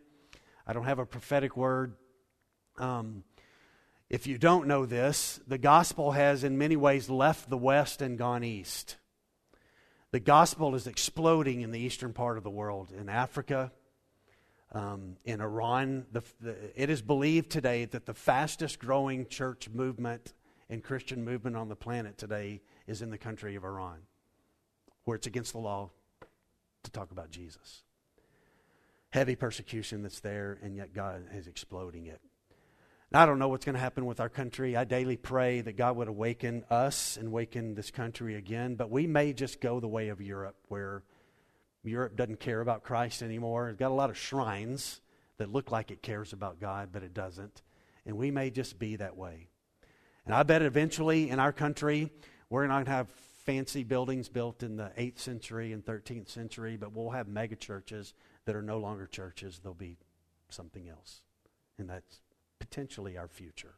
I 0.67 0.73
don't 0.73 0.85
have 0.85 0.99
a 0.99 1.07
prophetic 1.07 1.57
word. 1.57 1.95
Um, 2.79 3.25
if 4.11 4.27
you 4.27 4.39
don't 4.39 4.67
know 4.67 4.87
this, 4.87 5.41
the 5.47 5.59
gospel 5.59 6.13
has 6.13 6.45
in 6.45 6.59
many 6.59 6.77
ways 6.77 7.09
left 7.09 7.49
the 7.49 7.57
West 7.57 8.03
and 8.03 8.19
gone 8.19 8.45
east. 8.45 8.97
The 10.13 10.21
gospel 10.21 10.75
is 10.75 10.87
exploding 10.87 11.61
in 11.63 11.73
the 11.73 11.81
eastern 11.81 12.13
part 12.13 12.39
of 12.39 12.45
the 12.45 12.51
world, 12.51 12.93
in 12.97 13.09
Africa, 13.09 13.73
um, 14.73 15.17
in 15.25 15.41
Iran. 15.41 16.07
The, 16.13 16.23
the, 16.41 16.57
it 16.75 16.91
is 16.91 17.03
believed 17.03 17.51
today 17.51 17.85
that 17.87 18.07
the 18.07 18.15
fastest 18.15 18.79
growing 18.79 19.27
church 19.27 19.69
movement 19.69 20.35
and 20.69 20.83
Christian 20.83 21.25
movement 21.25 21.57
on 21.57 21.69
the 21.69 21.77
planet 21.77 22.19
today 22.19 22.63
is 22.87 23.03
in 23.03 23.11
the 23.11 23.19
country 23.19 23.55
of 23.55 23.65
Iran, 23.65 23.99
where 25.05 25.17
it's 25.17 25.27
against 25.27 25.53
the 25.53 25.59
law 25.59 25.91
to 26.83 26.91
talk 26.91 27.11
about 27.11 27.31
Jesus. 27.31 27.83
Heavy 29.11 29.37
persecution 29.37 30.03
that's 30.03 30.21
there, 30.21 30.59
and 30.63 30.77
yet 30.77 30.93
God 30.93 31.23
is 31.33 31.47
exploding 31.47 32.07
it. 32.07 32.21
I 33.13 33.25
don't 33.25 33.39
know 33.39 33.49
what's 33.49 33.65
going 33.65 33.77
to 33.77 33.81
happen 33.81 34.05
with 34.05 34.21
our 34.21 34.29
country. 34.29 34.77
I 34.77 34.85
daily 34.85 35.17
pray 35.17 35.61
that 35.63 35.77
God 35.77 35.97
would 35.97 36.09
awaken 36.09 36.65
us 36.69 37.17
and 37.17 37.29
awaken 37.29 37.75
this 37.75 37.91
country 37.91 38.35
again. 38.35 38.75
But 38.75 38.91
we 38.91 39.07
may 39.07 39.33
just 39.33 39.61
go 39.61 39.81
the 39.81 39.89
way 39.89 40.09
of 40.09 40.21
Europe, 40.21 40.57
where 40.69 41.03
Europe 41.87 42.17
doesn't 42.17 42.41
care 42.41 42.61
about 42.61 42.83
Christ 42.83 43.23
anymore. 43.23 43.69
It's 43.69 43.79
got 43.79 43.91
a 43.91 43.95
lot 43.95 44.11
of 44.11 44.17
shrines 44.17 45.01
that 45.39 45.53
look 45.53 45.71
like 45.71 45.91
it 45.91 46.03
cares 46.03 46.33
about 46.33 46.61
God, 46.61 46.91
but 46.93 47.03
it 47.03 47.15
doesn't. 47.15 47.63
And 48.05 48.17
we 48.17 48.31
may 48.31 48.51
just 48.51 48.79
be 48.79 48.97
that 48.97 49.17
way. 49.17 49.49
And 50.25 50.35
I 50.35 50.43
bet 50.43 50.63
eventually 50.63 51.31
in 51.31 51.39
our 51.39 51.53
country, 51.53 52.11
we're 52.51 52.67
not 52.67 52.75
going 52.75 52.85
to 52.87 52.91
have 52.93 53.09
fancy 53.45 53.85
buildings 53.85 54.29
built 54.29 54.63
in 54.63 54.77
the 54.77 54.91
8th 54.99 55.21
century 55.21 55.73
and 55.73 55.85
13th 55.85 56.29
century, 56.29 56.77
but 56.77 56.93
we'll 56.93 57.11
have 57.11 57.29
mega 57.29 57.55
churches 57.55 58.13
that 58.45 58.57
are 58.57 58.63
no 58.63 58.79
longer 58.79 59.07
churches. 59.07 59.61
They'll 59.63 59.75
be 59.75 59.99
something 60.49 60.89
else. 60.89 61.23
And 61.79 61.89
that's 61.89 62.21
potentially 62.59 63.17
our 63.17 63.29
future. 63.29 63.75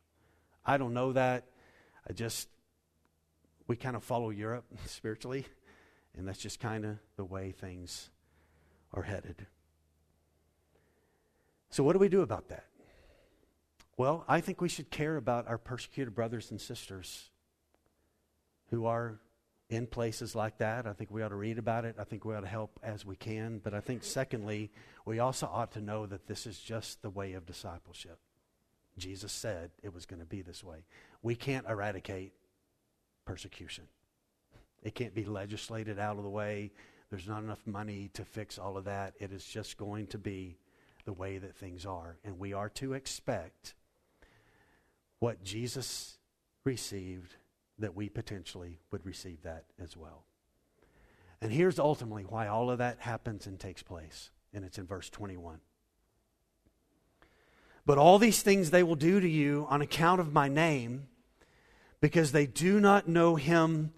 I 0.64 0.78
don't 0.78 0.94
know 0.94 1.12
that. 1.12 1.44
I 2.08 2.12
just, 2.12 2.48
we 3.66 3.76
kind 3.76 3.96
of 3.96 4.04
follow 4.04 4.30
Europe 4.30 4.64
spiritually, 4.86 5.46
and 6.18 6.26
that's 6.26 6.38
just 6.38 6.60
kind 6.60 6.84
of 6.84 6.98
the 7.16 7.24
way 7.24 7.52
things 7.52 8.10
are 8.92 9.02
headed. 9.02 9.46
So, 11.70 11.84
what 11.84 11.92
do 11.92 11.98
we 11.98 12.08
do 12.08 12.22
about 12.22 12.48
that? 12.48 12.64
Well, 13.96 14.24
I 14.28 14.40
think 14.40 14.60
we 14.60 14.68
should 14.68 14.90
care 14.90 15.16
about 15.16 15.48
our 15.48 15.58
persecuted 15.58 16.14
brothers 16.14 16.50
and 16.50 16.60
sisters 16.60 17.30
who 18.70 18.86
are 18.86 19.18
in 19.68 19.86
places 19.86 20.34
like 20.34 20.58
that. 20.58 20.86
I 20.86 20.92
think 20.92 21.10
we 21.10 21.22
ought 21.22 21.28
to 21.28 21.36
read 21.36 21.58
about 21.58 21.84
it. 21.84 21.96
I 21.98 22.04
think 22.04 22.24
we 22.24 22.34
ought 22.34 22.40
to 22.40 22.46
help 22.46 22.78
as 22.82 23.04
we 23.04 23.16
can. 23.16 23.58
But 23.58 23.74
I 23.74 23.80
think, 23.80 24.04
secondly, 24.04 24.70
we 25.04 25.18
also 25.18 25.48
ought 25.52 25.72
to 25.72 25.80
know 25.80 26.06
that 26.06 26.26
this 26.26 26.46
is 26.46 26.58
just 26.58 27.02
the 27.02 27.10
way 27.10 27.34
of 27.34 27.44
discipleship. 27.44 28.18
Jesus 28.96 29.32
said 29.32 29.70
it 29.82 29.94
was 29.94 30.06
going 30.06 30.20
to 30.20 30.26
be 30.26 30.42
this 30.42 30.64
way. 30.64 30.84
We 31.22 31.34
can't 31.34 31.66
eradicate 31.68 32.32
persecution, 33.24 33.84
it 34.82 34.94
can't 34.94 35.14
be 35.14 35.24
legislated 35.24 35.98
out 35.98 36.16
of 36.16 36.22
the 36.22 36.30
way. 36.30 36.70
There's 37.10 37.28
not 37.28 37.42
enough 37.42 37.66
money 37.66 38.10
to 38.14 38.24
fix 38.24 38.58
all 38.58 38.76
of 38.76 38.84
that. 38.84 39.14
It 39.18 39.32
is 39.32 39.44
just 39.44 39.76
going 39.76 40.06
to 40.08 40.18
be 40.18 40.58
the 41.04 41.12
way 41.12 41.38
that 41.38 41.56
things 41.56 41.86
are. 41.86 42.16
And 42.24 42.38
we 42.38 42.52
are 42.52 42.68
to 42.70 42.92
expect 42.92 43.74
what 45.18 45.42
Jesus 45.42 46.18
received, 46.64 47.34
that 47.78 47.96
we 47.96 48.08
potentially 48.08 48.78
would 48.90 49.06
receive 49.06 49.42
that 49.42 49.64
as 49.82 49.96
well. 49.96 50.24
And 51.40 51.50
here's 51.52 51.78
ultimately 51.78 52.24
why 52.24 52.46
all 52.46 52.70
of 52.70 52.78
that 52.78 52.98
happens 53.00 53.46
and 53.46 53.58
takes 53.58 53.82
place. 53.82 54.30
And 54.52 54.64
it's 54.64 54.78
in 54.78 54.86
verse 54.86 55.08
21. 55.08 55.60
But 57.86 57.96
all 57.96 58.18
these 58.18 58.42
things 58.42 58.70
they 58.70 58.82
will 58.82 58.96
do 58.96 59.18
to 59.18 59.28
you 59.28 59.66
on 59.70 59.80
account 59.80 60.20
of 60.20 60.32
my 60.32 60.48
name, 60.48 61.08
because 62.00 62.32
they 62.32 62.46
do 62.46 62.80
not 62.80 63.08
know 63.08 63.36
him 63.36 63.92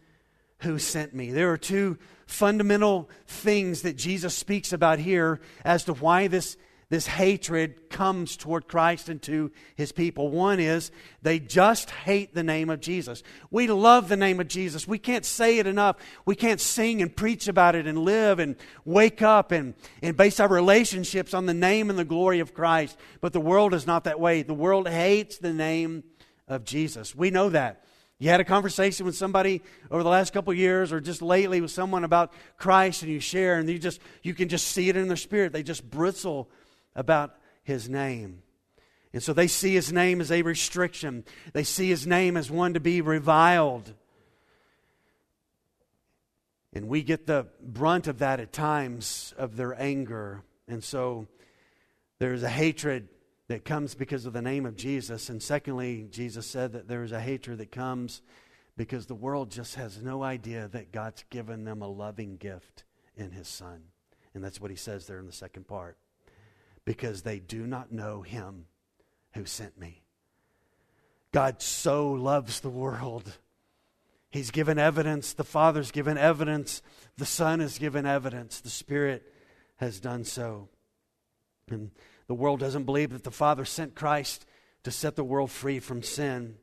who 0.61 0.79
sent 0.79 1.15
me. 1.15 1.31
There 1.31 1.51
are 1.53 1.59
two 1.59 1.99
fundamental 2.27 3.11
things 3.27 3.83
that 3.83 3.97
Jesus 3.97 4.35
speaks 4.35 4.73
about 4.73 4.99
here 4.99 5.41
as 5.65 5.85
to 5.85 5.95
why 5.95 6.29
this 6.29 6.57
this 6.91 7.07
hatred 7.07 7.89
comes 7.89 8.37
toward 8.37 8.67
Christ 8.67 9.09
and 9.09 9.23
to 9.23 9.53
his 9.77 9.93
people. 9.93 10.29
One 10.29 10.59
is 10.59 10.91
they 11.23 11.39
just 11.39 11.89
hate 11.89 12.35
the 12.35 12.43
name 12.43 12.69
of 12.69 12.81
Jesus. 12.81 13.23
We 13.49 13.69
love 13.69 14.09
the 14.09 14.17
name 14.17 14.41
of 14.41 14.49
Jesus. 14.49 14.89
We 14.89 14.99
can't 14.99 15.25
say 15.25 15.61
it 15.61 15.69
enough. 15.69 15.97
We 16.25 16.35
can't 16.35 16.61
sing 16.61 17.01
and 17.01 17.15
preach 17.15 17.47
about 17.47 17.77
it 17.77 17.87
and 17.87 17.99
live 17.99 18.41
and 18.41 18.57
wake 18.85 19.23
up 19.23 19.53
and, 19.53 19.75
and 20.03 20.17
base 20.17 20.41
our 20.41 20.49
relationships 20.49 21.33
on 21.33 21.47
the 21.47 21.55
name 21.55 21.91
and 21.91 21.99
the 21.99 22.05
glory 22.05 22.41
of 22.41 22.55
Christ. 22.55 22.99
But 23.21 23.33
the 23.33 23.41
world 23.41 23.73
is 23.73 23.87
not 23.87 24.03
that 24.05 24.19
way. 24.19 24.43
The 24.43 24.53
world 24.53 24.89
hates 24.89 25.39
the 25.39 25.53
name 25.53 26.03
of 26.49 26.65
Jesus. 26.65 27.15
We 27.15 27.31
know 27.31 27.51
that. 27.51 27.85
You 28.21 28.29
had 28.29 28.39
a 28.39 28.45
conversation 28.45 29.07
with 29.07 29.17
somebody 29.17 29.63
over 29.91 30.03
the 30.03 30.11
last 30.11 30.35
couple 30.35 30.53
years 30.53 30.93
or 30.93 31.01
just 31.01 31.23
lately 31.23 31.63
with 31.63 31.71
someone 31.71 32.05
about 32.05 32.35
Christ 32.59 33.03
and 33.03 33.11
you 33.11 33.19
share 33.19 33.59
and 33.59 33.67
you 33.67 33.79
just 33.79 33.99
you 34.23 34.35
can 34.35 34.51
just 34.51 34.69
see 34.69 34.91
it 34.91 34.97
in 34.97 35.09
their 35.09 35.17
spirit. 35.17 35.55
They 35.55 35.63
just 35.63 35.91
bristle 35.91 36.51
about 36.95 37.35
his 37.63 37.89
name. 37.89 38.43
And 39.15 39.23
so 39.23 39.33
they 39.33 39.47
see 39.47 39.73
his 39.73 39.91
name 39.91 40.21
as 40.21 40.31
a 40.31 40.43
restriction, 40.43 41.25
they 41.55 41.65
see 41.65 41.89
his 41.89 42.07
name 42.07 42.37
as 42.37 42.51
one 42.51 42.75
to 42.75 42.81
be 42.81 43.01
reviled. 43.01 43.95
And 46.75 46.89
we 46.89 47.03
get 47.03 47.27
the 47.27 47.47
brunt 47.61 48.07
of 48.07 48.19
that 48.19 48.39
at 48.39 48.53
times 48.53 49.33
of 49.39 49.57
their 49.57 49.75
anger. 49.81 50.43
And 50.69 50.85
so 50.85 51.27
there's 52.19 52.43
a 52.43 52.51
hatred 52.51 53.09
that 53.51 53.65
comes 53.65 53.97
because 53.97 54.27
of 54.27 54.33
the 54.33 54.41
name 54.41 54.65
of 54.65 54.77
Jesus. 54.77 55.29
And 55.29 55.43
secondly, 55.43 56.07
Jesus 56.13 56.47
said 56.47 56.71
that 56.73 56.87
there's 56.87 57.11
a 57.11 57.21
hatred 57.21 57.59
that 57.59 57.73
comes 57.73 58.23
because 58.77 59.07
the 59.07 59.15
world 59.17 59.51
just 59.51 59.75
has 59.75 60.01
no 60.01 60.23
idea 60.23 60.69
that 60.69 60.93
God's 60.93 61.25
given 61.31 61.65
them 61.65 61.83
a 61.83 61.89
loving 61.89 62.37
gift 62.37 62.85
in 63.17 63.33
his 63.33 63.49
Son. 63.49 63.83
And 64.35 64.45
that's 64.45 64.61
what 64.61 64.71
he 64.71 64.77
says 64.77 65.09
there 65.09 65.19
in 65.19 65.27
the 65.27 65.33
second 65.33 65.67
part 65.67 65.97
because 66.85 67.23
they 67.23 67.41
do 67.41 67.67
not 67.67 67.91
know 67.91 68.23
him 68.23 68.67
who 69.33 69.45
sent 69.45 69.77
me. 69.77 70.05
God 71.33 71.61
so 71.61 72.13
loves 72.13 72.61
the 72.61 72.71
world. 72.71 73.37
He's 74.31 74.53
given 74.53 74.79
evidence. 74.79 75.33
The 75.33 75.43
Father's 75.43 75.91
given 75.91 76.17
evidence. 76.17 76.83
The 77.19 77.27
Son 77.27 77.59
has 77.59 77.81
given 77.81 78.07
evidence. 78.07 78.61
The 78.61 78.71
Spirit 78.71 79.25
has 79.79 79.99
done 79.99 80.23
so. 80.23 80.69
And 81.69 81.91
the 82.31 82.35
world 82.35 82.61
doesn't 82.61 82.85
believe 82.85 83.11
that 83.11 83.25
the 83.25 83.33
Father 83.33 83.65
sent 83.65 83.97
Christ 83.97 84.47
to 84.85 84.93
set 84.93 85.17
the 85.17 85.25
world 85.25 85.51
free 85.51 85.81
from 85.81 86.01
sin. 86.01 86.59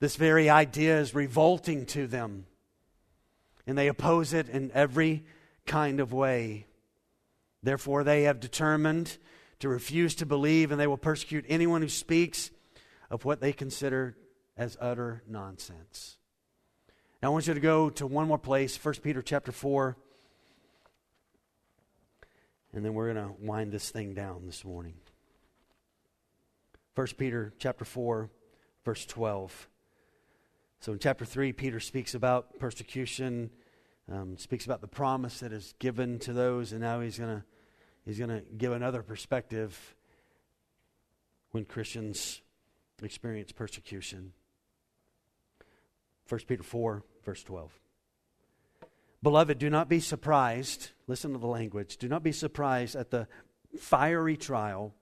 This 0.00 0.16
very 0.16 0.48
idea 0.48 0.98
is 1.00 1.14
revolting 1.14 1.84
to 1.88 2.06
them. 2.06 2.46
And 3.66 3.76
they 3.76 3.88
oppose 3.88 4.32
it 4.32 4.48
in 4.48 4.70
every 4.72 5.26
kind 5.66 6.00
of 6.00 6.14
way. 6.14 6.64
Therefore, 7.62 8.04
they 8.04 8.22
have 8.22 8.40
determined 8.40 9.18
to 9.58 9.68
refuse 9.68 10.14
to 10.14 10.24
believe, 10.24 10.72
and 10.72 10.80
they 10.80 10.86
will 10.86 10.96
persecute 10.96 11.44
anyone 11.46 11.82
who 11.82 11.90
speaks 11.90 12.50
of 13.10 13.26
what 13.26 13.42
they 13.42 13.52
consider 13.52 14.16
as 14.56 14.78
utter 14.80 15.22
nonsense. 15.28 16.16
Now 17.22 17.28
I 17.28 17.32
want 17.32 17.46
you 17.48 17.52
to 17.52 17.60
go 17.60 17.90
to 17.90 18.06
one 18.06 18.28
more 18.28 18.38
place, 18.38 18.82
1 18.82 18.94
Peter 19.02 19.20
chapter 19.20 19.52
4. 19.52 19.94
And 22.72 22.82
then 22.82 22.94
we're 22.94 23.12
going 23.12 23.28
to 23.28 23.34
wind 23.38 23.72
this 23.72 23.90
thing 23.90 24.14
down 24.14 24.46
this 24.46 24.64
morning. 24.64 24.94
1 26.94 27.06
Peter 27.18 27.52
chapter 27.58 27.84
4, 27.84 28.30
verse 28.84 29.06
12. 29.06 29.68
So 30.80 30.92
in 30.92 30.98
chapter 30.98 31.24
3, 31.24 31.52
Peter 31.52 31.80
speaks 31.80 32.14
about 32.14 32.58
persecution, 32.58 33.50
um, 34.10 34.36
speaks 34.36 34.64
about 34.64 34.80
the 34.80 34.88
promise 34.88 35.40
that 35.40 35.52
is 35.52 35.74
given 35.78 36.18
to 36.20 36.32
those, 36.32 36.72
and 36.72 36.80
now 36.80 37.00
he's 37.00 37.18
going 37.18 37.42
He's 38.04 38.18
going 38.18 38.30
to 38.30 38.42
give 38.56 38.72
another 38.72 39.02
perspective 39.02 39.94
when 41.52 41.64
Christians 41.64 42.42
experience 43.02 43.52
persecution. 43.52 44.32
1 46.28 46.40
Peter 46.48 46.62
4, 46.62 47.02
verse 47.24 47.42
12. 47.44 47.78
Beloved, 49.22 49.58
do 49.58 49.70
not 49.70 49.88
be 49.88 50.00
surprised. 50.00 50.90
Listen 51.06 51.32
to 51.32 51.38
the 51.38 51.46
language. 51.46 51.96
Do 51.96 52.08
not 52.08 52.22
be 52.22 52.32
surprised 52.32 52.96
at 52.96 53.10
the 53.10 53.28
fiery 53.78 54.36
trial 54.36 54.94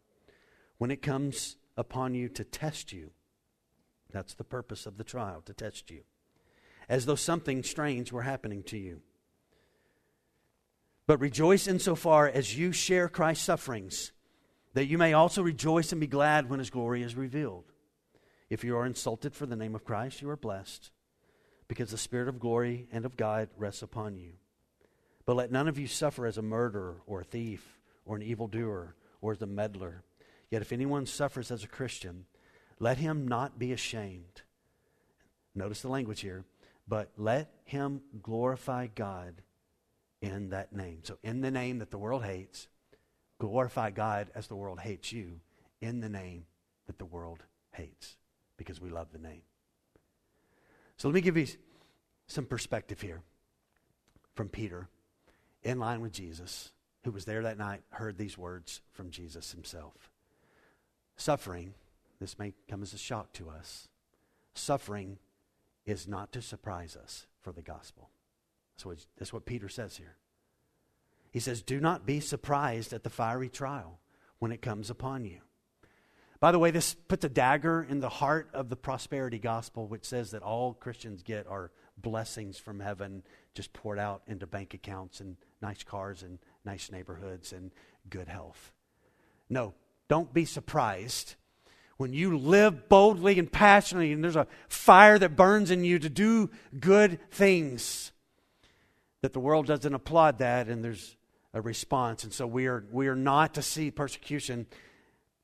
when 0.76 0.90
it 0.90 1.00
comes 1.00 1.56
upon 1.80 2.14
you 2.14 2.28
to 2.28 2.44
test 2.44 2.92
you. 2.92 3.10
That's 4.12 4.34
the 4.34 4.44
purpose 4.44 4.86
of 4.86 4.98
the 4.98 5.04
trial, 5.04 5.42
to 5.46 5.54
test 5.54 5.90
you. 5.90 6.02
As 6.88 7.06
though 7.06 7.14
something 7.14 7.62
strange 7.62 8.12
were 8.12 8.22
happening 8.22 8.62
to 8.64 8.76
you. 8.76 9.00
But 11.06 11.20
rejoice 11.20 11.66
insofar 11.66 12.28
as 12.28 12.56
you 12.56 12.70
share 12.70 13.08
Christ's 13.08 13.44
sufferings, 13.44 14.12
that 14.74 14.86
you 14.86 14.98
may 14.98 15.12
also 15.12 15.42
rejoice 15.42 15.90
and 15.90 16.00
be 16.00 16.06
glad 16.06 16.50
when 16.50 16.58
his 16.58 16.70
glory 16.70 17.02
is 17.02 17.16
revealed. 17.16 17.64
If 18.50 18.62
you 18.62 18.76
are 18.76 18.86
insulted 18.86 19.34
for 19.34 19.46
the 19.46 19.56
name 19.56 19.74
of 19.74 19.84
Christ, 19.84 20.20
you 20.20 20.28
are 20.28 20.36
blessed, 20.36 20.90
because 21.66 21.90
the 21.90 21.98
Spirit 21.98 22.28
of 22.28 22.40
glory 22.40 22.88
and 22.92 23.04
of 23.04 23.16
God 23.16 23.48
rests 23.56 23.82
upon 23.82 24.18
you. 24.18 24.32
But 25.24 25.36
let 25.36 25.52
none 25.52 25.68
of 25.68 25.78
you 25.78 25.86
suffer 25.86 26.26
as 26.26 26.36
a 26.36 26.42
murderer 26.42 27.02
or 27.06 27.20
a 27.20 27.24
thief 27.24 27.78
or 28.04 28.16
an 28.16 28.22
evildoer 28.22 28.96
or 29.20 29.32
as 29.32 29.42
a 29.42 29.46
meddler. 29.46 30.02
Yet 30.50 30.62
if 30.62 30.72
anyone 30.72 31.06
suffers 31.06 31.50
as 31.50 31.64
a 31.64 31.68
Christian, 31.68 32.26
let 32.78 32.98
him 32.98 33.28
not 33.28 33.58
be 33.58 33.72
ashamed. 33.72 34.42
Notice 35.54 35.82
the 35.82 35.88
language 35.88 36.20
here. 36.20 36.44
But 36.88 37.12
let 37.16 37.52
him 37.64 38.02
glorify 38.20 38.88
God 38.88 39.42
in 40.20 40.50
that 40.50 40.72
name. 40.72 41.00
So, 41.04 41.18
in 41.22 41.40
the 41.40 41.50
name 41.50 41.78
that 41.78 41.92
the 41.92 41.98
world 41.98 42.24
hates, 42.24 42.66
glorify 43.38 43.90
God 43.90 44.28
as 44.34 44.48
the 44.48 44.56
world 44.56 44.80
hates 44.80 45.12
you, 45.12 45.40
in 45.80 46.00
the 46.00 46.08
name 46.08 46.46
that 46.88 46.98
the 46.98 47.04
world 47.04 47.44
hates, 47.72 48.16
because 48.56 48.80
we 48.80 48.90
love 48.90 49.12
the 49.12 49.18
name. 49.18 49.42
So, 50.96 51.08
let 51.08 51.14
me 51.14 51.20
give 51.20 51.36
you 51.36 51.46
some 52.26 52.44
perspective 52.44 53.00
here 53.00 53.22
from 54.34 54.48
Peter, 54.48 54.88
in 55.62 55.78
line 55.78 56.00
with 56.00 56.12
Jesus, 56.12 56.72
who 57.04 57.12
was 57.12 57.24
there 57.24 57.42
that 57.42 57.58
night, 57.58 57.82
heard 57.90 58.18
these 58.18 58.36
words 58.36 58.80
from 58.90 59.10
Jesus 59.10 59.52
himself. 59.52 60.09
Suffering, 61.20 61.74
this 62.18 62.38
may 62.38 62.54
come 62.66 62.80
as 62.80 62.94
a 62.94 62.98
shock 62.98 63.34
to 63.34 63.50
us, 63.50 63.88
suffering 64.54 65.18
is 65.84 66.08
not 66.08 66.32
to 66.32 66.40
surprise 66.40 66.96
us 66.96 67.26
for 67.42 67.52
the 67.52 67.60
gospel. 67.60 68.08
That's 68.72 68.86
what, 68.86 69.06
that's 69.18 69.30
what 69.30 69.44
Peter 69.44 69.68
says 69.68 69.98
here. 69.98 70.16
He 71.30 71.38
says, 71.38 71.60
Do 71.60 71.78
not 71.78 72.06
be 72.06 72.20
surprised 72.20 72.94
at 72.94 73.04
the 73.04 73.10
fiery 73.10 73.50
trial 73.50 74.00
when 74.38 74.50
it 74.50 74.62
comes 74.62 74.88
upon 74.88 75.26
you. 75.26 75.40
By 76.40 76.52
the 76.52 76.58
way, 76.58 76.70
this 76.70 76.94
puts 76.94 77.26
a 77.26 77.28
dagger 77.28 77.86
in 77.86 78.00
the 78.00 78.08
heart 78.08 78.48
of 78.54 78.70
the 78.70 78.76
prosperity 78.76 79.38
gospel, 79.38 79.86
which 79.86 80.06
says 80.06 80.30
that 80.30 80.42
all 80.42 80.72
Christians 80.72 81.22
get 81.22 81.46
are 81.46 81.70
blessings 81.98 82.56
from 82.56 82.80
heaven 82.80 83.24
just 83.52 83.74
poured 83.74 83.98
out 83.98 84.22
into 84.26 84.46
bank 84.46 84.72
accounts 84.72 85.20
and 85.20 85.36
nice 85.60 85.82
cars 85.82 86.22
and 86.22 86.38
nice 86.64 86.90
neighborhoods 86.90 87.52
and 87.52 87.72
good 88.08 88.28
health. 88.28 88.72
No, 89.50 89.74
don't 90.10 90.34
be 90.34 90.44
surprised 90.44 91.36
when 91.96 92.12
you 92.12 92.36
live 92.36 92.88
boldly 92.88 93.38
and 93.38 93.50
passionately 93.50 94.10
and 94.10 94.24
there's 94.24 94.34
a 94.34 94.48
fire 94.68 95.16
that 95.20 95.36
burns 95.36 95.70
in 95.70 95.84
you 95.84 96.00
to 96.00 96.08
do 96.08 96.50
good 96.80 97.20
things 97.30 98.10
that 99.22 99.32
the 99.32 99.38
world 99.38 99.66
doesn't 99.66 99.94
applaud 99.94 100.38
that 100.38 100.66
and 100.66 100.82
there's 100.82 101.16
a 101.54 101.60
response. 101.60 102.24
And 102.24 102.32
so 102.32 102.44
we 102.44 102.66
are, 102.66 102.84
we 102.90 103.06
are 103.06 103.14
not 103.14 103.54
to 103.54 103.62
see 103.62 103.92
persecution 103.92 104.66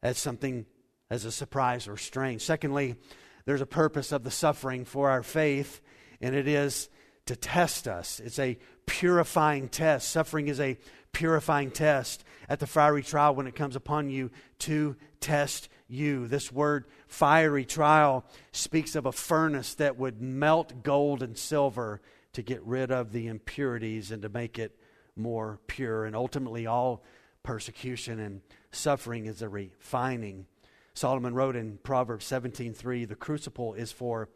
as 0.03 0.19
something, 0.19 0.67
as 1.11 1.25
a 1.25 1.31
surprise 1.31 1.87
or 1.87 1.97
strange. 1.97 2.43
Secondly, 2.43 2.97
there's 3.45 3.61
a 3.61 3.67
purpose 3.67 4.11
of 4.11 4.25
the 4.25 4.33
suffering 4.33 4.85
for 4.85 5.11
our 5.11 5.23
faith, 5.23 5.81
and 6.21 6.35
it 6.35 6.49
is 6.49 6.89
to 7.27 7.37
test 7.37 7.87
us. 7.87 8.19
It's 8.19 8.41
a 8.41 8.59
purifying 8.87 9.69
test. 9.69 10.09
Suffering 10.09 10.49
is 10.49 10.59
a 10.59 10.77
purifying 11.17 11.71
test 11.71 12.25
at 12.47 12.61
the 12.61 12.67
fiery 12.67 13.03
trial 13.03 13.35
when 13.35 13.47
it 13.47 13.55
comes 13.55 13.75
upon 13.75 14.11
you 14.11 14.31
to 14.59 14.95
test 15.19 15.71
you. 15.89 16.29
This 16.29 16.53
word 16.53 16.85
fiery 17.09 17.65
trial 17.65 18.27
speaks 18.53 18.95
of 18.95 19.07
a 19.07 19.13
furnace 19.13 19.73
that 19.77 19.97
would 19.97 20.21
melt 20.21 20.83
gold 20.83 21.23
and 21.23 21.39
silver 21.39 22.03
to 22.35 22.43
get 22.43 22.63
rid 22.65 22.93
of 22.93 23.13
the 23.13 23.29
impurities 23.29 24.11
and 24.11 24.21
to 24.21 24.29
make 24.29 24.59
it 24.59 24.79
more 25.17 25.59
pure. 25.67 26.05
And 26.05 26.15
ultimately, 26.15 26.67
all 26.67 27.03
persecution 27.43 28.21
and 28.21 28.43
suffering 28.71 29.25
is 29.25 29.41
a 29.41 29.49
refining. 29.49 30.45
Solomon 30.93 31.33
wrote 31.33 31.57
in 31.57 31.79
Proverbs 31.79 32.27
17:3, 32.27 33.07
"The 33.07 33.17
crucible 33.17 33.73
is 33.73 33.91
for 33.91 34.29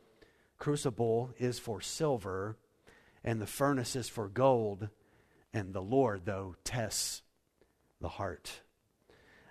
crucible 0.56 1.34
is 1.38 1.58
for 1.58 1.82
silver, 1.82 2.56
and 3.22 3.38
the 3.38 3.46
furnace 3.46 3.94
is 3.94 4.08
for 4.08 4.30
gold, 4.30 4.88
and 5.52 5.72
the 5.72 5.82
Lord 5.82 6.24
though 6.24 6.56
tests 6.64 7.22
the 8.00 8.08
heart." 8.08 8.60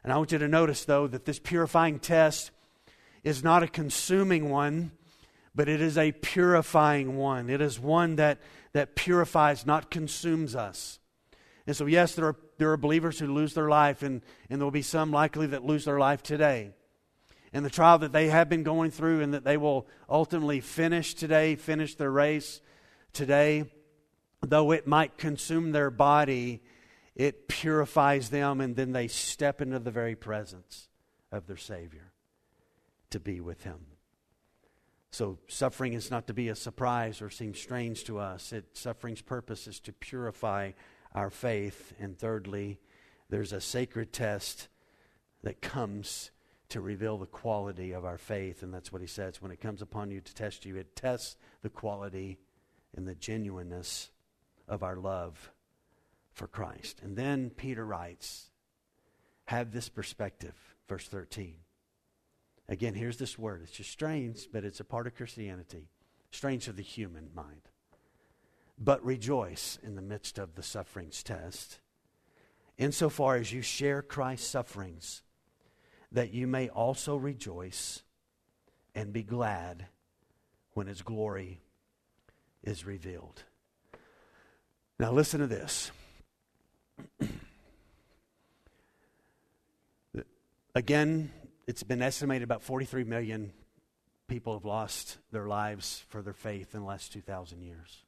And 0.04 0.14
I 0.14 0.18
want 0.18 0.32
you 0.32 0.38
to 0.38 0.48
notice 0.48 0.86
though 0.86 1.08
that 1.08 1.26
this 1.26 1.40
purifying 1.40 2.00
test 2.00 2.52
is 3.24 3.44
not 3.44 3.64
a 3.64 3.68
consuming 3.68 4.50
one 4.50 4.92
but 5.60 5.68
it 5.68 5.82
is 5.82 5.98
a 5.98 6.12
purifying 6.12 7.18
one. 7.18 7.50
It 7.50 7.62
is 7.62 7.80
one 7.80 8.16
that, 8.16 8.40
that 8.72 8.96
purifies, 8.96 9.66
not 9.66 9.92
consumes 9.92 10.56
us. 10.56 11.00
And 11.68 11.76
so, 11.76 11.86
yes, 11.86 12.16
there 12.16 12.28
are, 12.28 12.36
there 12.58 12.72
are 12.72 12.78
believers 12.78 13.20
who 13.20 13.28
lose 13.28 13.54
their 13.54 13.68
life, 13.70 14.02
and, 14.02 14.22
and 14.50 14.60
there 14.60 14.66
will 14.66 14.72
be 14.72 14.82
some 14.82 15.12
likely 15.12 15.48
that 15.48 15.66
lose 15.66 15.86
their 15.86 16.00
life 16.00 16.24
today. 16.24 16.72
And 17.52 17.66
the 17.66 17.70
trial 17.70 17.98
that 18.00 18.12
they 18.12 18.30
have 18.30 18.48
been 18.48 18.64
going 18.64 18.92
through, 18.92 19.22
and 19.22 19.34
that 19.34 19.44
they 19.44 19.58
will 19.58 19.88
ultimately 20.10 20.62
finish 20.62 21.14
today, 21.14 21.56
finish 21.56 21.96
their 21.96 22.12
race 22.12 22.62
today, 23.12 23.66
though 24.42 24.72
it 24.72 24.88
might 24.88 25.18
consume 25.18 25.72
their 25.72 25.92
body, 25.92 26.62
it 27.16 27.48
purifies 27.48 28.30
them, 28.30 28.62
and 28.62 28.76
then 28.76 28.92
they 28.92 29.08
step 29.08 29.62
into 29.62 29.80
the 29.80 29.92
very 29.92 30.16
presence 30.16 30.88
of 31.32 31.48
their 31.48 31.58
Savior 31.58 32.12
to 33.10 33.20
be 33.20 33.40
with 33.40 33.64
Him. 33.64 33.80
So, 35.12 35.40
suffering 35.48 35.94
is 35.94 36.12
not 36.12 36.28
to 36.28 36.34
be 36.34 36.50
a 36.50 36.56
surprise 36.56 37.22
or 37.22 37.30
seem 37.30 37.56
strange 37.56 38.04
to 38.06 38.20
us. 38.20 38.54
It, 38.54 38.78
suffering's 38.78 39.22
purpose 39.22 39.68
is 39.68 39.80
to 39.82 39.92
purify 39.92 40.72
our 41.16 41.32
faith. 41.32 41.94
And 42.00 42.18
thirdly, 42.18 42.80
there's 43.30 43.52
a 43.52 43.62
sacred 43.62 44.14
test 44.14 44.68
that 45.42 45.62
comes 45.62 46.30
to 46.70 46.80
reveal 46.80 47.18
the 47.18 47.26
quality 47.26 47.92
of 47.92 48.06
our 48.06 48.20
faith. 48.20 48.62
And 48.62 48.72
that's 48.72 48.92
what 48.92 49.02
he 49.02 49.08
says. 49.08 49.42
When 49.42 49.52
it 49.52 49.60
comes 49.60 49.82
upon 49.82 50.12
you 50.12 50.22
to 50.22 50.36
test 50.36 50.66
you, 50.66 50.78
it 50.78 50.96
tests 50.96 51.36
the 51.64 51.70
quality 51.70 52.38
and 52.96 53.08
the 53.08 53.16
genuineness 53.16 54.12
of 54.70 54.84
our 54.84 54.96
love 54.96 55.52
for 56.32 56.48
Christ. 56.48 57.02
And 57.04 57.18
then 57.18 57.50
Peter 57.50 57.86
writes, 57.86 58.50
have 59.46 59.72
this 59.72 59.90
perspective, 59.90 60.56
verse 60.88 61.08
13. 61.08 61.56
Again, 62.70 62.94
here's 62.94 63.18
this 63.18 63.38
word. 63.38 63.62
It's 63.64 63.72
just 63.72 63.90
strange, 63.90 64.48
but 64.54 64.64
it's 64.64 64.80
a 64.80 64.86
part 64.86 65.08
of 65.08 65.16
Christianity. 65.16 65.90
Strange 66.32 66.66
to 66.66 66.72
the 66.72 66.84
human 66.84 67.30
mind. 67.34 67.64
But 68.78 69.04
rejoice 69.04 69.80
in 69.82 69.96
the 69.96 70.02
midst 70.04 70.38
of 70.38 70.54
the 70.54 70.64
sufferings 70.64 71.24
test, 71.24 71.80
insofar 72.78 73.36
as 73.38 73.52
you 73.52 73.64
share 73.64 74.02
Christ's 74.04 74.48
sufferings, 74.48 75.24
that 76.12 76.32
you 76.32 76.48
may 76.48 76.70
also 76.70 77.16
rejoice 77.16 78.04
and 78.96 79.12
be 79.12 79.24
glad 79.24 79.88
when 80.74 80.88
his 80.88 81.02
glory 81.02 81.62
is 82.64 82.86
revealed. 82.86 83.44
Now, 85.00 85.14
listen 85.14 85.40
to 85.40 85.48
this. 85.48 85.92
Again, 90.76 91.32
it's 91.68 91.84
been 91.84 92.02
estimated 92.02 92.44
about 92.44 92.62
43 92.62 93.06
million 93.06 93.54
people 94.28 94.54
have 94.54 94.66
lost 94.66 95.18
their 95.32 95.48
lives 95.48 96.04
for 96.10 96.22
their 96.22 96.34
faith 96.34 96.76
in 96.76 96.82
the 96.82 96.86
last 96.86 97.14
2,000 97.14 97.62
years. 97.62 98.04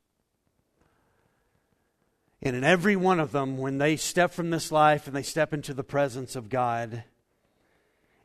And 2.41 2.55
in 2.55 2.63
every 2.65 2.97
one 2.97 3.21
of 3.21 3.31
them, 3.31 3.57
when 3.57 3.77
they 3.77 3.95
step 3.95 4.31
from 4.31 4.49
this 4.49 4.71
life 4.71 5.07
and 5.07 5.15
they 5.15 5.23
step 5.23 5.53
into 5.53 5.73
the 5.73 5.83
presence 5.83 6.35
of 6.35 6.49
God 6.49 7.03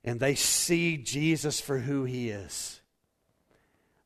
and 0.05 0.19
they 0.19 0.35
see 0.35 0.97
Jesus 0.97 1.61
for 1.61 1.79
who 1.79 2.05
he 2.05 2.31
is, 2.31 2.81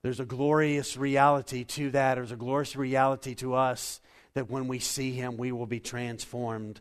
there's 0.02 0.20
a 0.20 0.24
glorious 0.26 0.96
reality 0.96 1.64
to 1.64 1.90
that. 1.92 2.16
There's 2.16 2.32
a 2.32 2.36
glorious 2.36 2.76
reality 2.76 3.34
to 3.36 3.54
us 3.54 4.00
that 4.34 4.50
when 4.50 4.68
we 4.68 4.78
see 4.78 5.12
him, 5.12 5.36
we 5.36 5.52
will 5.52 5.66
be 5.66 5.80
transformed 5.80 6.80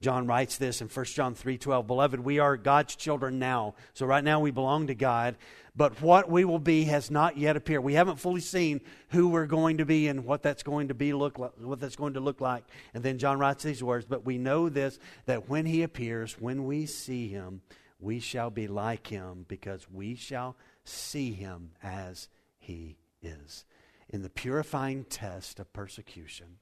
John 0.00 0.26
writes 0.26 0.56
this 0.56 0.80
in 0.80 0.88
1 0.88 1.14
John 1.14 1.34
3:12, 1.34 1.86
"Beloved, 1.86 2.20
we 2.20 2.38
are 2.38 2.56
God's 2.56 2.96
children 2.96 3.38
now." 3.38 3.74
So 3.92 4.06
right 4.06 4.24
now 4.24 4.40
we 4.40 4.50
belong 4.50 4.86
to 4.86 4.94
God, 4.94 5.36
but 5.76 6.00
what 6.00 6.30
we 6.30 6.42
will 6.42 6.58
be 6.58 6.84
has 6.84 7.10
not 7.10 7.36
yet 7.36 7.54
appeared. 7.54 7.84
We 7.84 7.94
haven't 7.94 8.16
fully 8.16 8.40
seen 8.40 8.80
who 9.10 9.28
we're 9.28 9.46
going 9.46 9.76
to 9.76 9.84
be 9.84 10.08
and 10.08 10.24
what 10.24 10.42
that's 10.42 10.62
going 10.62 10.88
to 10.88 10.94
be 10.94 11.12
look 11.12 11.38
like, 11.38 11.52
what 11.58 11.80
that's 11.80 11.96
going 11.96 12.14
to 12.14 12.20
look 12.20 12.40
like. 12.40 12.64
And 12.94 13.04
then 13.04 13.18
John 13.18 13.38
writes 13.38 13.62
these 13.62 13.84
words, 13.84 14.06
"But 14.06 14.24
we 14.24 14.38
know 14.38 14.70
this 14.70 14.98
that 15.26 15.50
when 15.50 15.66
he 15.66 15.82
appears, 15.82 16.40
when 16.40 16.64
we 16.64 16.86
see 16.86 17.28
him, 17.28 17.60
we 17.98 18.20
shall 18.20 18.48
be 18.48 18.68
like 18.68 19.08
him 19.08 19.44
because 19.48 19.90
we 19.90 20.14
shall 20.14 20.56
see 20.82 21.32
him 21.32 21.72
as 21.82 22.30
he 22.58 22.96
is." 23.20 23.66
In 24.08 24.22
the 24.22 24.30
purifying 24.30 25.04
test 25.04 25.60
of 25.60 25.70
persecution, 25.74 26.58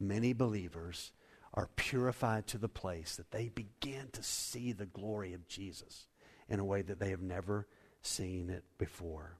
many 0.00 0.32
believers 0.32 1.12
are 1.54 1.68
purified 1.76 2.46
to 2.46 2.58
the 2.58 2.68
place 2.68 3.16
that 3.16 3.30
they 3.30 3.48
begin 3.48 4.08
to 4.12 4.22
see 4.22 4.72
the 4.72 4.86
glory 4.86 5.34
of 5.34 5.48
Jesus 5.48 6.06
in 6.48 6.60
a 6.60 6.64
way 6.64 6.82
that 6.82 6.98
they 6.98 7.10
have 7.10 7.22
never 7.22 7.66
seen 8.02 8.50
it 8.50 8.64
before. 8.78 9.36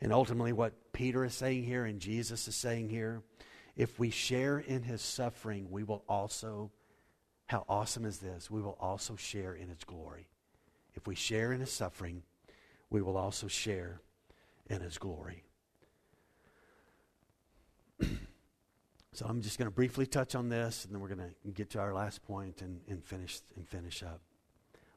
And 0.00 0.12
ultimately, 0.12 0.52
what 0.52 0.92
Peter 0.92 1.24
is 1.24 1.34
saying 1.34 1.64
here 1.64 1.84
and 1.84 2.00
Jesus 2.00 2.46
is 2.48 2.56
saying 2.56 2.88
here 2.88 3.22
if 3.76 3.98
we 3.98 4.10
share 4.10 4.58
in 4.58 4.82
his 4.82 5.02
suffering, 5.02 5.68
we 5.70 5.82
will 5.82 6.04
also, 6.08 6.70
how 7.46 7.64
awesome 7.68 8.04
is 8.04 8.18
this? 8.18 8.50
We 8.50 8.62
will 8.62 8.76
also 8.80 9.16
share 9.16 9.54
in 9.54 9.68
his 9.68 9.82
glory. 9.84 10.28
If 10.94 11.06
we 11.08 11.16
share 11.16 11.52
in 11.52 11.60
his 11.60 11.72
suffering, 11.72 12.22
we 12.88 13.02
will 13.02 13.16
also 13.16 13.48
share 13.48 14.00
in 14.68 14.80
his 14.80 14.96
glory. 14.98 15.42
So 19.14 19.26
I'm 19.28 19.42
just 19.42 19.58
going 19.58 19.70
to 19.70 19.74
briefly 19.74 20.06
touch 20.06 20.34
on 20.34 20.48
this, 20.48 20.84
and 20.84 20.92
then 20.92 21.00
we're 21.00 21.14
going 21.14 21.20
to 21.20 21.50
get 21.52 21.70
to 21.70 21.78
our 21.78 21.94
last 21.94 22.24
point 22.24 22.62
and, 22.62 22.80
and 22.88 23.04
finish 23.04 23.42
and 23.54 23.68
finish 23.68 24.02
up. 24.02 24.20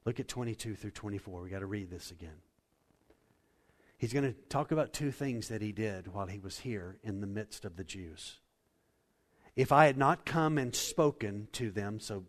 Look 0.05 0.19
at 0.19 0.27
22 0.27 0.73
through 0.73 0.89
24. 0.89 1.43
We 1.43 1.51
got 1.51 1.59
to 1.59 1.67
read 1.67 1.91
this 1.91 2.09
again. 2.09 2.41
He's 3.99 4.13
going 4.13 4.25
to 4.25 4.33
talk 4.49 4.71
about 4.71 4.91
two 4.91 5.11
things 5.11 5.49
that 5.49 5.61
he 5.61 5.71
did 5.71 6.07
while 6.07 6.25
he 6.25 6.39
was 6.39 6.57
here 6.57 6.97
in 7.03 7.21
the 7.21 7.27
midst 7.27 7.63
of 7.63 7.75
the 7.75 7.83
Jews. 7.83 8.39
If 9.55 9.71
I 9.71 9.85
had 9.85 9.99
not 9.99 10.25
come 10.25 10.57
and 10.57 10.73
spoken 10.73 11.47
to 11.51 11.69
them, 11.69 11.99
so 11.99 12.23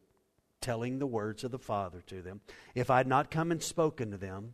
telling 0.60 0.98
the 0.98 1.06
words 1.06 1.42
of 1.42 1.52
the 1.52 1.58
Father 1.58 2.02
to 2.08 2.20
them, 2.20 2.42
if 2.74 2.90
I 2.90 2.98
had 2.98 3.06
not 3.06 3.30
come 3.30 3.50
and 3.50 3.62
spoken 3.62 4.10
to 4.10 4.18
them, 4.18 4.52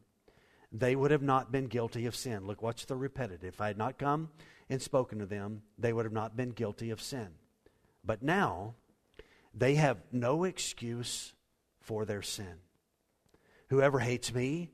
they 0.71 0.95
would 0.95 1.11
have 1.11 1.23
not 1.23 1.51
been 1.51 1.67
guilty 1.67 2.07
of 2.07 2.15
sin. 2.15 2.47
Look, 2.47 2.63
watch 2.63 2.87
the 2.87 2.97
repetitive? 2.97 3.55
If 3.55 3.61
I 3.61 3.67
had 3.67 3.79
not 3.79 3.99
come 3.99 4.29
and 4.69 4.81
spoken 4.81 5.19
to 5.19 5.27
them, 5.27 5.63
they 5.79 5.93
would 5.93 6.05
have 6.05 6.13
not 6.13 6.37
been 6.37 6.51
guilty 6.51 6.91
of 6.91 7.01
sin. 7.01 7.29
But 8.05 8.23
now, 8.23 8.75
they 9.55 9.75
have 9.77 9.99
no 10.13 10.45
excuse 10.45 11.33
for 11.81 12.05
their 12.05 12.23
sin. 12.23 12.57
Whoever 13.69 14.01
hates 14.01 14.33
me 14.33 14.71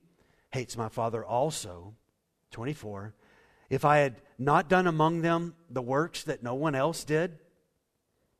hates 0.52 0.76
my 0.76 0.88
Father 0.88 1.24
also. 1.24 1.94
24. 2.50 3.14
If 3.68 3.84
I 3.84 3.98
had 3.98 4.20
not 4.38 4.68
done 4.68 4.86
among 4.86 5.22
them 5.22 5.54
the 5.68 5.82
works 5.82 6.24
that 6.24 6.42
no 6.42 6.54
one 6.54 6.74
else 6.74 7.04
did, 7.04 7.38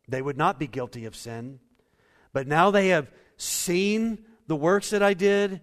they 0.09 0.21
would 0.21 0.37
not 0.37 0.59
be 0.59 0.67
guilty 0.67 1.05
of 1.05 1.15
sin. 1.15 1.61
But 2.33 2.49
now 2.49 2.71
they 2.71 2.89
have 2.89 3.11
seen 3.37 4.25
the 4.47 4.57
works 4.57 4.91
that 4.91 5.03
I 5.03 5.15
did, 5.15 5.61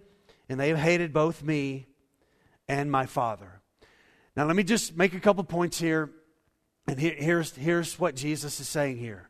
and 0.48 0.58
they 0.58 0.68
have 0.68 0.78
hated 0.78 1.12
both 1.12 1.42
me 1.42 1.86
and 2.66 2.90
my 2.90 3.04
Father. 3.04 3.57
Now, 4.38 4.44
let 4.44 4.54
me 4.54 4.62
just 4.62 4.96
make 4.96 5.14
a 5.14 5.18
couple 5.18 5.42
points 5.42 5.80
here. 5.80 6.10
And 6.86 6.96
here, 6.96 7.16
here's, 7.18 7.56
here's 7.56 7.98
what 7.98 8.14
Jesus 8.14 8.60
is 8.60 8.68
saying 8.68 8.98
here. 8.98 9.28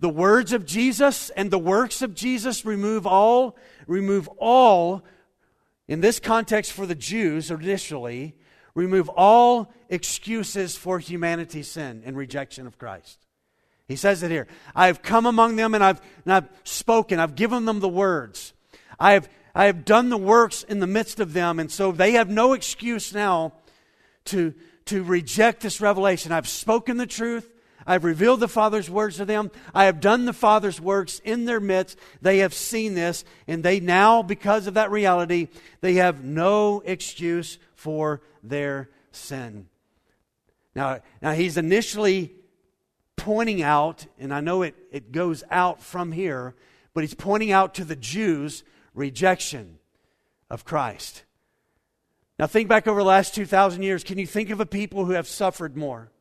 The 0.00 0.08
words 0.08 0.52
of 0.52 0.66
Jesus 0.66 1.30
and 1.30 1.52
the 1.52 1.58
works 1.60 2.02
of 2.02 2.16
Jesus 2.16 2.64
remove 2.64 3.06
all, 3.06 3.56
remove 3.86 4.26
all, 4.38 5.04
in 5.86 6.00
this 6.00 6.18
context 6.18 6.72
for 6.72 6.84
the 6.84 6.96
Jews 6.96 7.52
initially, 7.52 8.34
remove 8.74 9.08
all 9.08 9.72
excuses 9.88 10.76
for 10.76 10.98
humanity's 10.98 11.70
sin 11.70 12.02
and 12.04 12.16
rejection 12.16 12.66
of 12.66 12.76
Christ. 12.76 13.24
He 13.86 13.94
says 13.94 14.24
it 14.24 14.32
here. 14.32 14.48
I 14.74 14.88
have 14.88 15.00
come 15.00 15.26
among 15.26 15.54
them 15.54 15.76
and 15.76 15.84
I've, 15.84 16.00
and 16.24 16.34
I've 16.34 16.48
spoken. 16.64 17.20
I've 17.20 17.36
given 17.36 17.66
them 17.66 17.78
the 17.78 17.88
words. 17.88 18.52
I 18.98 19.12
have, 19.12 19.28
I 19.54 19.66
have 19.66 19.84
done 19.84 20.08
the 20.08 20.18
works 20.18 20.64
in 20.64 20.80
the 20.80 20.88
midst 20.88 21.20
of 21.20 21.34
them. 21.34 21.60
And 21.60 21.70
so 21.70 21.92
they 21.92 22.14
have 22.14 22.28
no 22.28 22.52
excuse 22.52 23.14
now 23.14 23.52
to, 24.28 24.54
to 24.86 25.02
reject 25.02 25.60
this 25.60 25.80
revelation. 25.80 26.32
I've 26.32 26.48
spoken 26.48 26.96
the 26.96 27.06
truth. 27.06 27.50
I've 27.86 28.04
revealed 28.04 28.40
the 28.40 28.48
Father's 28.48 28.90
words 28.90 29.16
to 29.16 29.24
them. 29.24 29.50
I 29.74 29.84
have 29.84 30.00
done 30.00 30.26
the 30.26 30.34
Father's 30.34 30.80
works 30.80 31.20
in 31.24 31.46
their 31.46 31.60
midst. 31.60 31.98
They 32.20 32.38
have 32.38 32.52
seen 32.52 32.94
this, 32.94 33.24
and 33.46 33.62
they 33.62 33.80
now, 33.80 34.22
because 34.22 34.66
of 34.66 34.74
that 34.74 34.90
reality, 34.90 35.48
they 35.80 35.94
have 35.94 36.22
no 36.22 36.82
excuse 36.84 37.58
for 37.74 38.20
their 38.42 38.90
sin. 39.10 39.68
Now, 40.74 40.98
now 41.22 41.32
he's 41.32 41.56
initially 41.56 42.34
pointing 43.16 43.62
out, 43.62 44.06
and 44.18 44.34
I 44.34 44.40
know 44.40 44.62
it, 44.62 44.74
it 44.92 45.10
goes 45.10 45.42
out 45.50 45.82
from 45.82 46.12
here, 46.12 46.54
but 46.92 47.04
he's 47.04 47.14
pointing 47.14 47.52
out 47.52 47.74
to 47.74 47.84
the 47.84 47.96
Jews' 47.96 48.64
rejection 48.94 49.78
of 50.50 50.64
Christ. 50.64 51.24
Now, 52.38 52.46
think 52.46 52.68
back 52.68 52.86
over 52.86 53.00
the 53.00 53.06
last 53.06 53.34
2,000 53.34 53.82
years. 53.82 54.04
Can 54.04 54.18
you 54.18 54.26
think 54.26 54.50
of 54.50 54.60
a 54.60 54.66
people 54.66 55.04
who 55.04 55.12
have 55.12 55.26
suffered 55.26 55.76
more 55.76 56.12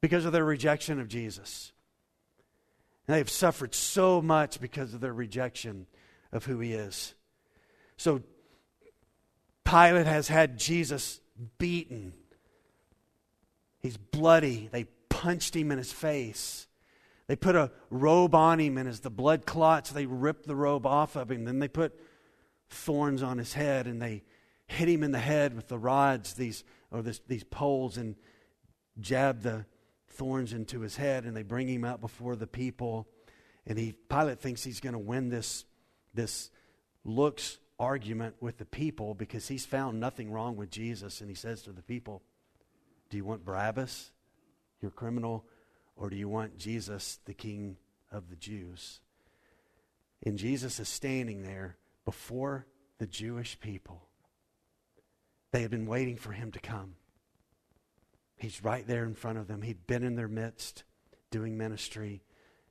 because 0.00 0.24
of 0.26 0.32
their 0.32 0.44
rejection 0.44 1.00
of 1.00 1.08
Jesus? 1.08 1.72
And 3.06 3.14
they 3.14 3.18
have 3.18 3.30
suffered 3.30 3.74
so 3.74 4.20
much 4.20 4.60
because 4.60 4.92
of 4.92 5.00
their 5.00 5.14
rejection 5.14 5.86
of 6.30 6.44
who 6.44 6.60
he 6.60 6.74
is. 6.74 7.14
So, 7.96 8.22
Pilate 9.64 10.06
has 10.06 10.28
had 10.28 10.58
Jesus 10.58 11.20
beaten. 11.58 12.12
He's 13.78 13.96
bloody. 13.96 14.68
They 14.70 14.84
punched 15.08 15.56
him 15.56 15.70
in 15.70 15.78
his 15.78 15.92
face. 15.92 16.66
They 17.28 17.36
put 17.36 17.56
a 17.56 17.70
robe 17.88 18.34
on 18.34 18.58
him, 18.58 18.76
and 18.76 18.88
as 18.88 19.00
the 19.00 19.10
blood 19.10 19.46
clots, 19.46 19.90
they 19.90 20.04
ripped 20.04 20.46
the 20.46 20.56
robe 20.56 20.86
off 20.86 21.16
of 21.16 21.30
him. 21.30 21.44
Then 21.44 21.60
they 21.60 21.68
put 21.68 21.98
thorns 22.68 23.22
on 23.22 23.38
his 23.38 23.54
head, 23.54 23.86
and 23.86 24.02
they 24.02 24.22
hit 24.70 24.88
him 24.88 25.02
in 25.02 25.10
the 25.10 25.18
head 25.18 25.54
with 25.54 25.66
the 25.66 25.78
rods, 25.78 26.34
these 26.34 26.62
or 26.92 27.02
this, 27.02 27.20
these 27.26 27.44
poles, 27.44 27.96
and 27.96 28.14
jab 29.00 29.42
the 29.42 29.66
thorns 30.06 30.52
into 30.52 30.80
his 30.80 30.96
head, 30.96 31.24
and 31.24 31.36
they 31.36 31.42
bring 31.42 31.68
him 31.68 31.84
out 31.84 32.00
before 32.00 32.36
the 32.36 32.46
people. 32.46 33.08
And 33.66 33.78
he 33.78 33.92
Pilate 33.92 34.40
thinks 34.40 34.62
he's 34.62 34.80
going 34.80 34.92
to 34.92 34.98
win 34.98 35.28
this 35.28 35.64
this 36.14 36.50
looks 37.04 37.58
argument 37.78 38.36
with 38.40 38.58
the 38.58 38.64
people 38.64 39.14
because 39.14 39.48
he's 39.48 39.64
found 39.64 39.98
nothing 39.98 40.30
wrong 40.30 40.56
with 40.56 40.70
Jesus, 40.70 41.20
and 41.20 41.28
he 41.28 41.36
says 41.36 41.62
to 41.62 41.72
the 41.72 41.82
people, 41.82 42.22
"Do 43.08 43.16
you 43.16 43.24
want 43.24 43.44
Barabbas, 43.44 44.12
your 44.80 44.90
criminal, 44.92 45.46
or 45.96 46.10
do 46.10 46.16
you 46.16 46.28
want 46.28 46.58
Jesus, 46.58 47.18
the 47.24 47.34
King 47.34 47.76
of 48.12 48.28
the 48.30 48.36
Jews?" 48.36 49.00
And 50.22 50.38
Jesus 50.38 50.78
is 50.78 50.88
standing 50.88 51.42
there 51.42 51.76
before 52.04 52.66
the 52.98 53.06
Jewish 53.06 53.58
people 53.58 54.09
they 55.52 55.62
had 55.62 55.70
been 55.70 55.86
waiting 55.86 56.16
for 56.16 56.32
him 56.32 56.52
to 56.52 56.60
come. 56.60 56.94
He's 58.36 58.64
right 58.64 58.86
there 58.86 59.04
in 59.04 59.14
front 59.14 59.38
of 59.38 59.48
them. 59.48 59.62
He'd 59.62 59.86
been 59.86 60.02
in 60.02 60.16
their 60.16 60.28
midst 60.28 60.84
doing 61.30 61.58
ministry, 61.58 62.22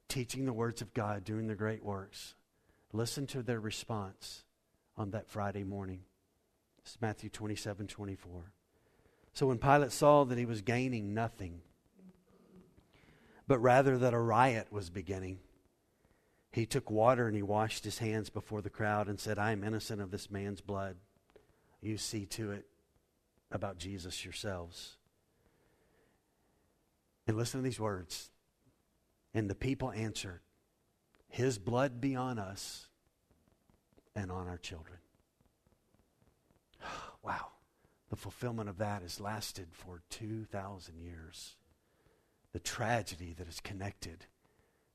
teaching 0.07 0.45
the 0.45 0.53
words 0.53 0.81
of 0.81 0.93
God, 0.93 1.23
doing 1.23 1.47
the 1.47 1.55
great 1.55 1.83
works. 1.83 2.35
Listen 2.91 3.27
to 3.27 3.43
their 3.43 3.59
response 3.59 4.43
on 4.97 5.11
that 5.11 5.29
Friday 5.29 5.63
morning. 5.63 6.01
It's 6.79 6.97
Matthew 6.99 7.29
27 7.29 7.87
24. 7.87 8.51
So 9.33 9.47
when 9.47 9.59
Pilate 9.59 9.91
saw 9.91 10.23
that 10.25 10.37
he 10.37 10.45
was 10.45 10.61
gaining 10.61 11.13
nothing, 11.13 11.61
but 13.47 13.59
rather 13.59 13.97
that 13.99 14.13
a 14.13 14.19
riot 14.19 14.67
was 14.71 14.89
beginning, 14.89 15.39
he 16.51 16.65
took 16.65 16.89
water 16.89 17.27
and 17.27 17.35
he 17.35 17.43
washed 17.43 17.83
his 17.83 17.99
hands 17.99 18.29
before 18.29 18.61
the 18.61 18.71
crowd 18.71 19.07
and 19.07 19.19
said, 19.19 19.37
I 19.37 19.51
am 19.51 19.63
innocent 19.63 20.01
of 20.01 20.09
this 20.09 20.31
man's 20.31 20.61
blood. 20.61 20.95
You 21.81 21.97
see 21.97 22.25
to 22.27 22.51
it 22.51 22.65
about 23.51 23.77
Jesus 23.77 24.23
yourselves. 24.23 24.97
And 27.27 27.37
listen 27.37 27.59
to 27.59 27.63
these 27.63 27.79
words. 27.79 28.31
And 29.33 29.49
the 29.49 29.55
people 29.55 29.91
answered, 29.91 30.41
His 31.27 31.57
blood 31.57 32.01
be 32.01 32.15
on 32.15 32.39
us 32.39 32.87
and 34.15 34.31
on 34.31 34.47
our 34.47 34.57
children. 34.57 34.97
wow. 37.23 37.47
The 38.09 38.15
fulfillment 38.15 38.69
of 38.69 38.79
that 38.79 39.03
has 39.03 39.19
lasted 39.19 39.67
for 39.71 40.01
2,000 40.09 40.99
years. 40.99 41.55
The 42.53 42.59
tragedy 42.59 43.35
that 43.37 43.47
is 43.47 43.59
connected 43.59 44.25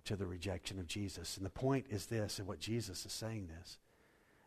to 0.05 0.17
the 0.17 0.27
rejection 0.27 0.79
of 0.79 0.87
Jesus. 0.87 1.37
And 1.37 1.47
the 1.47 1.51
point 1.51 1.87
is 1.89 2.07
this, 2.07 2.39
and 2.39 2.49
what 2.49 2.59
Jesus 2.59 3.07
is 3.07 3.13
saying 3.13 3.49
this 3.49 3.79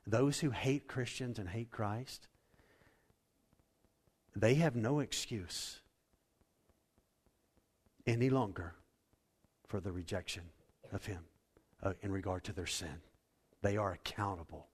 those 0.07 0.39
who 0.39 0.49
hate 0.49 0.87
Christians 0.87 1.37
and 1.37 1.49
hate 1.49 1.69
Christ, 1.69 2.27
they 4.35 4.55
have 4.55 4.75
no 4.75 4.99
excuse 4.99 5.81
any 8.07 8.29
longer 8.29 8.73
for 9.67 9.79
the 9.79 9.91
rejection 9.91 10.43
of 10.91 11.05
Him. 11.05 11.25
uh, 11.83 11.93
in 12.01 12.11
regard 12.11 12.43
to 12.45 12.53
their 12.53 12.65
sin. 12.65 13.01
They 13.61 13.77
are 13.77 13.93
accountable 13.93 14.67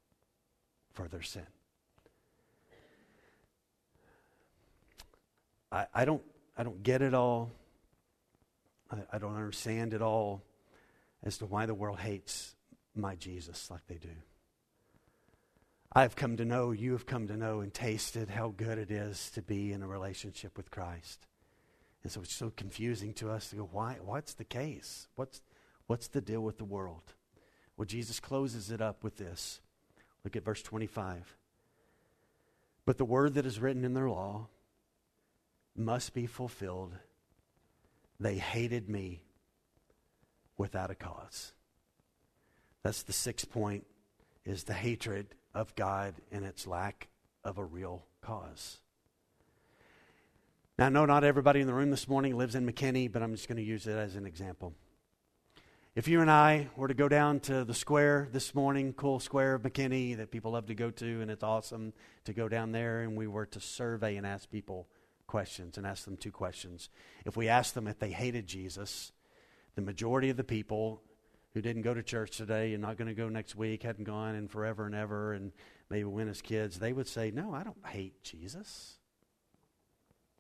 for 0.94 1.08
their 1.08 1.22
sin. 1.22 1.46
I, 5.72 5.88
I 5.94 6.06
don't 6.06 6.22
I 6.56 6.64
don't 6.64 6.84
get 6.84 7.02
it 7.02 7.14
all. 7.14 7.52
I, 8.92 8.98
I 9.14 9.18
don't 9.18 9.36
understand 9.36 9.94
it 9.94 10.02
all 10.02 10.44
as 11.24 11.38
to 11.40 11.46
why 11.46 11.66
the 11.66 11.74
world 11.74 12.00
hates 12.00 12.56
my 12.96 13.16
Jesus 13.16 13.72
like 13.72 13.86
they 13.88 13.96
do. 13.96 14.10
I've 15.96 16.16
come 16.16 16.38
to 16.38 16.46
know, 16.46 16.72
you 16.72 16.94
have 16.94 17.06
come 17.06 17.28
to 17.28 17.38
know 17.38 17.60
and 17.60 17.72
tasted 17.72 18.28
how 18.28 18.54
good 18.56 18.80
it 18.80 18.90
is 18.90 19.30
to 19.32 19.44
be 19.44 19.72
in 19.72 19.84
a 19.84 19.88
relationship 19.88 20.58
with 20.58 20.72
Christ. 20.72 21.28
And 22.02 22.12
so 22.12 22.22
it's 22.22 22.34
so 22.34 22.52
confusing 22.56 23.14
to 23.16 23.30
us 23.30 23.50
to 23.50 23.58
go, 23.58 23.70
why, 23.72 23.98
what's 24.04 24.34
the 24.34 24.44
case? 24.44 25.08
What's, 25.16 25.42
what's 25.86 26.08
the 26.08 26.20
deal 26.20 26.42
with 26.42 26.58
the 26.58 26.66
world? 26.66 27.14
Well, 27.78 27.86
Jesus 27.86 28.20
closes 28.20 28.72
it 28.72 28.82
up 28.82 29.04
with 29.04 29.18
this. 29.18 29.62
Look 30.24 30.36
at 30.36 30.44
verse 30.44 30.64
25. 30.64 31.38
But 32.86 32.98
the 32.98 33.06
word 33.06 33.36
that 33.36 33.46
is 33.46 33.60
written 33.60 33.86
in 33.86 33.94
their 33.94 34.10
law 34.10 34.48
must 35.76 36.16
be 36.16 36.26
fulfilled. 36.26 36.94
They 38.20 38.38
hated 38.38 38.90
me 38.90 39.22
without 40.58 40.90
a 40.90 40.96
cause. 40.96 41.54
That's 42.82 43.04
the 43.04 43.14
sixth 43.14 43.50
point 43.52 43.86
is 44.46 44.64
the 44.64 44.74
hatred 44.74 45.36
of 45.54 45.76
God 45.76 46.16
and 46.32 46.46
its 46.46 46.68
lack 46.68 47.08
of 47.44 47.58
a 47.58 47.64
real 47.64 48.06
cause. 48.22 48.80
Now, 50.78 50.88
I 50.88 50.90
know 50.90 51.06
not 51.06 51.24
everybody 51.24 51.62
in 51.62 51.68
the 51.68 51.74
room 51.74 51.92
this 51.92 52.08
morning 52.08 52.36
lives 52.36 52.56
in 52.56 52.66
McKinney, 52.66 53.12
but 53.12 53.22
I'm 53.22 53.36
just 53.36 53.48
going 53.48 53.58
to 53.58 53.64
use 53.64 53.86
it 53.86 53.96
as 53.96 54.16
an 54.16 54.26
example. 54.26 54.74
If 55.96 56.08
you 56.08 56.22
and 56.22 56.32
I 56.32 56.70
were 56.76 56.88
to 56.88 56.96
go 56.96 57.08
down 57.08 57.40
to 57.42 57.64
the 57.64 57.76
square 57.76 58.28
this 58.32 58.56
morning, 58.56 58.94
cool 58.94 59.20
square 59.20 59.54
of 59.54 59.62
McKinney 59.62 60.18
that 60.18 60.32
people 60.32 60.54
love 60.54 60.66
to 60.66 60.76
go 60.76 60.90
to, 60.90 61.22
and 61.22 61.30
it's 61.30 61.44
awesome 61.44 61.94
to 62.26 62.34
go 62.34 62.50
down 62.50 62.72
there, 62.72 63.02
and 63.02 63.16
we 63.16 63.28
were 63.28 63.46
to 63.46 63.60
survey 63.60 64.16
and 64.16 64.26
ask 64.26 64.50
people 64.50 64.88
questions 65.28 65.78
and 65.78 65.86
ask 65.86 66.06
them 66.06 66.18
two 66.18 66.32
questions. 66.32 66.90
If 67.24 67.38
we 67.38 67.48
asked 67.48 67.76
them 67.76 67.88
if 67.88 68.00
they 68.00 68.10
hated 68.10 68.48
Jesus, 68.48 69.12
the 69.76 69.84
majority 69.84 70.32
of 70.32 70.38
the 70.38 70.44
people 70.44 71.04
who 71.54 71.62
didn't 71.62 71.84
go 71.84 71.94
to 71.94 72.02
church 72.02 72.38
today 72.38 72.74
and 72.74 72.82
not 72.82 72.98
going 72.98 73.08
to 73.08 73.14
go 73.14 73.30
next 73.30 73.56
week, 73.56 73.84
hadn't 73.84 74.06
gone 74.06 74.36
in 74.36 74.48
forever 74.48 74.86
and 74.86 74.96
ever, 74.96 75.34
and 75.34 75.52
maybe 75.90 76.06
went 76.06 76.30
as 76.30 76.42
kids, 76.42 76.80
they 76.80 76.94
would 76.94 77.08
say, 77.08 77.32
No, 77.32 77.54
I 77.54 77.64
don't 77.64 77.86
hate 77.86 78.24
Jesus. 78.24 78.98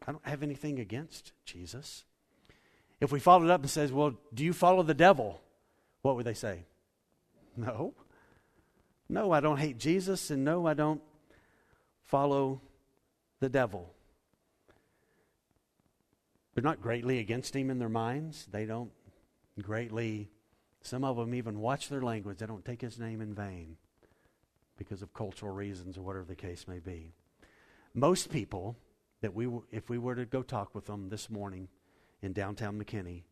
I 0.08 0.12
don't 0.12 0.26
have 0.26 0.44
anything 0.44 0.80
against 0.80 1.32
Jesus. 1.46 2.04
If 3.00 3.12
we 3.12 3.20
followed 3.20 3.50
up 3.50 3.62
and 3.62 3.70
says, 3.70 3.92
Well, 3.92 4.14
do 4.34 4.44
you 4.44 4.54
follow 4.54 4.84
the 4.84 4.94
devil? 4.94 5.42
What 6.02 6.16
would 6.16 6.26
they 6.26 6.34
say? 6.34 6.66
No. 7.56 7.94
No, 9.10 9.32
I 9.32 9.42
don't 9.42 9.58
hate 9.58 9.78
Jesus, 9.78 10.32
and 10.32 10.44
no, 10.44 10.66
I 10.66 10.74
don't 10.74 11.02
follow 12.04 12.62
the 13.40 13.50
devil. 13.50 13.94
They're 16.54 16.64
not 16.64 16.82
greatly 16.82 17.20
against 17.20 17.56
him 17.56 17.70
in 17.70 17.80
their 17.80 17.90
minds. 17.90 18.48
They 18.52 18.66
don't 18.66 18.92
greatly, 19.62 20.30
some 20.84 21.06
of 21.06 21.16
them 21.16 21.34
even 21.34 21.60
watch 21.60 21.90
their 21.90 22.02
language. 22.02 22.38
They 22.38 22.46
don't 22.46 22.66
take 22.66 22.82
his 22.82 23.00
name 23.00 23.22
in 23.22 23.34
vain 23.34 23.78
because 24.78 25.02
of 25.02 25.14
cultural 25.14 25.54
reasons 25.54 25.98
or 25.98 26.02
whatever 26.02 26.26
the 26.26 26.36
case 26.36 26.68
may 26.68 26.80
be. 26.80 27.14
Most 27.94 28.30
people 28.30 28.76
that 29.22 29.34
we, 29.34 29.48
if 29.72 29.90
we 29.90 29.98
were 29.98 30.16
to 30.16 30.26
go 30.26 30.44
talk 30.44 30.76
with 30.76 30.86
them 30.86 31.08
this 31.08 31.30
morning 31.30 31.70
in 32.22 32.34
downtown 32.34 32.78
McKinney, 32.78 33.24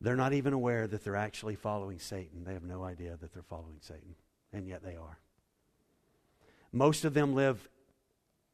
they're 0.00 0.16
not 0.16 0.32
even 0.32 0.52
aware 0.52 0.86
that 0.86 1.02
they're 1.02 1.16
actually 1.16 1.56
following 1.56 1.98
Satan. 1.98 2.44
They 2.44 2.54
have 2.54 2.62
no 2.62 2.84
idea 2.84 3.18
that 3.20 3.34
they're 3.34 3.42
following 3.42 3.78
Satan, 3.80 4.14
and 4.52 4.66
yet 4.66 4.84
they 4.84 4.94
are. 4.94 5.18
Most 6.72 7.04
of 7.04 7.14
them 7.14 7.34
live 7.34 7.68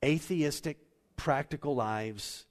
atheistic, 0.02 0.78
practical 1.16 1.74
lives 1.74 2.45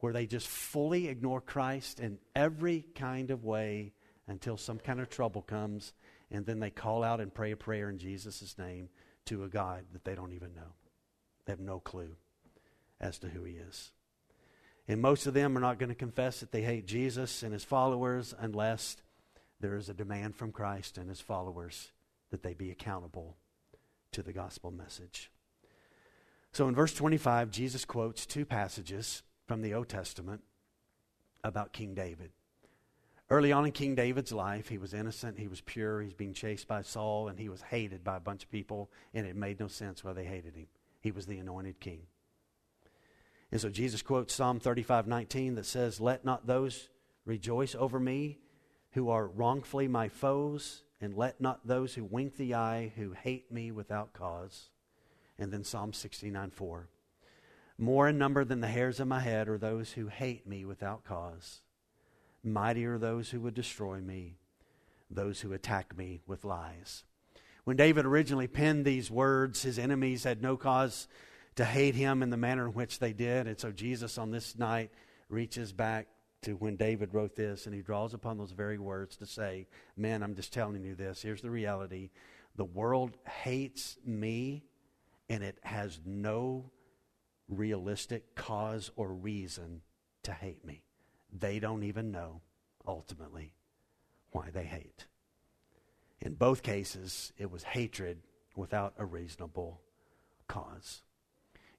where 0.00 0.12
they 0.12 0.26
just 0.26 0.48
fully 0.48 1.08
ignore 1.08 1.40
Christ 1.40 2.00
in 2.00 2.18
every 2.34 2.84
kind 2.94 3.30
of 3.30 3.44
way 3.44 3.92
until 4.26 4.56
some 4.56 4.78
kind 4.78 5.00
of 5.00 5.08
trouble 5.08 5.42
comes, 5.42 5.92
and 6.30 6.46
then 6.46 6.60
they 6.60 6.70
call 6.70 7.02
out 7.02 7.20
and 7.20 7.32
pray 7.32 7.52
a 7.52 7.56
prayer 7.56 7.90
in 7.90 7.98
Jesus' 7.98 8.56
name 8.58 8.88
to 9.26 9.44
a 9.44 9.48
God 9.48 9.84
that 9.92 10.04
they 10.04 10.14
don't 10.14 10.32
even 10.32 10.54
know. 10.54 10.74
They 11.44 11.52
have 11.52 11.60
no 11.60 11.80
clue 11.80 12.16
as 13.00 13.18
to 13.18 13.28
who 13.28 13.44
He 13.44 13.54
is. 13.54 13.92
And 14.88 15.00
most 15.00 15.26
of 15.26 15.34
them 15.34 15.56
are 15.56 15.60
not 15.60 15.78
going 15.78 15.90
to 15.90 15.94
confess 15.94 16.40
that 16.40 16.52
they 16.52 16.62
hate 16.62 16.86
Jesus 16.86 17.42
and 17.42 17.52
His 17.52 17.64
followers 17.64 18.34
unless 18.38 18.96
there 19.60 19.76
is 19.76 19.88
a 19.88 19.94
demand 19.94 20.36
from 20.36 20.52
Christ 20.52 20.98
and 20.98 21.08
His 21.08 21.20
followers 21.20 21.92
that 22.30 22.42
they 22.42 22.54
be 22.54 22.70
accountable 22.70 23.36
to 24.12 24.22
the 24.22 24.32
gospel 24.32 24.70
message. 24.70 25.30
So 26.52 26.66
in 26.66 26.74
verse 26.74 26.94
25, 26.94 27.50
Jesus 27.50 27.84
quotes 27.84 28.26
two 28.26 28.44
passages 28.44 29.22
from 29.50 29.62
the 29.62 29.74
Old 29.74 29.88
Testament 29.88 30.42
about 31.42 31.72
King 31.72 31.92
David. 31.92 32.30
Early 33.28 33.50
on 33.50 33.66
in 33.66 33.72
King 33.72 33.96
David's 33.96 34.30
life, 34.30 34.68
he 34.68 34.78
was 34.78 34.94
innocent, 34.94 35.40
he 35.40 35.48
was 35.48 35.60
pure, 35.60 36.00
he's 36.00 36.14
being 36.14 36.34
chased 36.34 36.68
by 36.68 36.82
Saul, 36.82 37.26
and 37.26 37.36
he 37.36 37.48
was 37.48 37.60
hated 37.62 38.04
by 38.04 38.16
a 38.16 38.20
bunch 38.20 38.44
of 38.44 38.50
people, 38.52 38.92
and 39.12 39.26
it 39.26 39.34
made 39.34 39.58
no 39.58 39.66
sense 39.66 40.04
why 40.04 40.12
they 40.12 40.22
hated 40.22 40.54
him. 40.54 40.68
He 41.00 41.10
was 41.10 41.26
the 41.26 41.38
anointed 41.38 41.80
king. 41.80 42.02
And 43.50 43.60
so 43.60 43.70
Jesus 43.70 44.02
quotes 44.02 44.32
Psalm 44.32 44.60
35 44.60 45.08
19 45.08 45.56
that 45.56 45.66
says, 45.66 46.00
Let 46.00 46.24
not 46.24 46.46
those 46.46 46.88
rejoice 47.24 47.74
over 47.74 47.98
me 47.98 48.38
who 48.92 49.10
are 49.10 49.26
wrongfully 49.26 49.88
my 49.88 50.08
foes, 50.08 50.84
and 51.00 51.16
let 51.16 51.40
not 51.40 51.66
those 51.66 51.92
who 51.94 52.04
wink 52.04 52.36
the 52.36 52.54
eye 52.54 52.92
who 52.94 53.14
hate 53.14 53.50
me 53.50 53.72
without 53.72 54.12
cause. 54.12 54.68
And 55.40 55.52
then 55.52 55.64
Psalm 55.64 55.92
69 55.92 56.52
4. 56.52 56.88
More 57.80 58.08
in 58.08 58.18
number 58.18 58.44
than 58.44 58.60
the 58.60 58.66
hairs 58.66 59.00
of 59.00 59.08
my 59.08 59.20
head 59.20 59.48
are 59.48 59.56
those 59.56 59.92
who 59.92 60.08
hate 60.08 60.46
me 60.46 60.66
without 60.66 61.02
cause. 61.02 61.62
Mighty 62.44 62.84
are 62.84 62.98
those 62.98 63.30
who 63.30 63.40
would 63.40 63.54
destroy 63.54 64.00
me, 64.00 64.36
those 65.10 65.40
who 65.40 65.54
attack 65.54 65.96
me 65.96 66.20
with 66.26 66.44
lies. 66.44 67.04
When 67.64 67.78
David 67.78 68.04
originally 68.04 68.48
penned 68.48 68.84
these 68.84 69.10
words, 69.10 69.62
his 69.62 69.78
enemies 69.78 70.24
had 70.24 70.42
no 70.42 70.58
cause 70.58 71.08
to 71.56 71.64
hate 71.64 71.94
him 71.94 72.22
in 72.22 72.28
the 72.28 72.36
manner 72.36 72.66
in 72.66 72.74
which 72.74 72.98
they 72.98 73.14
did. 73.14 73.46
And 73.46 73.58
so 73.58 73.72
Jesus 73.72 74.18
on 74.18 74.30
this 74.30 74.58
night 74.58 74.90
reaches 75.30 75.72
back 75.72 76.08
to 76.42 76.56
when 76.56 76.76
David 76.76 77.14
wrote 77.14 77.34
this 77.34 77.64
and 77.64 77.74
he 77.74 77.80
draws 77.80 78.12
upon 78.12 78.36
those 78.36 78.52
very 78.52 78.78
words 78.78 79.16
to 79.16 79.26
say, 79.26 79.66
Man, 79.96 80.22
I'm 80.22 80.34
just 80.34 80.52
telling 80.52 80.84
you 80.84 80.94
this. 80.94 81.22
Here's 81.22 81.40
the 81.40 81.50
reality 81.50 82.10
the 82.56 82.64
world 82.66 83.16
hates 83.42 83.96
me 84.04 84.64
and 85.30 85.42
it 85.42 85.56
has 85.62 85.98
no 86.04 86.70
realistic 87.50 88.34
cause 88.34 88.90
or 88.96 89.12
reason 89.12 89.82
to 90.22 90.32
hate 90.32 90.64
me. 90.64 90.82
They 91.32 91.58
don't 91.58 91.82
even 91.82 92.10
know, 92.10 92.40
ultimately, 92.86 93.52
why 94.30 94.50
they 94.50 94.64
hate. 94.64 95.06
In 96.20 96.34
both 96.34 96.62
cases, 96.62 97.32
it 97.38 97.50
was 97.50 97.62
hatred 97.62 98.22
without 98.56 98.94
a 98.98 99.04
reasonable 99.04 99.80
cause. 100.48 101.02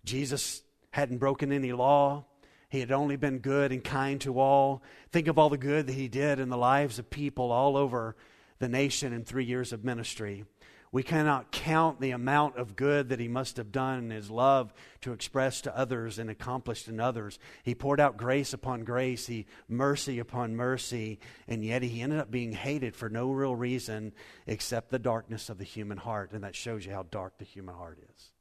Jesus 0.04 0.64
hadn't 0.92 1.20
broken 1.20 1.52
any 1.52 1.74
law. 1.74 2.26
He 2.70 2.80
had 2.80 2.92
only 2.92 3.18
been 3.18 3.40
good 3.40 3.72
and 3.72 3.84
kind 3.84 4.20
to 4.22 4.40
all. 4.40 4.82
Think 5.12 5.28
of 5.28 5.38
all 5.38 5.50
the 5.50 5.58
good 5.58 5.88
that 5.88 5.94
he 5.94 6.08
did 6.08 6.40
in 6.40 6.50
the 6.50 6.58
lives 6.58 7.00
of 7.00 7.10
people 7.10 7.52
all 7.52 7.78
over 7.78 8.16
the 8.60 8.70
nation 8.70 9.14
in 9.14 9.24
three 9.24 9.46
years 9.46 9.74
of 9.74 9.84
ministry. 9.84 10.46
We 10.94 11.04
cannot 11.04 11.54
count 11.54 12.02
the 12.02 12.12
amount 12.12 12.58
of 12.58 12.76
good 12.76 13.10
that 13.10 13.20
he 13.20 13.30
must 13.30 13.56
have 13.56 13.72
done 13.72 14.00
in 14.00 14.10
his 14.10 14.30
love 14.30 14.74
to 15.02 15.14
express 15.14 15.62
to 15.62 15.78
others 15.78 16.20
and 16.20 16.30
accomplished 16.30 16.90
in 16.90 17.00
others. 17.00 17.40
He 17.64 17.74
poured 17.74 18.02
out 18.02 18.18
grace 18.18 18.52
upon 18.52 18.84
grace, 18.84 19.28
he 19.28 19.46
mercy 19.70 20.20
upon 20.20 20.58
mercy, 20.58 21.20
and 21.48 21.64
yet 21.64 21.82
he 21.82 22.02
ended 22.02 22.20
up 22.20 22.30
being 22.30 22.52
hated 22.52 22.94
for 22.94 23.08
no 23.08 23.32
real 23.32 23.56
reason 23.56 24.12
except 24.46 24.92
the 24.92 25.00
darkness 25.00 25.50
of 25.50 25.58
the 25.58 25.64
human 25.64 25.98
heart. 25.98 26.34
And 26.34 26.44
that 26.44 26.56
shows 26.56 26.86
you 26.86 26.92
how 26.92 27.04
dark 27.04 27.38
the 27.38 27.46
human 27.46 27.76
heart 27.76 28.00
is. 28.14 28.32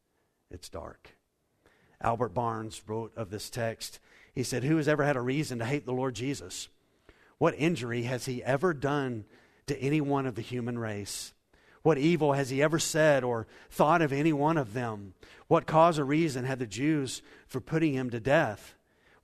It's 0.51 0.68
dark. 0.68 1.16
Albert 2.01 2.34
Barnes 2.34 2.82
wrote 2.88 3.12
of 3.16 3.30
this 3.30 3.48
text. 3.48 4.01
He 4.34 4.42
said, 4.42 4.64
Who 4.64 4.76
has 4.78 4.88
ever 4.88 5.05
had 5.05 5.16
a 5.16 5.20
reason 5.20 5.61
to 5.61 5.64
hate 5.64 5.86
the 5.86 5.92
Lord 5.92 6.16
Jesus? 6.16 6.68
What 7.38 7.55
injury 7.57 8.03
has 8.03 8.26
he 8.26 8.42
ever 8.42 8.74
done 8.74 9.24
to 9.68 9.78
any 9.80 10.01
one 10.01 10.26
of 10.26 10.34
the 10.34 10.42
human 10.42 10.76
race? 10.76 11.32
What 11.83 11.99
evil 11.99 12.35
has 12.35 12.51
he 12.51 12.62
ever 12.62 12.78
said 12.78 13.24
or 13.24 13.47
thought 13.70 14.03
of 14.03 14.12
any 14.12 14.33
one 14.33 14.59
of 14.59 14.74
them? 14.74 15.14
What 15.49 15.66
cause 15.66 15.99
or 15.99 16.05
reason 16.05 16.45
had 16.45 16.59
the 16.59 16.66
Jews 16.66 17.22
for 17.47 17.61
putting 17.61 17.95
him 17.95 18.11
to 18.11 18.20
death? 18.20 18.74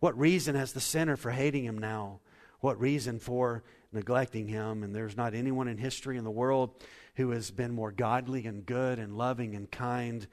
What 0.00 0.18
reason 0.18 0.54
has 0.54 0.72
the 0.72 0.80
sinner 0.80 1.16
for 1.16 1.30
hating 1.30 1.64
him 1.64 1.78
now? 1.78 2.20
What 2.60 2.80
reason 2.80 3.18
for 3.18 3.62
neglecting 3.92 4.48
him? 4.48 4.82
And 4.82 4.94
there's 4.94 5.16
not 5.16 5.34
anyone 5.34 5.68
in 5.68 5.78
history 5.78 6.16
in 6.16 6.24
the 6.24 6.30
world 6.30 6.82
who 7.16 7.30
has 7.30 7.50
been 7.50 7.72
more 7.72 7.92
godly 7.92 8.46
and 8.46 8.64
good 8.64 8.98
and 8.98 9.16
loving 9.16 9.54
and 9.54 9.70
kind, 9.70 10.26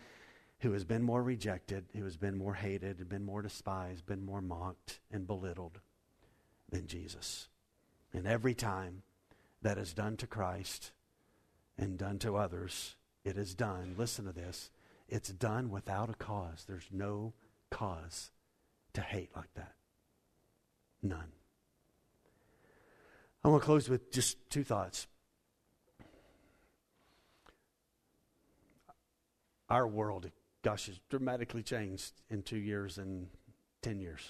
who 0.59 0.71
has 0.71 0.85
been 0.85 1.03
more 1.03 1.21
rejected, 1.21 1.85
who 1.93 2.03
has 2.05 2.17
been 2.17 2.37
more 2.37 2.53
hated, 2.53 3.07
been 3.09 3.25
more 3.25 3.41
despised, 3.41 4.05
been 4.05 4.25
more 4.25 4.41
mocked 4.41 4.99
and 5.11 5.27
belittled 5.27 5.79
than 6.69 6.87
Jesus. 6.87 7.49
And 8.13 8.27
every 8.27 8.53
time 8.53 9.03
that 9.61 9.77
is 9.77 9.93
done 9.93 10.17
to 10.17 10.27
Christ 10.27 10.91
and 11.83 11.97
done 11.97 12.17
to 12.17 12.37
others, 12.37 12.95
it 13.25 13.37
is 13.37 13.53
done. 13.53 13.95
Listen 13.97 14.23
to 14.25 14.31
this. 14.31 14.71
It's 15.09 15.29
done 15.29 15.69
without 15.69 16.09
a 16.09 16.13
cause. 16.13 16.63
There's 16.65 16.87
no 16.91 17.33
cause 17.69 18.31
to 18.93 19.01
hate 19.01 19.35
like 19.35 19.53
that. 19.55 19.73
None. 21.01 21.33
I 23.43 23.49
want 23.49 23.61
to 23.61 23.65
close 23.65 23.89
with 23.89 24.13
just 24.13 24.37
two 24.49 24.63
thoughts. 24.63 25.07
Our 29.69 29.85
world, 29.85 30.31
gosh, 30.61 30.85
has 30.85 30.99
dramatically 31.09 31.63
changed 31.63 32.13
in 32.29 32.43
two 32.43 32.57
years 32.57 32.97
and 32.97 33.27
10 33.81 33.99
years. 33.99 34.21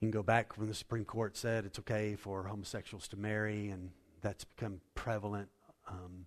You 0.00 0.06
can 0.06 0.10
go 0.10 0.24
back 0.24 0.58
when 0.58 0.66
the 0.66 0.74
Supreme 0.74 1.04
Court 1.04 1.36
said 1.36 1.64
it's 1.64 1.78
okay 1.78 2.16
for 2.16 2.42
homosexuals 2.44 3.06
to 3.08 3.16
marry, 3.16 3.68
and 3.68 3.90
that's 4.22 4.44
become 4.44 4.80
prevalent 4.94 5.48
um, 5.88 6.26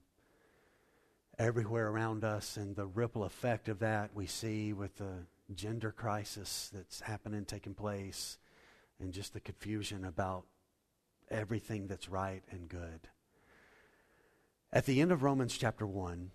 everywhere 1.38 1.88
around 1.88 2.24
us, 2.24 2.58
and 2.58 2.76
the 2.76 2.86
ripple 2.86 3.24
effect 3.24 3.70
of 3.70 3.80
that 3.80 4.12
we 4.14 4.26
see 4.26 4.74
with 4.74 4.96
the 4.98 5.26
gender 5.56 5.92
crisis 5.92 6.70
that's 6.74 7.02
happening, 7.02 7.46
taking 7.46 7.74
place, 7.74 8.38
and 9.00 9.14
just 9.14 9.34
the 9.34 9.40
confusion 9.40 10.06
about 10.06 10.46
everything 11.32 11.88
that's 11.88 12.10
right 12.10 12.44
and 12.52 12.70
good. 12.70 13.08
At 14.72 14.86
the 14.86 15.02
end 15.02 15.12
of 15.12 15.24
Romans 15.24 15.58
chapter 15.58 15.88
1, 15.88 16.32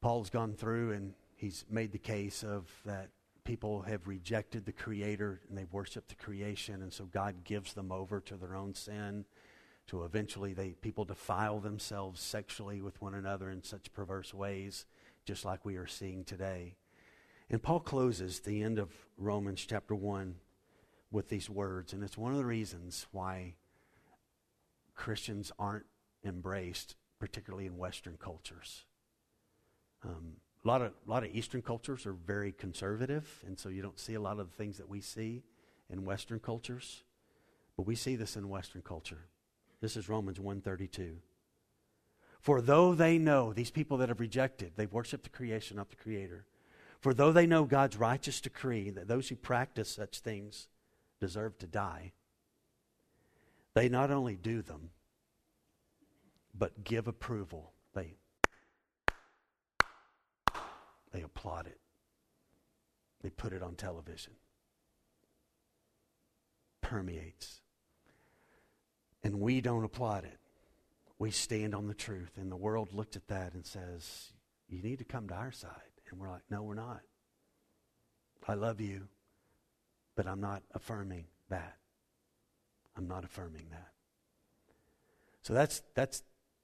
Paul's 0.00 0.30
gone 0.30 0.54
through 0.54 0.92
and 0.92 1.14
he's 1.36 1.64
made 1.70 1.92
the 1.92 1.98
case 1.98 2.42
of 2.42 2.70
that 2.84 3.08
people 3.44 3.82
have 3.82 4.06
rejected 4.06 4.64
the 4.64 4.72
creator 4.72 5.40
and 5.48 5.56
they 5.56 5.64
worship 5.64 6.08
the 6.08 6.14
creation 6.14 6.82
and 6.82 6.92
so 6.92 7.04
God 7.04 7.44
gives 7.44 7.74
them 7.74 7.92
over 7.92 8.20
to 8.20 8.36
their 8.36 8.54
own 8.54 8.74
sin 8.74 9.24
to 9.86 10.04
eventually 10.04 10.52
they 10.52 10.70
people 10.70 11.04
defile 11.04 11.60
themselves 11.60 12.20
sexually 12.20 12.80
with 12.80 13.00
one 13.02 13.14
another 13.14 13.50
in 13.50 13.62
such 13.62 13.92
perverse 13.92 14.32
ways 14.32 14.86
just 15.24 15.44
like 15.44 15.64
we 15.64 15.76
are 15.76 15.86
seeing 15.86 16.24
today. 16.24 16.76
And 17.50 17.62
Paul 17.62 17.80
closes 17.80 18.40
the 18.40 18.62
end 18.62 18.78
of 18.78 18.90
Romans 19.16 19.64
chapter 19.66 19.94
1 19.94 20.36
with 21.10 21.28
these 21.28 21.48
words. 21.48 21.92
And 21.92 22.02
it's 22.02 22.18
one 22.18 22.32
of 22.32 22.38
the 22.38 22.44
reasons 22.44 23.06
why 23.12 23.54
Christians 24.94 25.52
aren't 25.58 25.86
embraced, 26.24 26.96
particularly 27.18 27.66
in 27.66 27.76
Western 27.76 28.16
cultures. 28.18 28.84
Um, 30.04 30.36
a 30.64 30.68
lot 30.68 30.82
of 30.82 30.92
a 31.06 31.10
lot 31.10 31.24
of 31.24 31.34
Eastern 31.34 31.62
cultures 31.62 32.06
are 32.06 32.12
very 32.12 32.52
conservative, 32.52 33.42
and 33.46 33.58
so 33.58 33.68
you 33.68 33.82
don't 33.82 33.98
see 33.98 34.14
a 34.14 34.20
lot 34.20 34.38
of 34.38 34.50
the 34.50 34.56
things 34.56 34.78
that 34.78 34.88
we 34.88 35.00
see 35.00 35.42
in 35.90 36.04
Western 36.04 36.40
cultures. 36.40 37.02
But 37.76 37.86
we 37.86 37.94
see 37.94 38.16
this 38.16 38.36
in 38.36 38.48
Western 38.48 38.82
culture. 38.82 39.26
This 39.84 39.98
is 39.98 40.08
Romans 40.08 40.40
132. 40.40 41.18
For 42.40 42.62
though 42.62 42.94
they 42.94 43.18
know, 43.18 43.52
these 43.52 43.70
people 43.70 43.98
that 43.98 44.08
have 44.08 44.18
rejected, 44.18 44.72
they 44.76 44.86
worship 44.86 45.22
the 45.22 45.28
creation, 45.28 45.76
not 45.76 45.90
the 45.90 45.96
creator. 45.96 46.46
For 47.00 47.12
though 47.12 47.32
they 47.32 47.46
know 47.46 47.64
God's 47.64 47.98
righteous 47.98 48.40
decree 48.40 48.88
that 48.88 49.08
those 49.08 49.28
who 49.28 49.36
practice 49.36 49.90
such 49.90 50.20
things 50.20 50.68
deserve 51.20 51.58
to 51.58 51.66
die, 51.66 52.12
they 53.74 53.90
not 53.90 54.10
only 54.10 54.36
do 54.36 54.62
them, 54.62 54.88
but 56.54 56.82
give 56.82 57.06
approval. 57.06 57.74
They, 57.92 58.14
they 61.12 61.20
applaud 61.20 61.66
it. 61.66 61.78
They 63.20 63.28
put 63.28 63.52
it 63.52 63.62
on 63.62 63.74
television. 63.74 64.32
Permeates. 66.80 67.60
And 69.24 69.40
we 69.40 69.60
don't 69.60 69.84
applaud 69.84 70.24
it. 70.24 70.38
We 71.18 71.30
stand 71.30 71.74
on 71.74 71.88
the 71.88 71.94
truth. 71.94 72.32
And 72.36 72.52
the 72.52 72.56
world 72.56 72.92
looked 72.92 73.16
at 73.16 73.26
that 73.28 73.54
and 73.54 73.64
says, 73.64 74.32
You 74.68 74.82
need 74.82 74.98
to 74.98 75.04
come 75.04 75.26
to 75.28 75.34
our 75.34 75.50
side. 75.50 75.70
And 76.10 76.20
we're 76.20 76.30
like, 76.30 76.42
No, 76.50 76.62
we're 76.62 76.74
not. 76.74 77.00
I 78.46 78.54
love 78.54 78.80
you. 78.80 79.08
But 80.14 80.26
I'm 80.26 80.40
not 80.40 80.62
affirming 80.74 81.24
that. 81.48 81.78
I'm 82.96 83.08
not 83.08 83.24
affirming 83.24 83.66
that. 83.70 83.88
So 85.42 85.54
that's, 85.54 85.82
that's 85.94 86.22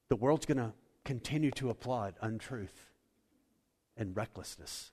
the 0.08 0.16
world's 0.16 0.46
going 0.46 0.58
to 0.58 0.72
continue 1.04 1.50
to 1.52 1.70
applaud 1.70 2.14
untruth 2.20 2.90
and 3.96 4.16
recklessness. 4.16 4.92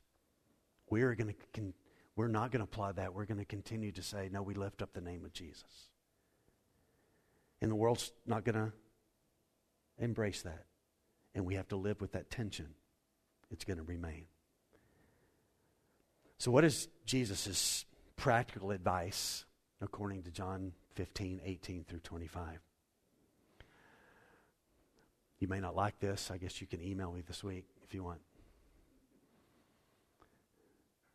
We're 0.90 1.14
going 1.16 1.36
to 1.54 1.74
we're 2.16 2.28
not 2.28 2.52
going 2.52 2.60
to 2.60 2.64
applaud 2.64 2.96
that. 2.96 3.14
We're 3.14 3.26
going 3.26 3.38
to 3.38 3.46
continue 3.46 3.92
to 3.92 4.02
say, 4.02 4.28
no, 4.32 4.42
we 4.42 4.56
lift 4.56 4.82
up 4.82 4.94
the 4.94 5.02
name 5.02 5.24
of 5.24 5.34
Jesus. 5.34 5.92
And 7.62 7.72
the 7.72 7.76
world's 7.76 8.12
not 8.26 8.44
going 8.44 8.56
to 8.56 8.72
embrace 9.98 10.42
that. 10.44 10.66
And 11.34 11.46
we 11.46 11.56
have 11.56 11.68
to 11.70 11.76
live 11.76 12.02
with 12.02 12.14
that 12.14 12.30
tension. 12.30 12.68
It's 13.50 13.64
going 13.64 13.78
to 13.78 13.84
remain. 13.84 14.26
So, 16.38 16.52
what 16.52 16.64
is 16.64 16.88
Jesus' 17.06 17.86
practical 18.16 18.72
advice 18.72 19.46
according 19.82 20.24
to 20.24 20.32
John 20.32 20.74
15, 20.96 21.42
18 21.44 21.86
through 21.86 22.00
25. 22.00 22.60
You 25.40 25.48
may 25.48 25.60
not 25.60 25.76
like 25.76 26.00
this. 26.00 26.32
I 26.32 26.38
guess 26.38 26.60
you 26.60 26.68
can 26.68 26.82
email 26.82 27.12
me 27.12 27.22
this 27.22 27.44
week 27.44 27.66
if 27.84 27.94
you 27.94 28.04
want. 28.04 28.22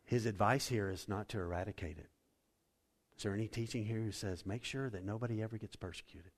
His 0.05 0.25
advice 0.25 0.67
here 0.67 0.89
is 0.89 1.09
not 1.09 1.29
to 1.29 1.39
eradicate 1.39 1.97
it. 1.97 2.09
Is 3.23 3.25
there 3.25 3.33
any 3.33 3.47
teaching 3.47 3.85
here 3.85 4.01
who 4.01 4.11
says 4.11 4.45
make 4.45 4.65
sure 4.65 4.89
that 4.89 5.05
nobody 5.05 5.41
ever 5.41 5.57
gets 5.57 5.77
persecuted? 5.77 6.33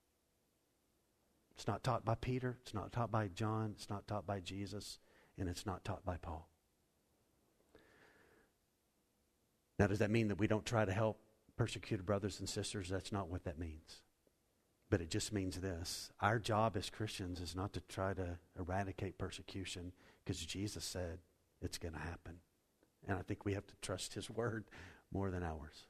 It's 1.55 1.65
not 1.65 1.83
taught 1.83 2.05
by 2.05 2.13
Peter, 2.13 2.59
it's 2.61 2.75
not 2.75 2.91
taught 2.91 3.09
by 3.09 3.27
John, 3.27 3.71
it's 3.75 3.89
not 3.89 4.07
taught 4.07 4.27
by 4.27 4.39
Jesus, 4.39 4.99
and 5.35 5.49
it's 5.49 5.65
not 5.65 5.83
taught 5.83 6.05
by 6.05 6.17
Paul. 6.17 6.47
Now, 9.79 9.87
does 9.87 9.97
that 9.97 10.11
mean 10.11 10.27
that 10.27 10.37
we 10.37 10.45
don't 10.45 10.63
try 10.63 10.85
to 10.85 10.91
help 10.91 11.17
persecuted 11.57 12.05
brothers 12.05 12.39
and 12.39 12.47
sisters? 12.47 12.87
That's 12.87 13.11
not 13.11 13.29
what 13.29 13.45
that 13.45 13.57
means. 13.57 14.03
But 14.91 15.01
it 15.01 15.09
just 15.09 15.33
means 15.33 15.59
this 15.59 16.11
our 16.21 16.37
job 16.37 16.77
as 16.77 16.91
Christians 16.91 17.41
is 17.41 17.55
not 17.55 17.73
to 17.73 17.81
try 17.89 18.13
to 18.13 18.37
eradicate 18.59 19.17
persecution 19.17 19.91
because 20.23 20.39
Jesus 20.45 20.85
said 20.85 21.17
it's 21.63 21.79
going 21.79 21.95
to 21.95 21.99
happen. 21.99 22.41
And 23.07 23.17
I 23.17 23.23
think 23.23 23.43
we 23.43 23.55
have 23.55 23.65
to 23.65 23.75
trust 23.81 24.13
his 24.13 24.29
word 24.29 24.65
more 25.11 25.31
than 25.31 25.41
ours. 25.41 25.87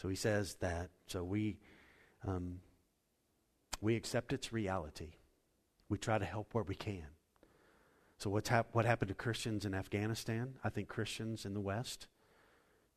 So 0.00 0.08
he 0.08 0.16
says 0.16 0.54
that. 0.60 0.90
So 1.06 1.24
we, 1.24 1.58
um, 2.26 2.60
we 3.80 3.96
accept 3.96 4.32
its 4.32 4.52
reality. 4.52 5.12
We 5.88 5.98
try 5.98 6.18
to 6.18 6.24
help 6.24 6.54
where 6.54 6.64
we 6.64 6.74
can. 6.74 7.06
So 8.16 8.30
what's 8.30 8.48
hap- 8.48 8.74
what 8.74 8.84
happened 8.84 9.08
to 9.08 9.14
Christians 9.14 9.64
in 9.64 9.74
Afghanistan? 9.74 10.54
I 10.64 10.70
think 10.70 10.88
Christians 10.88 11.44
in 11.44 11.54
the 11.54 11.60
West 11.60 12.08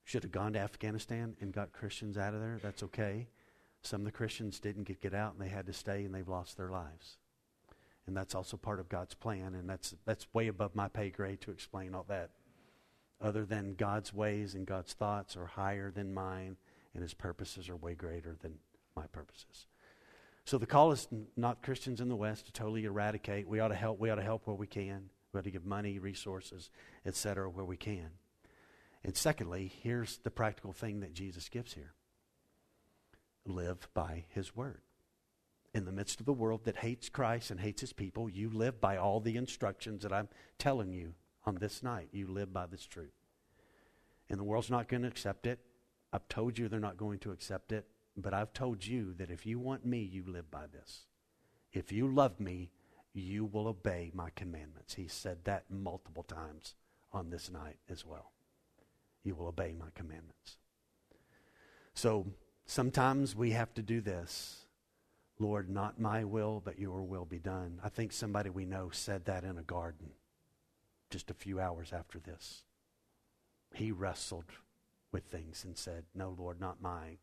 should 0.03 0.23
have 0.23 0.31
gone 0.31 0.53
to 0.53 0.59
Afghanistan 0.59 1.35
and 1.39 1.53
got 1.53 1.73
Christians 1.73 2.17
out 2.17 2.33
of 2.33 2.39
there. 2.39 2.59
That's 2.61 2.83
okay. 2.83 3.27
Some 3.83 4.01
of 4.01 4.05
the 4.05 4.11
Christians 4.11 4.59
didn't 4.59 4.83
get, 4.83 5.01
get 5.01 5.13
out 5.13 5.33
and 5.33 5.41
they 5.41 5.49
had 5.49 5.67
to 5.67 5.73
stay 5.73 6.05
and 6.05 6.13
they've 6.13 6.27
lost 6.27 6.57
their 6.57 6.69
lives. 6.69 7.17
And 8.07 8.17
that's 8.17 8.35
also 8.35 8.57
part 8.57 8.79
of 8.79 8.89
God's 8.89 9.13
plan, 9.13 9.53
and 9.53 9.69
that's, 9.69 9.95
that's 10.05 10.27
way 10.33 10.47
above 10.47 10.75
my 10.75 10.87
pay 10.87 11.11
grade 11.11 11.39
to 11.41 11.51
explain 11.51 11.93
all 11.93 12.05
that. 12.09 12.31
Other 13.21 13.45
than 13.45 13.75
God's 13.75 14.11
ways 14.11 14.55
and 14.55 14.65
God's 14.65 14.93
thoughts 14.93 15.37
are 15.37 15.45
higher 15.45 15.91
than 15.91 16.13
mine, 16.13 16.57
and 16.93 17.03
his 17.03 17.13
purposes 17.13 17.69
are 17.69 17.75
way 17.75 17.95
greater 17.95 18.35
than 18.41 18.55
my 18.95 19.07
purposes. 19.07 19.67
So 20.45 20.57
the 20.57 20.65
call 20.65 20.91
is 20.91 21.07
not 21.37 21.63
Christians 21.63 22.01
in 22.01 22.09
the 22.09 22.15
West 22.15 22.47
to 22.47 22.51
totally 22.51 22.85
eradicate. 22.85 23.47
We 23.47 23.59
ought 23.59 23.69
to 23.69 23.75
help. 23.75 23.99
We 23.99 24.09
ought 24.09 24.15
to 24.15 24.23
help 24.23 24.47
where 24.47 24.55
we 24.55 24.67
can. 24.67 25.09
We 25.31 25.39
ought 25.39 25.43
to 25.43 25.51
give 25.51 25.65
money, 25.65 25.99
resources, 25.99 26.69
etc., 27.05 27.49
where 27.49 27.65
we 27.65 27.77
can. 27.77 28.09
And 29.03 29.15
secondly, 29.15 29.71
here's 29.81 30.17
the 30.17 30.31
practical 30.31 30.73
thing 30.73 30.99
that 30.99 31.13
Jesus 31.13 31.49
gives 31.49 31.73
here 31.73 31.93
live 33.45 33.87
by 33.93 34.25
his 34.29 34.55
word. 34.55 34.81
In 35.73 35.85
the 35.85 35.91
midst 35.91 36.19
of 36.19 36.27
a 36.27 36.33
world 36.33 36.65
that 36.65 36.77
hates 36.77 37.09
Christ 37.09 37.49
and 37.49 37.59
hates 37.59 37.81
his 37.81 37.93
people, 37.93 38.29
you 38.29 38.49
live 38.49 38.81
by 38.81 38.97
all 38.97 39.19
the 39.19 39.37
instructions 39.37 40.03
that 40.03 40.11
I'm 40.13 40.27
telling 40.59 40.91
you 40.91 41.13
on 41.45 41.55
this 41.55 41.81
night. 41.81 42.09
You 42.11 42.27
live 42.27 42.53
by 42.53 42.65
this 42.65 42.85
truth. 42.85 43.13
And 44.29 44.39
the 44.39 44.43
world's 44.43 44.69
not 44.69 44.87
going 44.87 45.03
to 45.03 45.07
accept 45.07 45.47
it. 45.47 45.59
I've 46.13 46.27
told 46.27 46.57
you 46.57 46.67
they're 46.67 46.79
not 46.79 46.97
going 46.97 47.19
to 47.19 47.31
accept 47.31 47.71
it. 47.71 47.85
But 48.17 48.33
I've 48.33 48.51
told 48.51 48.85
you 48.85 49.13
that 49.13 49.31
if 49.31 49.45
you 49.45 49.57
want 49.57 49.85
me, 49.85 49.99
you 49.99 50.25
live 50.27 50.51
by 50.51 50.65
this. 50.67 51.05
If 51.71 51.91
you 51.93 52.07
love 52.07 52.39
me, 52.39 52.71
you 53.13 53.45
will 53.45 53.67
obey 53.67 54.11
my 54.13 54.29
commandments. 54.35 54.95
He 54.95 55.07
said 55.07 55.45
that 55.45 55.65
multiple 55.69 56.23
times 56.23 56.75
on 57.13 57.29
this 57.29 57.49
night 57.49 57.77
as 57.89 58.05
well 58.05 58.31
you 59.23 59.35
will 59.35 59.47
obey 59.47 59.73
my 59.77 59.87
commandments. 59.95 60.57
So 61.93 62.27
sometimes 62.65 63.35
we 63.35 63.51
have 63.51 63.73
to 63.75 63.81
do 63.81 64.01
this. 64.01 64.65
Lord, 65.39 65.69
not 65.69 65.99
my 65.99 66.23
will, 66.23 66.61
but 66.63 66.79
your 66.79 67.03
will 67.03 67.25
be 67.25 67.39
done. 67.39 67.79
I 67.83 67.89
think 67.89 68.11
somebody 68.11 68.49
we 68.49 68.65
know 68.65 68.89
said 68.91 69.25
that 69.25 69.43
in 69.43 69.57
a 69.57 69.63
garden 69.63 70.11
just 71.09 71.29
a 71.29 71.35
few 71.35 71.59
hours 71.59 71.91
after 71.91 72.19
this. 72.19 72.63
He 73.73 73.91
wrestled 73.91 74.45
with 75.11 75.25
things 75.25 75.63
and 75.63 75.77
said, 75.77 76.05
No, 76.15 76.35
Lord, 76.37 76.59
not 76.59 76.81
mine, 76.81 77.17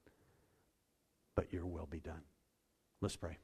but 1.34 1.52
your 1.52 1.66
will 1.66 1.86
be 1.86 2.00
done. 2.00 2.22
Let's 3.00 3.16
pray. 3.16 3.38